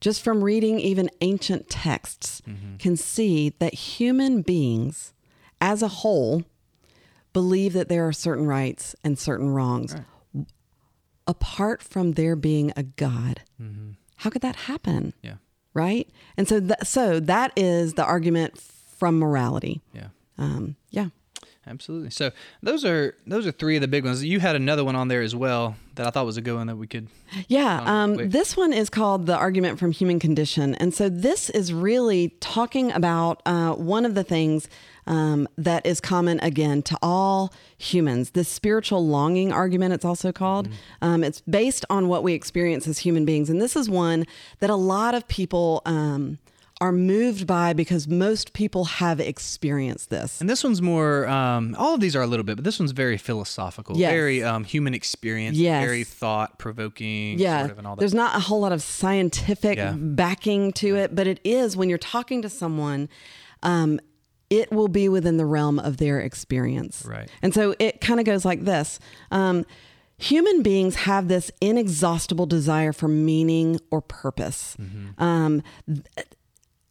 just 0.00 0.22
from 0.22 0.44
reading 0.44 0.78
even 0.78 1.08
ancient 1.20 1.70
texts, 1.70 2.42
Mm-hmm. 2.46 2.76
can 2.76 2.96
see 2.96 3.54
that 3.58 3.72
human 3.74 4.42
beings 4.42 5.12
as 5.60 5.82
a 5.82 5.88
whole 5.88 6.42
believe 7.32 7.72
that 7.72 7.88
there 7.88 8.06
are 8.06 8.12
certain 8.12 8.46
rights 8.46 8.94
and 9.02 9.18
certain 9.18 9.48
wrongs. 9.48 9.96
Apart 11.26 11.82
from 11.82 12.12
there 12.12 12.36
being 12.36 12.72
a 12.76 12.82
God. 12.82 13.40
How 14.16 14.28
could 14.30 14.42
that 14.42 14.56
happen? 14.56 15.14
Yeah. 15.22 15.36
Right? 15.74 16.08
And 16.36 16.48
so 16.48 16.60
that 16.60 16.86
so 16.86 17.20
that 17.20 17.52
is 17.56 17.94
the 17.94 18.04
argument 18.04 18.58
from 18.58 19.18
morality. 19.18 19.82
Yeah. 19.92 20.08
Um, 20.38 20.76
yeah. 20.90 21.08
Absolutely. 21.66 22.10
So 22.10 22.30
those 22.62 22.84
are 22.84 23.14
those 23.26 23.46
are 23.46 23.52
three 23.52 23.76
of 23.76 23.80
the 23.80 23.88
big 23.88 24.04
ones. 24.04 24.22
You 24.24 24.40
had 24.40 24.54
another 24.54 24.84
one 24.84 24.96
on 24.96 25.08
there 25.08 25.22
as 25.22 25.34
well 25.34 25.76
that 25.94 26.06
I 26.06 26.10
thought 26.10 26.26
was 26.26 26.36
a 26.36 26.42
good 26.42 26.56
one 26.56 26.66
that 26.66 26.76
we 26.76 26.86
could. 26.86 27.08
Yeah, 27.48 27.82
um, 27.86 28.28
this 28.28 28.56
one 28.56 28.72
is 28.72 28.90
called 28.90 29.26
The 29.26 29.36
Argument 29.36 29.78
from 29.78 29.92
Human 29.92 30.18
Condition. 30.18 30.74
And 30.74 30.92
so 30.92 31.08
this 31.08 31.50
is 31.50 31.72
really 31.72 32.30
talking 32.40 32.92
about 32.92 33.40
uh, 33.46 33.72
one 33.74 34.04
of 34.04 34.14
the 34.14 34.24
things 34.24 34.68
um, 35.06 35.48
that 35.58 35.84
is 35.86 36.00
common 36.00 36.40
again 36.40 36.82
to 36.82 36.98
all 37.02 37.52
humans 37.78 38.30
this 38.30 38.48
spiritual 38.48 39.06
longing 39.06 39.52
argument, 39.52 39.92
it's 39.94 40.04
also 40.04 40.32
called. 40.32 40.68
Um, 41.02 41.22
it's 41.24 41.40
based 41.42 41.84
on 41.90 42.08
what 42.08 42.22
we 42.22 42.32
experience 42.32 42.86
as 42.88 42.98
human 42.98 43.24
beings. 43.24 43.50
And 43.50 43.60
this 43.60 43.76
is 43.76 43.88
one 43.90 44.24
that 44.60 44.70
a 44.70 44.76
lot 44.76 45.14
of 45.14 45.26
people. 45.28 45.82
Um, 45.86 46.38
are 46.80 46.90
moved 46.90 47.46
by 47.46 47.72
because 47.72 48.08
most 48.08 48.52
people 48.52 48.84
have 48.84 49.20
experienced 49.20 50.10
this. 50.10 50.40
And 50.40 50.50
this 50.50 50.64
one's 50.64 50.82
more. 50.82 51.26
Um, 51.28 51.76
all 51.78 51.94
of 51.94 52.00
these 52.00 52.16
are 52.16 52.20
a 52.20 52.26
little 52.26 52.42
bit, 52.44 52.56
but 52.56 52.64
this 52.64 52.80
one's 52.80 52.90
very 52.90 53.16
philosophical, 53.16 53.96
Yes. 53.96 54.10
very 54.10 54.42
um, 54.42 54.64
human 54.64 54.92
experience, 54.92 55.56
Yes. 55.56 55.84
very 55.84 56.02
thought 56.02 56.58
provoking, 56.58 57.38
yeah, 57.38 57.60
sort 57.60 57.70
of, 57.70 57.78
and 57.78 57.86
all 57.86 57.94
that. 57.94 58.00
there's 58.00 58.12
not 58.12 58.34
a 58.34 58.40
whole 58.40 58.60
lot 58.60 58.72
of 58.72 58.82
scientific 58.82 59.78
Yeah. 59.78 59.92
backing 59.96 60.72
to 60.72 60.96
it, 60.96 61.14
but 61.14 61.28
it 61.28 61.38
is 61.44 61.76
when 61.76 61.88
you're 61.88 61.96
talking 61.96 62.42
to 62.42 62.48
someone, 62.50 63.08
um, 63.62 64.00
it 64.50 64.70
will 64.70 64.88
be 64.88 65.08
within 65.08 65.36
the 65.36 65.46
realm 65.46 65.78
of 65.78 65.96
their 65.96 66.20
experience. 66.20 67.04
Right. 67.06 67.28
And 67.42 67.54
so 67.54 67.74
it 67.78 68.00
kind 68.00 68.20
of 68.20 68.26
goes 68.26 68.44
like 68.44 68.64
this. 68.64 68.98
Um, 69.30 69.64
Human 70.18 70.62
beings 70.62 70.94
have 70.94 71.26
this 71.28 71.50
inexhaustible 71.60 72.46
desire 72.46 72.92
for 72.92 73.08
meaning 73.08 73.80
or 73.90 74.00
purpose. 74.00 74.76
Um, 75.18 75.62
th- 75.86 76.28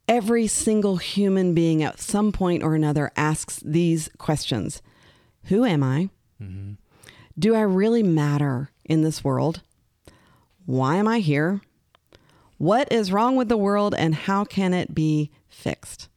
every 0.06 0.46
single 0.46 0.98
human 0.98 1.54
being 1.54 1.82
at 1.82 2.00
some 2.00 2.32
point 2.32 2.62
or 2.62 2.74
another 2.74 3.10
asks 3.16 3.60
these 3.64 4.10
questions 4.18 4.82
Who 5.44 5.64
am 5.64 5.82
I? 5.82 6.10
Do 7.38 7.54
I 7.54 7.62
really 7.62 8.02
matter 8.02 8.70
in 8.84 9.02
this 9.02 9.24
world? 9.24 9.62
Why 10.66 10.96
am 10.96 11.08
I 11.08 11.20
here? 11.20 11.62
What 12.58 12.92
is 12.92 13.10
wrong 13.10 13.36
with 13.36 13.48
the 13.48 13.56
world 13.56 13.94
and 13.96 14.14
how 14.14 14.44
can 14.44 14.74
it 14.74 14.94
be 14.94 15.30
fixed? 15.48 16.08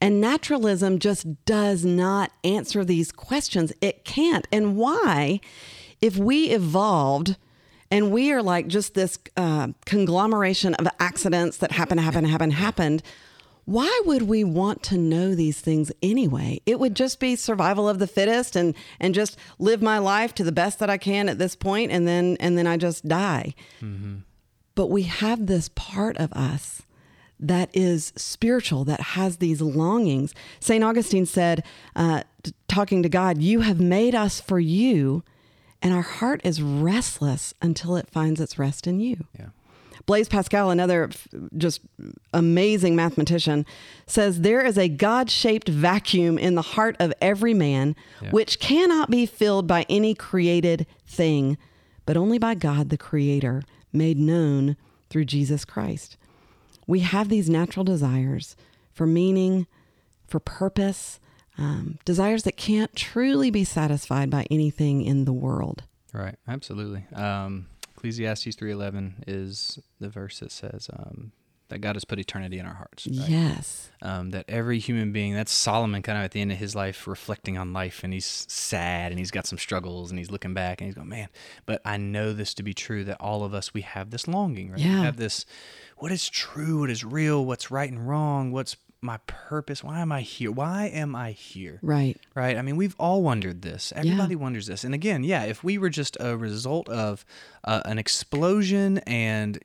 And 0.00 0.20
naturalism 0.20 0.98
just 0.98 1.44
does 1.44 1.84
not 1.84 2.30
answer 2.44 2.84
these 2.84 3.10
questions. 3.10 3.72
It 3.80 4.04
can't. 4.04 4.46
And 4.52 4.76
why, 4.76 5.40
if 6.00 6.16
we 6.16 6.50
evolved 6.50 7.36
and 7.90 8.10
we 8.12 8.32
are 8.32 8.42
like 8.42 8.68
just 8.68 8.94
this 8.94 9.18
uh, 9.36 9.68
conglomeration 9.86 10.74
of 10.74 10.86
accidents 11.00 11.56
that 11.58 11.72
happen, 11.72 11.98
happen, 11.98 12.24
happen, 12.24 12.50
happened, 12.50 13.02
why 13.64 14.00
would 14.06 14.22
we 14.22 14.44
want 14.44 14.82
to 14.84 14.96
know 14.96 15.34
these 15.34 15.60
things 15.60 15.92
anyway? 16.02 16.60
It 16.64 16.80
would 16.80 16.94
just 16.96 17.20
be 17.20 17.36
survival 17.36 17.86
of 17.86 17.98
the 17.98 18.06
fittest 18.06 18.56
and 18.56 18.74
and 18.98 19.14
just 19.14 19.36
live 19.58 19.82
my 19.82 19.98
life 19.98 20.34
to 20.36 20.44
the 20.44 20.52
best 20.52 20.78
that 20.78 20.88
I 20.88 20.96
can 20.96 21.28
at 21.28 21.38
this 21.38 21.54
point 21.54 21.92
and 21.92 22.08
then 22.08 22.38
and 22.40 22.56
then 22.56 22.66
I 22.66 22.78
just 22.78 23.06
die. 23.06 23.54
But 24.74 24.86
we 24.86 25.02
have 25.02 25.46
this 25.46 25.68
part 25.74 26.16
of 26.16 26.32
us 26.32 26.82
that 27.40 27.70
is 27.72 28.12
spiritual, 28.16 28.84
that 28.84 29.00
has 29.00 29.36
these 29.36 29.60
longings. 29.60 30.34
St. 30.60 30.82
Augustine 30.82 31.26
said, 31.26 31.64
uh, 31.94 32.22
t- 32.42 32.52
talking 32.68 33.02
to 33.02 33.08
God, 33.08 33.38
You 33.42 33.60
have 33.60 33.80
made 33.80 34.14
us 34.14 34.40
for 34.40 34.58
you, 34.58 35.22
and 35.80 35.94
our 35.94 36.02
heart 36.02 36.40
is 36.44 36.60
restless 36.60 37.54
until 37.62 37.96
it 37.96 38.10
finds 38.10 38.40
its 38.40 38.58
rest 38.58 38.86
in 38.86 38.98
you. 39.00 39.26
Yeah. 39.38 39.46
Blaise 40.06 40.28
Pascal, 40.28 40.70
another 40.70 41.04
f- 41.12 41.28
just 41.56 41.80
amazing 42.32 42.96
mathematician, 42.96 43.66
says 44.06 44.40
there 44.40 44.64
is 44.64 44.78
a 44.78 44.88
God 44.88 45.30
shaped 45.30 45.68
vacuum 45.68 46.38
in 46.38 46.54
the 46.54 46.62
heart 46.62 46.96
of 46.98 47.12
every 47.20 47.52
man, 47.54 47.94
Yeah. 48.22 48.30
which 48.30 48.58
cannot 48.58 49.10
be 49.10 49.26
filled 49.26 49.66
by 49.66 49.84
any 49.88 50.14
created 50.14 50.86
thing, 51.06 51.58
but 52.06 52.16
only 52.16 52.38
by 52.38 52.54
God 52.54 52.88
the 52.88 52.96
Creator, 52.98 53.62
made 53.92 54.18
known 54.18 54.76
through 55.10 55.24
Jesus 55.26 55.64
Christ. 55.64 56.16
We 56.88 57.00
have 57.00 57.28
these 57.28 57.48
natural 57.48 57.84
desires 57.84 58.56
for 58.92 59.06
meaning, 59.06 59.68
for 60.26 60.40
purpose, 60.40 61.20
um, 61.56 61.98
desires 62.04 62.42
that 62.44 62.56
can't 62.56 62.94
truly 62.96 63.50
be 63.50 63.62
satisfied 63.62 64.30
by 64.30 64.46
anything 64.50 65.02
in 65.02 65.24
the 65.24 65.32
world. 65.32 65.84
Right. 66.12 66.34
Absolutely. 66.48 67.04
Um, 67.14 67.66
Ecclesiastes 67.96 68.54
three 68.56 68.72
eleven 68.72 69.22
is 69.26 69.78
the 70.00 70.08
verse 70.08 70.38
that 70.40 70.50
says 70.52 70.88
um, 70.92 71.32
that 71.68 71.80
God 71.80 71.96
has 71.96 72.04
put 72.04 72.18
eternity 72.20 72.58
in 72.58 72.64
our 72.64 72.74
hearts. 72.74 73.06
Right? 73.06 73.28
Yes. 73.28 73.90
um, 74.02 74.30
that 74.30 74.44
every 74.48 74.78
human 74.78 75.10
being 75.12 75.34
that's 75.34 75.52
solomon 75.52 76.00
kind 76.02 76.16
of 76.16 76.24
at 76.24 76.30
the 76.30 76.40
end 76.40 76.52
of 76.52 76.58
his 76.58 76.74
life 76.76 77.06
reflecting 77.08 77.58
on 77.58 77.72
life 77.72 78.04
and 78.04 78.12
he's 78.12 78.46
sad 78.48 79.10
and 79.12 79.18
he's 79.18 79.32
got 79.32 79.46
some 79.46 79.58
struggles 79.58 80.10
and 80.10 80.18
he's 80.18 80.30
looking 80.30 80.54
back 80.54 80.80
and 80.80 80.86
he's 80.86 80.94
going 80.94 81.08
man 81.08 81.28
but 81.66 81.82
i 81.84 81.96
know 81.96 82.32
this 82.32 82.54
to 82.54 82.62
be 82.62 82.72
true 82.72 83.02
that 83.04 83.16
all 83.20 83.42
of 83.44 83.52
us 83.52 83.74
we 83.74 83.80
have 83.82 84.10
this 84.10 84.28
longing 84.28 84.70
right 84.70 84.78
Yeah. 84.80 85.00
we 85.00 85.04
have 85.04 85.16
this 85.16 85.44
what 85.98 86.12
is 86.12 86.28
true 86.28 86.80
what 86.80 86.90
is 86.90 87.04
real 87.04 87.44
what's 87.44 87.70
right 87.70 87.90
and 87.90 88.08
wrong 88.08 88.50
what's 88.52 88.76
my 89.00 89.18
purpose 89.28 89.84
why 89.84 90.00
am 90.00 90.10
i 90.10 90.20
here 90.22 90.50
why 90.50 90.86
am 90.86 91.14
i 91.14 91.30
here 91.32 91.78
Right. 91.82 92.16
right? 92.34 92.56
I 92.56 92.62
mean, 92.62 92.76
we've 92.76 92.96
all 92.98 93.22
wondered 93.22 93.62
this. 93.62 93.92
Everybody 93.94 94.34
wonders 94.34 94.66
this. 94.66 94.82
And 94.84 94.92
again, 94.94 95.22
yeah, 95.24 95.44
if 95.44 95.62
we 95.62 95.78
were 95.78 95.88
just 95.90 96.16
a 96.18 96.36
result 96.36 96.88
of 96.88 97.24
uh, 97.64 97.82
an 97.84 97.98
explosion 97.98 98.98
and 99.06 99.58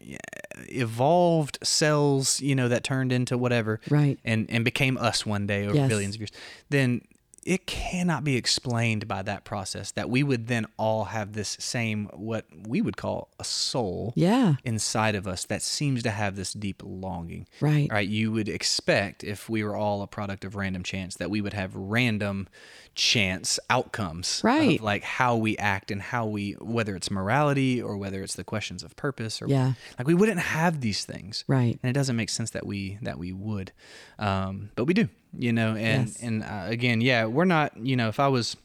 evolved 0.69 1.57
cells, 1.63 2.41
you 2.41 2.55
know, 2.55 2.67
that 2.67 2.83
turned 2.83 3.11
into 3.11 3.37
whatever, 3.37 3.79
Right. 3.89 4.19
and 4.23 4.45
and 4.49 4.63
became 4.65 4.97
us 4.97 5.25
one 5.25 5.47
day 5.47 5.65
over 5.65 5.75
Yes. 5.75 5.89
billions 5.89 6.15
of 6.15 6.21
years, 6.21 6.31
then 6.69 7.01
it 7.45 7.65
cannot 7.67 8.23
be 8.23 8.35
explained 8.35 9.07
by 9.07 9.21
that 9.21 9.43
process 9.45 9.91
that 9.91 10.09
we 10.09 10.23
would 10.23 10.47
then 10.47 10.65
all 10.77 11.05
have 11.05 11.33
this 11.33 11.57
same 11.59 12.05
what 12.13 12.45
we 12.67 12.81
would 12.81 12.97
call 12.97 13.29
a 13.39 13.43
soul 13.43 14.13
Yeah. 14.15 14.55
inside 14.63 15.15
of 15.15 15.27
us 15.27 15.45
that 15.45 15.61
seems 15.61 16.03
to 16.03 16.09
have 16.11 16.35
this 16.35 16.53
deep 16.53 16.81
longing 16.85 17.47
Right. 17.61 17.91
right 17.91 18.07
you 18.07 18.31
would 18.31 18.49
expect 18.49 19.23
if 19.23 19.49
we 19.49 19.63
were 19.63 19.75
all 19.75 20.01
a 20.01 20.07
product 20.07 20.45
of 20.45 20.55
random 20.55 20.83
chance 20.83 21.15
that 21.15 21.29
we 21.29 21.41
would 21.41 21.53
have 21.53 21.75
random 21.75 22.47
chance 22.95 23.59
outcomes 23.69 24.41
Right. 24.43 24.79
of 24.79 24.83
like 24.85 25.03
how 25.03 25.35
we 25.35 25.57
act 25.57 25.89
and 25.91 26.01
how 26.01 26.25
we 26.27 26.51
whether 26.61 26.95
it's 26.95 27.09
morality 27.09 27.81
or 27.81 27.97
whether 27.97 28.21
it's 28.21 28.35
the 28.35 28.43
questions 28.43 28.83
of 28.83 28.95
purpose 28.95 29.41
or 29.41 29.47
Yeah. 29.47 29.73
like 29.97 30.07
we 30.07 30.13
wouldn't 30.13 30.39
have 30.39 30.81
these 30.81 31.03
things 31.05 31.43
Right. 31.47 31.79
and 31.81 31.89
it 31.89 31.93
doesn't 31.93 32.15
make 32.15 32.29
sense 32.29 32.51
that 32.51 32.65
we 32.65 32.97
that 33.01 33.17
we 33.17 33.31
would 33.33 33.71
um 34.19 34.69
but 34.75 34.85
we 34.85 34.93
do 34.93 35.09
you 35.37 35.51
know 35.53 35.75
and 35.75 36.07
Yes. 36.07 36.21
and 36.21 36.43
uh, 36.43 36.63
again 36.65 37.01
yeah 37.01 37.25
we're 37.25 37.45
not 37.45 37.75
you 37.77 37.95
know 37.95 38.07
if 38.07 38.19
i 38.19 38.27
was 38.27 38.55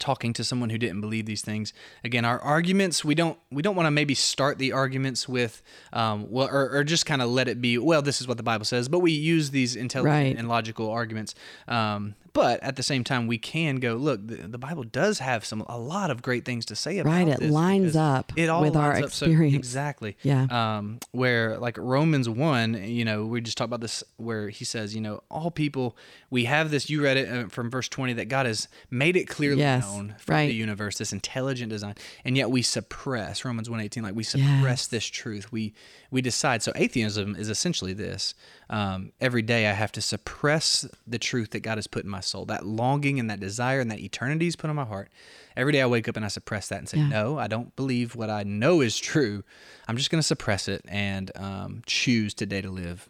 talking 0.00 0.32
to 0.32 0.42
someone 0.42 0.70
who 0.70 0.78
didn't 0.78 1.00
believe 1.00 1.24
these 1.24 1.42
things 1.42 1.72
again 2.02 2.24
our 2.24 2.40
arguments 2.40 3.04
we 3.04 3.14
don't 3.14 3.38
we 3.52 3.62
don't 3.62 3.76
want 3.76 3.86
to 3.86 3.92
maybe 3.92 4.12
start 4.14 4.58
the 4.58 4.72
arguments 4.72 5.28
with 5.28 5.62
um 5.92 6.26
well 6.30 6.48
or, 6.48 6.68
or 6.78 6.82
just 6.82 7.06
kind 7.06 7.22
of 7.22 7.28
let 7.30 7.46
it 7.46 7.60
be 7.60 7.78
well 7.78 8.02
this 8.02 8.20
is 8.20 8.26
what 8.26 8.36
the 8.36 8.42
bible 8.42 8.64
says 8.64 8.88
but 8.88 8.98
we 8.98 9.12
use 9.12 9.50
these 9.52 9.76
intelligent 9.76 10.12
Right. 10.26 10.36
and 10.36 10.48
logical 10.48 10.90
arguments 10.90 11.36
um 11.68 12.16
but 12.34 12.62
at 12.62 12.76
the 12.76 12.82
same 12.82 13.02
time 13.04 13.26
we 13.26 13.38
can 13.38 13.76
go 13.76 13.94
look 13.94 14.20
the, 14.26 14.36
the 14.48 14.58
bible 14.58 14.82
does 14.84 15.20
have 15.20 15.44
some 15.44 15.62
a 15.68 15.78
lot 15.78 16.10
of 16.10 16.20
great 16.20 16.44
things 16.44 16.66
to 16.66 16.76
say 16.76 16.98
about 16.98 17.10
Right, 17.10 17.28
it 17.28 17.40
lines 17.50 17.96
up 17.96 18.32
it 18.36 18.50
all 18.50 18.60
with 18.60 18.76
our 18.76 18.92
lines 18.92 19.04
up 19.06 19.12
so- 19.12 19.24
experience. 19.26 19.54
exactly 19.56 20.16
Yeah. 20.22 20.46
um, 20.50 20.98
where 21.12 21.56
like 21.58 21.78
Romans 21.78 22.28
1, 22.28 22.74
you 22.84 23.04
know, 23.04 23.24
we 23.24 23.40
just 23.40 23.56
talked 23.56 23.68
about 23.68 23.80
this 23.80 24.04
where 24.16 24.48
he 24.50 24.64
says, 24.64 24.94
you 24.94 25.00
know, 25.00 25.22
all 25.30 25.50
people, 25.50 25.96
we 26.30 26.44
have 26.46 26.70
this, 26.70 26.90
you 26.90 27.02
read 27.02 27.16
it 27.16 27.28
uh, 27.30 27.48
from 27.48 27.70
verse 27.70 27.88
20, 27.88 28.14
that 28.14 28.28
God 28.28 28.46
has 28.46 28.66
made 28.90 29.16
it 29.16 29.26
clearly 29.28 29.60
Yes, 29.60 29.84
known 29.84 30.14
from 30.18 30.34
right. 30.34 30.46
the 30.48 30.54
universe, 30.54 30.98
this 30.98 31.12
intelligent 31.12 31.70
design, 31.70 31.94
and 32.24 32.36
yet 32.36 32.50
we 32.50 32.62
suppress, 32.62 33.44
Romans 33.44 33.68
1.18, 33.68 34.02
like 34.02 34.14
we 34.14 34.24
suppress 34.24 34.62
Yes. 34.64 34.86
this 34.88 35.06
truth. 35.06 35.52
We, 35.52 35.72
we 36.10 36.20
decide. 36.20 36.62
So 36.62 36.72
atheism 36.74 37.36
is 37.36 37.48
essentially 37.48 37.92
this. 37.92 38.34
Um, 38.70 39.12
every 39.20 39.42
day 39.42 39.68
I 39.68 39.72
have 39.72 39.92
to 39.92 40.00
suppress 40.02 40.86
the 41.06 41.18
truth 41.18 41.50
that 41.50 41.60
God 41.60 41.78
has 41.78 41.86
put 41.86 42.04
in 42.04 42.10
my 42.10 42.20
soul, 42.24 42.44
that 42.46 42.64
longing 42.66 43.20
and 43.20 43.28
that 43.30 43.40
desire 43.40 43.80
and 43.80 43.90
that 43.90 44.00
eternity 44.00 44.46
is 44.46 44.56
put 44.56 44.70
on 44.70 44.76
my 44.76 44.84
heart. 44.84 45.10
Every 45.56 45.72
day 45.72 45.82
I 45.82 45.86
wake 45.86 46.08
up 46.08 46.16
and 46.16 46.24
I 46.24 46.28
suppress 46.28 46.68
that 46.68 46.78
and 46.78 46.88
say, 46.88 46.98
Yeah. 46.98 47.08
no, 47.08 47.38
I 47.38 47.46
don't 47.46 47.74
believe 47.76 48.16
what 48.16 48.30
I 48.30 48.42
know 48.42 48.80
is 48.80 48.98
true. 48.98 49.44
I'm 49.86 49.96
just 49.96 50.10
going 50.10 50.18
to 50.20 50.26
suppress 50.26 50.66
it 50.68 50.82
and 50.88 51.30
um, 51.36 51.82
choose 51.86 52.34
today 52.34 52.60
to 52.60 52.70
live, 52.70 53.08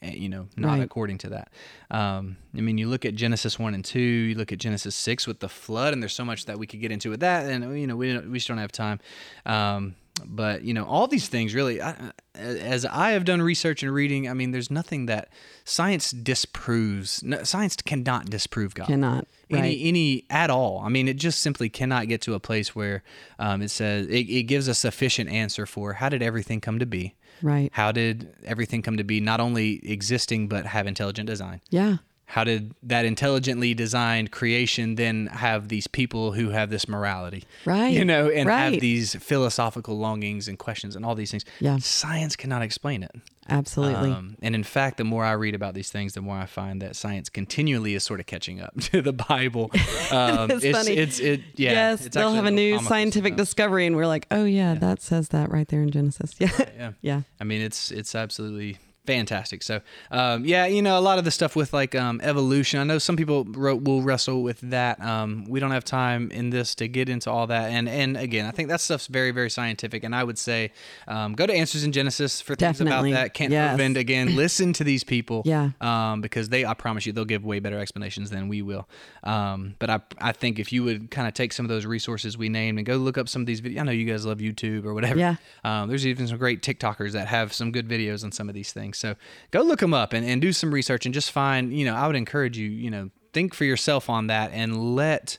eh, 0.00 0.12
you 0.12 0.28
know, 0.28 0.48
not 0.56 0.78
Right. 0.78 0.82
according 0.82 1.18
to 1.18 1.28
that. 1.30 1.50
Um, 1.90 2.36
I 2.56 2.60
mean, 2.62 2.78
you 2.78 2.88
look 2.88 3.04
at 3.04 3.14
Genesis 3.14 3.58
1 3.58 3.74
and 3.74 3.84
2, 3.84 3.98
you 4.00 4.34
look 4.34 4.52
at 4.52 4.58
Genesis 4.58 4.94
6 4.94 5.26
with 5.26 5.40
the 5.40 5.48
flood, 5.48 5.92
and 5.92 6.02
there's 6.02 6.14
so 6.14 6.24
much 6.24 6.46
that 6.46 6.58
we 6.58 6.66
could 6.66 6.80
get 6.80 6.90
into 6.92 7.10
with 7.10 7.20
that. 7.20 7.44
And, 7.50 7.78
you 7.78 7.86
know, 7.86 7.96
we, 7.96 8.16
we 8.18 8.38
just 8.38 8.48
don't 8.48 8.58
have 8.58 8.72
time. 8.72 9.00
Um, 9.44 9.96
but, 10.24 10.62
you 10.62 10.74
know, 10.74 10.84
all 10.84 11.06
these 11.06 11.28
things 11.28 11.54
really, 11.54 11.80
I, 11.80 12.12
as 12.34 12.84
I 12.84 13.12
have 13.12 13.24
done 13.24 13.40
research 13.42 13.82
and 13.82 13.92
reading, 13.92 14.28
I 14.28 14.34
mean, 14.34 14.50
there's 14.50 14.70
nothing 14.70 15.06
that 15.06 15.28
science 15.64 16.10
disproves. 16.10 17.22
No, 17.22 17.42
science 17.44 17.76
cannot 17.76 18.26
disprove 18.26 18.74
God 18.74 18.86
Cannot. 18.86 19.26
Right. 19.50 19.58
any 19.58 19.84
any 19.84 20.24
at 20.30 20.50
all. 20.50 20.80
I 20.84 20.88
mean, 20.88 21.08
it 21.08 21.16
just 21.16 21.40
simply 21.40 21.68
cannot 21.68 22.08
get 22.08 22.20
to 22.22 22.34
a 22.34 22.40
place 22.40 22.74
where 22.74 23.02
um, 23.38 23.62
it 23.62 23.70
says 23.70 24.06
it, 24.06 24.28
it 24.28 24.44
gives 24.44 24.68
a 24.68 24.74
sufficient 24.74 25.30
answer 25.30 25.66
for 25.66 25.94
how 25.94 26.08
did 26.08 26.22
everything 26.22 26.60
come 26.60 26.78
to 26.78 26.86
be. 26.86 27.14
Right. 27.42 27.70
How 27.72 27.92
did 27.92 28.34
everything 28.44 28.82
come 28.82 28.96
to 28.96 29.04
be? 29.04 29.20
Not 29.20 29.40
only 29.40 29.80
existing 29.88 30.48
but 30.48 30.66
have 30.66 30.86
intelligent 30.86 31.26
design. 31.26 31.60
Yeah. 31.70 31.98
How 32.32 32.44
did 32.44 32.74
that 32.84 33.04
intelligently 33.04 33.74
designed 33.74 34.30
creation 34.30 34.94
then 34.94 35.26
have 35.26 35.68
these 35.68 35.86
people 35.86 36.32
who 36.32 36.48
have 36.48 36.70
this 36.70 36.88
morality? 36.88 37.44
Right. 37.66 37.88
You 37.92 38.06
know, 38.06 38.30
and 38.30 38.48
have 38.48 38.80
these 38.80 39.14
philosophical 39.16 39.98
longings 39.98 40.48
and 40.48 40.58
questions 40.58 40.96
and 40.96 41.04
all 41.04 41.14
these 41.14 41.30
things. 41.30 41.44
Yeah. 41.60 41.76
Science 41.76 42.34
cannot 42.34 42.62
explain 42.62 43.02
it. 43.02 43.10
Absolutely. 43.50 44.12
Um, 44.12 44.38
and 44.40 44.54
in 44.54 44.64
fact, 44.64 44.96
the 44.96 45.04
more 45.04 45.26
I 45.26 45.32
read 45.32 45.54
about 45.54 45.74
these 45.74 45.90
things, 45.90 46.14
the 46.14 46.22
more 46.22 46.36
I 46.38 46.46
find 46.46 46.80
that 46.80 46.96
science 46.96 47.28
continually 47.28 47.94
is 47.94 48.02
sort 48.02 48.18
of 48.18 48.24
catching 48.24 48.62
up 48.62 48.80
to 48.80 49.02
the 49.02 49.12
Bible. 49.12 49.70
Um, 50.10 50.50
It's 50.50 50.76
funny. 50.76 50.96
It's, 50.96 51.20
it, 51.20 51.40
yeah. 51.56 51.72
yes, 51.72 52.06
it's 52.06 52.14
they'll 52.14 52.34
have 52.34 52.44
a 52.44 52.50
new 52.50 52.78
scientific 52.80 53.36
discovery, 53.36 53.86
and 53.86 53.96
we're 53.96 54.06
like, 54.06 54.26
oh 54.30 54.44
yeah, 54.44 54.74
that 54.74 55.00
says 55.00 55.30
that 55.30 55.50
right 55.50 55.66
there 55.68 55.82
in 55.82 55.90
Genesis. 55.90 56.34
Yeah. 56.38 56.50
Yeah. 56.76 56.92
yeah. 57.00 57.20
I 57.40 57.44
mean, 57.44 57.62
it's 57.62 57.90
it's 57.90 58.14
absolutely 58.14 58.78
fantastic. 59.06 59.62
So, 59.62 59.80
um, 60.10 60.44
yeah, 60.44 60.66
you 60.66 60.82
know, 60.82 60.98
a 60.98 61.00
lot 61.00 61.18
of 61.18 61.24
the 61.24 61.30
stuff 61.30 61.56
with 61.56 61.72
like 61.72 61.94
um, 61.94 62.20
evolution. 62.22 62.80
I 62.80 62.84
know 62.84 62.98
some 62.98 63.16
people 63.16 63.44
wrote, 63.44 63.82
will 63.82 64.02
wrestle 64.02 64.42
with 64.42 64.60
that. 64.60 65.02
Um, 65.02 65.44
we 65.48 65.60
don't 65.60 65.70
have 65.70 65.84
time 65.84 66.30
in 66.30 66.50
this 66.50 66.74
to 66.76 66.88
get 66.88 67.08
into 67.08 67.30
all 67.30 67.46
that. 67.48 67.70
And 67.70 67.88
and 67.88 68.16
again, 68.16 68.46
I 68.46 68.50
think 68.50 68.68
that 68.68 68.80
stuff's 68.80 69.06
very 69.06 69.30
very 69.30 69.50
scientific. 69.50 70.04
And 70.04 70.14
I 70.14 70.24
would 70.24 70.38
say, 70.38 70.72
um, 71.08 71.34
go 71.34 71.46
to 71.46 71.52
Answers 71.52 71.84
in 71.84 71.92
Genesis 71.92 72.40
for 72.40 72.54
things 72.54 72.78
Definitely. 72.78 73.12
about 73.12 73.22
that. 73.22 73.34
Kent 73.34 73.52
Yes. 73.52 73.78
Hovind, 73.78 73.96
again, 73.96 74.36
listen 74.36 74.72
to 74.74 74.84
these 74.84 75.04
people. 75.04 75.42
Yeah. 75.44 75.70
Um, 75.80 76.20
because 76.20 76.48
they, 76.48 76.64
I 76.64 76.74
promise 76.74 77.06
you, 77.06 77.12
they'll 77.12 77.24
give 77.24 77.44
way 77.44 77.58
better 77.60 77.78
explanations 77.78 78.30
than 78.30 78.48
we 78.48 78.62
will. 78.62 78.88
Um, 79.24 79.74
but 79.78 79.90
I 79.90 80.00
I 80.18 80.32
think 80.32 80.58
if 80.58 80.72
you 80.72 80.84
would 80.84 81.10
kind 81.10 81.28
of 81.28 81.34
take 81.34 81.52
some 81.52 81.64
of 81.64 81.70
those 81.70 81.86
resources 81.86 82.38
we 82.38 82.48
named 82.48 82.78
and 82.78 82.86
go 82.86 82.96
look 82.96 83.18
up 83.18 83.28
some 83.28 83.42
of 83.42 83.46
these 83.46 83.60
videos. 83.60 83.80
I 83.80 83.84
know 83.84 83.92
you 83.92 84.04
guys 84.10 84.24
love 84.24 84.38
YouTube 84.38 84.84
or 84.84 84.94
whatever. 84.94 85.18
Yeah. 85.18 85.36
Um, 85.64 85.88
there's 85.88 86.06
even 86.06 86.26
some 86.28 86.38
great 86.38 86.62
TikTokers 86.62 87.12
that 87.12 87.28
have 87.28 87.52
some 87.52 87.72
good 87.72 87.88
videos 87.88 88.24
on 88.24 88.32
some 88.32 88.48
of 88.48 88.54
these 88.54 88.72
things. 88.72 88.91
So 88.98 89.14
go 89.50 89.62
look 89.62 89.80
them 89.80 89.94
up 89.94 90.12
and, 90.12 90.26
and 90.26 90.40
do 90.40 90.52
some 90.52 90.72
research 90.72 91.06
and 91.06 91.14
just 91.14 91.30
find, 91.30 91.72
you 91.72 91.84
know, 91.84 91.94
I 91.94 92.06
would 92.06 92.16
encourage 92.16 92.56
you, 92.58 92.68
you 92.68 92.90
know, 92.90 93.10
think 93.32 93.54
for 93.54 93.64
yourself 93.64 94.10
on 94.10 94.26
that 94.26 94.50
and 94.52 94.94
let 94.94 95.38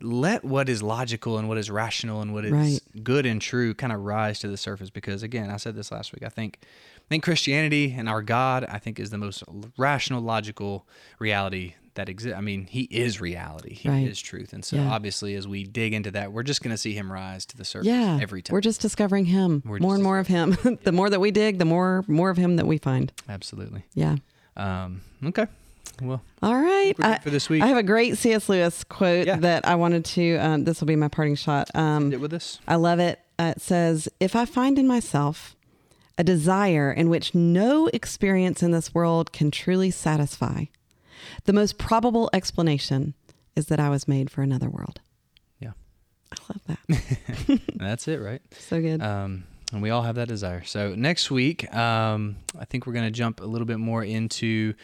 let 0.00 0.44
what 0.44 0.68
is 0.68 0.82
logical 0.82 1.38
and 1.38 1.48
what 1.48 1.56
is 1.56 1.70
rational 1.70 2.20
and 2.20 2.34
what 2.34 2.44
is 2.44 2.52
Right. 2.52 2.80
good 3.02 3.24
and 3.24 3.40
true 3.40 3.72
kind 3.74 3.92
of 3.92 4.00
rise 4.00 4.38
to 4.40 4.48
the 4.48 4.56
surface 4.56 4.90
because 4.90 5.22
again, 5.22 5.50
I 5.50 5.56
said 5.56 5.76
this 5.76 5.90
last 5.92 6.12
week. 6.12 6.22
I 6.24 6.28
think 6.28 6.58
I 6.62 7.08
think 7.08 7.22
Christianity 7.24 7.94
and 7.96 8.08
our 8.08 8.22
God, 8.22 8.64
I 8.68 8.78
think, 8.78 8.98
is 8.98 9.10
the 9.10 9.18
most 9.18 9.44
rational, 9.76 10.20
logical 10.22 10.86
reality 11.18 11.74
that 11.94 12.08
exists. 12.08 12.36
I 12.36 12.40
mean, 12.40 12.66
He 12.66 12.82
is 12.82 13.20
reality. 13.20 13.74
He 13.74 13.88
Right. 13.88 14.06
is 14.08 14.20
truth. 14.20 14.52
And 14.52 14.64
so 14.64 14.76
Yeah. 14.76 14.90
obviously 14.90 15.34
as 15.34 15.46
we 15.46 15.64
dig 15.64 15.92
into 15.94 16.10
that, 16.12 16.32
we're 16.32 16.42
just 16.42 16.62
gonna 16.62 16.76
see 16.78 16.92
him 16.94 17.10
rise 17.12 17.46
to 17.46 17.56
the 17.56 17.64
surface 17.64 17.86
Yeah. 17.88 18.18
every 18.20 18.42
time. 18.42 18.52
We're 18.54 18.60
just 18.60 18.80
discovering 18.80 19.26
him. 19.26 19.62
We're 19.64 19.78
more 19.78 19.94
and 19.94 20.02
more 20.02 20.18
of 20.18 20.26
him. 20.26 20.56
the 20.84 20.92
more 20.92 21.08
that 21.10 21.20
we 21.20 21.30
dig, 21.30 21.58
the 21.58 21.64
more 21.64 22.04
more 22.08 22.30
of 22.30 22.36
him 22.36 22.56
that 22.56 22.66
we 22.66 22.78
find. 22.78 23.12
Absolutely. 23.28 23.84
Yeah. 23.94 24.16
Um, 24.56 25.02
okay. 25.24 25.46
Well, 26.02 26.22
All 26.42 26.56
right. 26.60 26.98
we're 26.98 27.18
for 27.20 27.30
this 27.30 27.48
week. 27.48 27.62
I 27.62 27.66
have 27.68 27.76
a 27.76 27.82
great 27.82 28.18
C.S. 28.18 28.48
Lewis 28.48 28.82
quote 28.84 29.26
Yeah. 29.28 29.36
that 29.36 29.66
I 29.68 29.76
wanted 29.76 30.04
to. 30.06 30.36
Um, 30.38 30.64
this 30.64 30.80
will 30.80 30.86
be 30.88 30.96
my 30.96 31.08
parting 31.08 31.36
shot. 31.36 31.70
Um, 31.74 32.10
get 32.10 32.20
with 32.20 32.32
us. 32.32 32.58
I 32.66 32.74
love 32.76 32.98
it. 32.98 33.20
Uh, 33.38 33.52
it 33.56 33.60
says, 33.62 34.08
If 34.18 34.34
I 34.34 34.44
find 34.44 34.78
in 34.78 34.86
myself 34.88 35.54
a 36.18 36.24
desire 36.24 36.92
in 36.92 37.08
which 37.10 37.34
no 37.34 37.88
experience 37.88 38.62
in 38.62 38.70
this 38.72 38.94
world 38.94 39.32
can 39.32 39.50
truly 39.50 39.90
satisfy. 39.90 40.64
The 41.44 41.52
most 41.52 41.78
probable 41.78 42.30
explanation 42.32 43.14
is 43.56 43.66
that 43.66 43.78
I 43.80 43.88
was 43.90 44.08
made 44.08 44.30
for 44.30 44.42
another 44.42 44.68
world. 44.68 45.00
Yeah. 45.60 45.72
I 46.32 46.36
love 46.48 46.60
that. 46.66 47.60
That's 47.76 48.08
it, 48.08 48.20
right? 48.20 48.42
so 48.58 48.80
good. 48.80 49.00
Um, 49.02 49.44
and 49.72 49.82
we 49.82 49.90
all 49.90 50.02
have 50.02 50.16
that 50.16 50.28
desire. 50.28 50.62
So 50.64 50.94
next 50.94 51.30
week, 51.30 51.72
um, 51.74 52.36
I 52.58 52.64
think 52.64 52.86
we're 52.86 52.92
going 52.92 53.06
to 53.06 53.10
jump 53.10 53.40
a 53.40 53.44
little 53.44 53.66
bit 53.66 53.78
more 53.78 54.04
into 54.04 54.74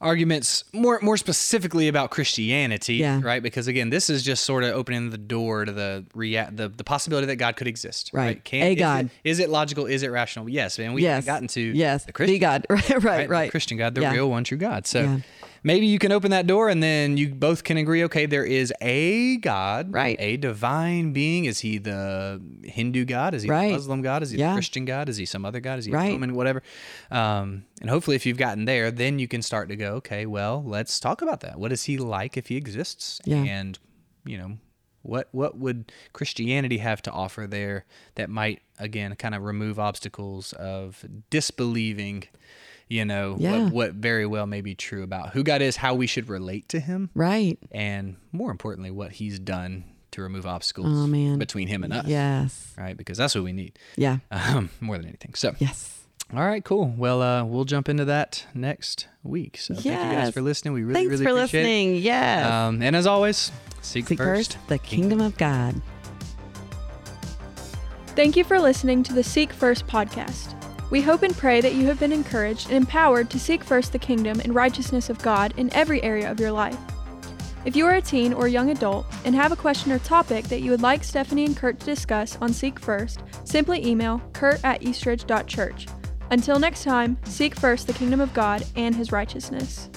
arguments 0.00 0.64
more 0.72 0.98
more 1.00 1.16
specifically 1.16 1.86
about 1.86 2.10
Christianity, 2.10 2.96
Yeah. 2.96 3.20
right? 3.22 3.40
Because 3.42 3.68
again, 3.68 3.90
this 3.90 4.10
is 4.10 4.22
just 4.24 4.42
sort 4.44 4.64
of 4.64 4.70
opening 4.74 5.10
the 5.10 5.18
door 5.18 5.64
to 5.64 5.70
the 5.72 6.04
rea- 6.14 6.48
the 6.50 6.68
the 6.68 6.82
possibility 6.84 7.26
that 7.28 7.36
God 7.36 7.54
could 7.56 7.68
exist, 7.68 8.10
Right. 8.12 8.42
Can, 8.42 8.62
A 8.64 8.72
is 8.72 8.78
God. 8.78 9.04
It, 9.22 9.30
is 9.30 9.38
it 9.38 9.48
logical? 9.48 9.86
Is 9.86 10.02
it 10.02 10.08
rational? 10.08 10.48
Yes, 10.48 10.78
and 10.80 10.92
we 10.94 11.02
yes. 11.02 11.24
haven't 11.24 11.26
gotten 11.26 11.48
to 11.48 11.60
yes. 11.60 12.04
the 12.04 12.12
Christian 12.12 12.34
the 12.34 12.38
God. 12.40 12.66
Right, 12.68 12.90
right, 12.90 13.02
right? 13.04 13.28
right. 13.28 13.44
The 13.46 13.50
Christian 13.52 13.78
God, 13.78 13.94
the 13.94 14.00
Yeah. 14.00 14.12
real 14.12 14.28
one 14.28 14.42
true 14.44 14.58
God. 14.58 14.86
So 14.88 15.02
Yeah. 15.02 15.18
Maybe 15.62 15.86
you 15.86 15.98
can 15.98 16.12
open 16.12 16.30
that 16.32 16.46
door 16.46 16.68
and 16.68 16.82
then 16.82 17.16
you 17.16 17.28
both 17.34 17.64
can 17.64 17.76
agree, 17.76 18.02
okay, 18.04 18.26
there 18.26 18.44
is 18.44 18.72
a 18.80 19.36
God, 19.38 19.92
Right. 19.92 20.16
A 20.18 20.36
divine 20.36 21.12
being. 21.12 21.44
Is 21.44 21.60
he 21.60 21.78
the 21.78 22.40
Hindu 22.64 23.04
God? 23.04 23.34
Is 23.34 23.42
he 23.44 23.48
Right. 23.50 23.68
the 23.68 23.74
Muslim 23.74 24.02
God? 24.02 24.22
Is 24.22 24.30
he 24.30 24.38
Yeah. 24.38 24.48
the 24.50 24.54
Christian 24.54 24.84
God? 24.84 25.08
Is 25.08 25.16
he 25.16 25.24
some 25.26 25.44
other 25.44 25.60
God? 25.60 25.78
Is 25.78 25.84
he 25.86 25.92
Right. 25.92 26.10
a 26.10 26.12
Roman, 26.12 26.34
whatever? 26.34 26.62
Um, 27.10 27.64
and 27.80 27.90
hopefully 27.90 28.16
if 28.16 28.26
you've 28.26 28.38
gotten 28.38 28.64
there, 28.64 28.90
then 28.90 29.18
you 29.18 29.28
can 29.28 29.42
start 29.42 29.68
to 29.68 29.76
go, 29.76 29.94
okay, 29.94 30.26
well, 30.26 30.62
let's 30.64 30.98
talk 31.00 31.22
about 31.22 31.40
that. 31.40 31.58
What 31.58 31.72
is 31.72 31.84
he 31.84 31.96
like 31.98 32.36
if 32.36 32.48
he 32.48 32.56
exists? 32.56 33.20
Yeah. 33.24 33.42
And, 33.44 33.78
you 34.24 34.38
know, 34.38 34.58
what 35.04 35.28
what 35.32 35.58
would 35.58 35.90
Christianity 36.12 36.78
have 36.78 37.02
to 37.02 37.10
offer 37.10 37.44
there 37.48 37.84
that 38.14 38.30
might 38.30 38.62
again 38.78 39.16
kind 39.16 39.34
of 39.34 39.42
remove 39.42 39.80
obstacles 39.80 40.52
of 40.52 41.04
disbelieving, 41.28 42.22
you 42.88 43.04
know, 43.04 43.36
Yeah. 43.38 43.64
what, 43.64 43.72
what 43.72 43.92
very 43.94 44.26
well 44.26 44.46
may 44.46 44.60
be 44.60 44.74
true 44.74 45.02
about 45.02 45.30
who 45.30 45.42
God 45.42 45.62
is, 45.62 45.76
how 45.76 45.94
we 45.94 46.06
should 46.06 46.28
relate 46.28 46.68
to 46.70 46.80
him, 46.80 47.10
Right. 47.14 47.58
and 47.70 48.16
more 48.32 48.50
importantly, 48.50 48.90
what 48.90 49.12
he's 49.12 49.38
done 49.38 49.84
to 50.12 50.20
remove 50.22 50.44
obstacles 50.46 50.86
Oh, 50.88 51.06
man. 51.06 51.38
between 51.38 51.68
him 51.68 51.84
and 51.84 51.92
us. 51.92 52.06
Yes. 52.06 52.74
Right? 52.76 52.96
Because 52.96 53.16
that's 53.16 53.34
what 53.34 53.44
we 53.44 53.52
need 53.52 53.78
Yeah. 53.96 54.18
um, 54.30 54.68
more 54.80 54.98
than 54.98 55.06
anything. 55.06 55.32
So, 55.34 55.54
Yes. 55.58 56.00
all 56.34 56.44
right, 56.44 56.62
cool. 56.62 56.92
Well, 56.98 57.22
uh, 57.22 57.44
we'll 57.44 57.64
jump 57.64 57.88
into 57.88 58.04
that 58.04 58.46
next 58.52 59.08
week. 59.22 59.56
So, 59.56 59.72
thank 59.74 59.86
you 59.86 59.92
guys 59.92 60.34
for 60.34 60.42
listening. 60.42 60.74
We 60.74 60.82
really, 60.82 60.94
Thanks 60.94 61.10
really 61.12 61.24
for 61.24 61.30
appreciate 61.30 61.62
listening. 61.62 61.96
Yes. 62.02 62.46
it. 62.46 62.52
Um, 62.52 62.82
and 62.82 62.94
as 62.94 63.06
always, 63.06 63.50
seek, 63.80 64.06
Seek 64.08 64.18
first, 64.18 64.54
first 64.54 64.68
the 64.68 64.76
kingdom 64.78 65.20
of 65.22 65.36
God. 65.38 65.80
Thank 68.14 68.36
you 68.36 68.44
for 68.44 68.60
listening 68.60 69.02
to 69.04 69.14
the 69.14 69.24
Seek 69.24 69.50
First 69.54 69.86
podcast. 69.86 70.54
We 70.92 71.00
hope 71.00 71.22
and 71.22 71.34
pray 71.34 71.62
that 71.62 71.72
you 71.72 71.86
have 71.86 71.98
been 71.98 72.12
encouraged 72.12 72.66
and 72.66 72.76
empowered 72.76 73.30
to 73.30 73.40
seek 73.40 73.64
first 73.64 73.92
the 73.92 73.98
kingdom 73.98 74.40
and 74.40 74.54
righteousness 74.54 75.08
of 75.08 75.16
God 75.22 75.54
in 75.56 75.72
every 75.72 76.02
area 76.02 76.30
of 76.30 76.38
your 76.38 76.52
life. 76.52 76.76
If 77.64 77.74
you 77.74 77.86
are 77.86 77.94
a 77.94 78.02
teen 78.02 78.34
or 78.34 78.46
young 78.46 78.68
adult 78.68 79.06
and 79.24 79.34
have 79.34 79.52
a 79.52 79.56
question 79.56 79.90
or 79.90 80.00
topic 80.00 80.48
that 80.48 80.60
you 80.60 80.70
would 80.70 80.82
like 80.82 81.02
Stephanie 81.02 81.46
and 81.46 81.56
Kurt 81.56 81.80
to 81.80 81.86
discuss 81.86 82.36
on 82.42 82.52
Seek 82.52 82.78
First, 82.78 83.22
simply 83.44 83.86
email 83.86 84.20
kurt 84.34 84.62
at 84.64 84.82
eastridge.church. 84.82 85.86
Until 86.30 86.58
next 86.58 86.84
time, 86.84 87.16
seek 87.24 87.54
first 87.54 87.86
the 87.86 87.94
kingdom 87.94 88.20
of 88.20 88.34
God 88.34 88.62
and 88.76 88.94
his 88.94 89.12
righteousness. 89.12 89.88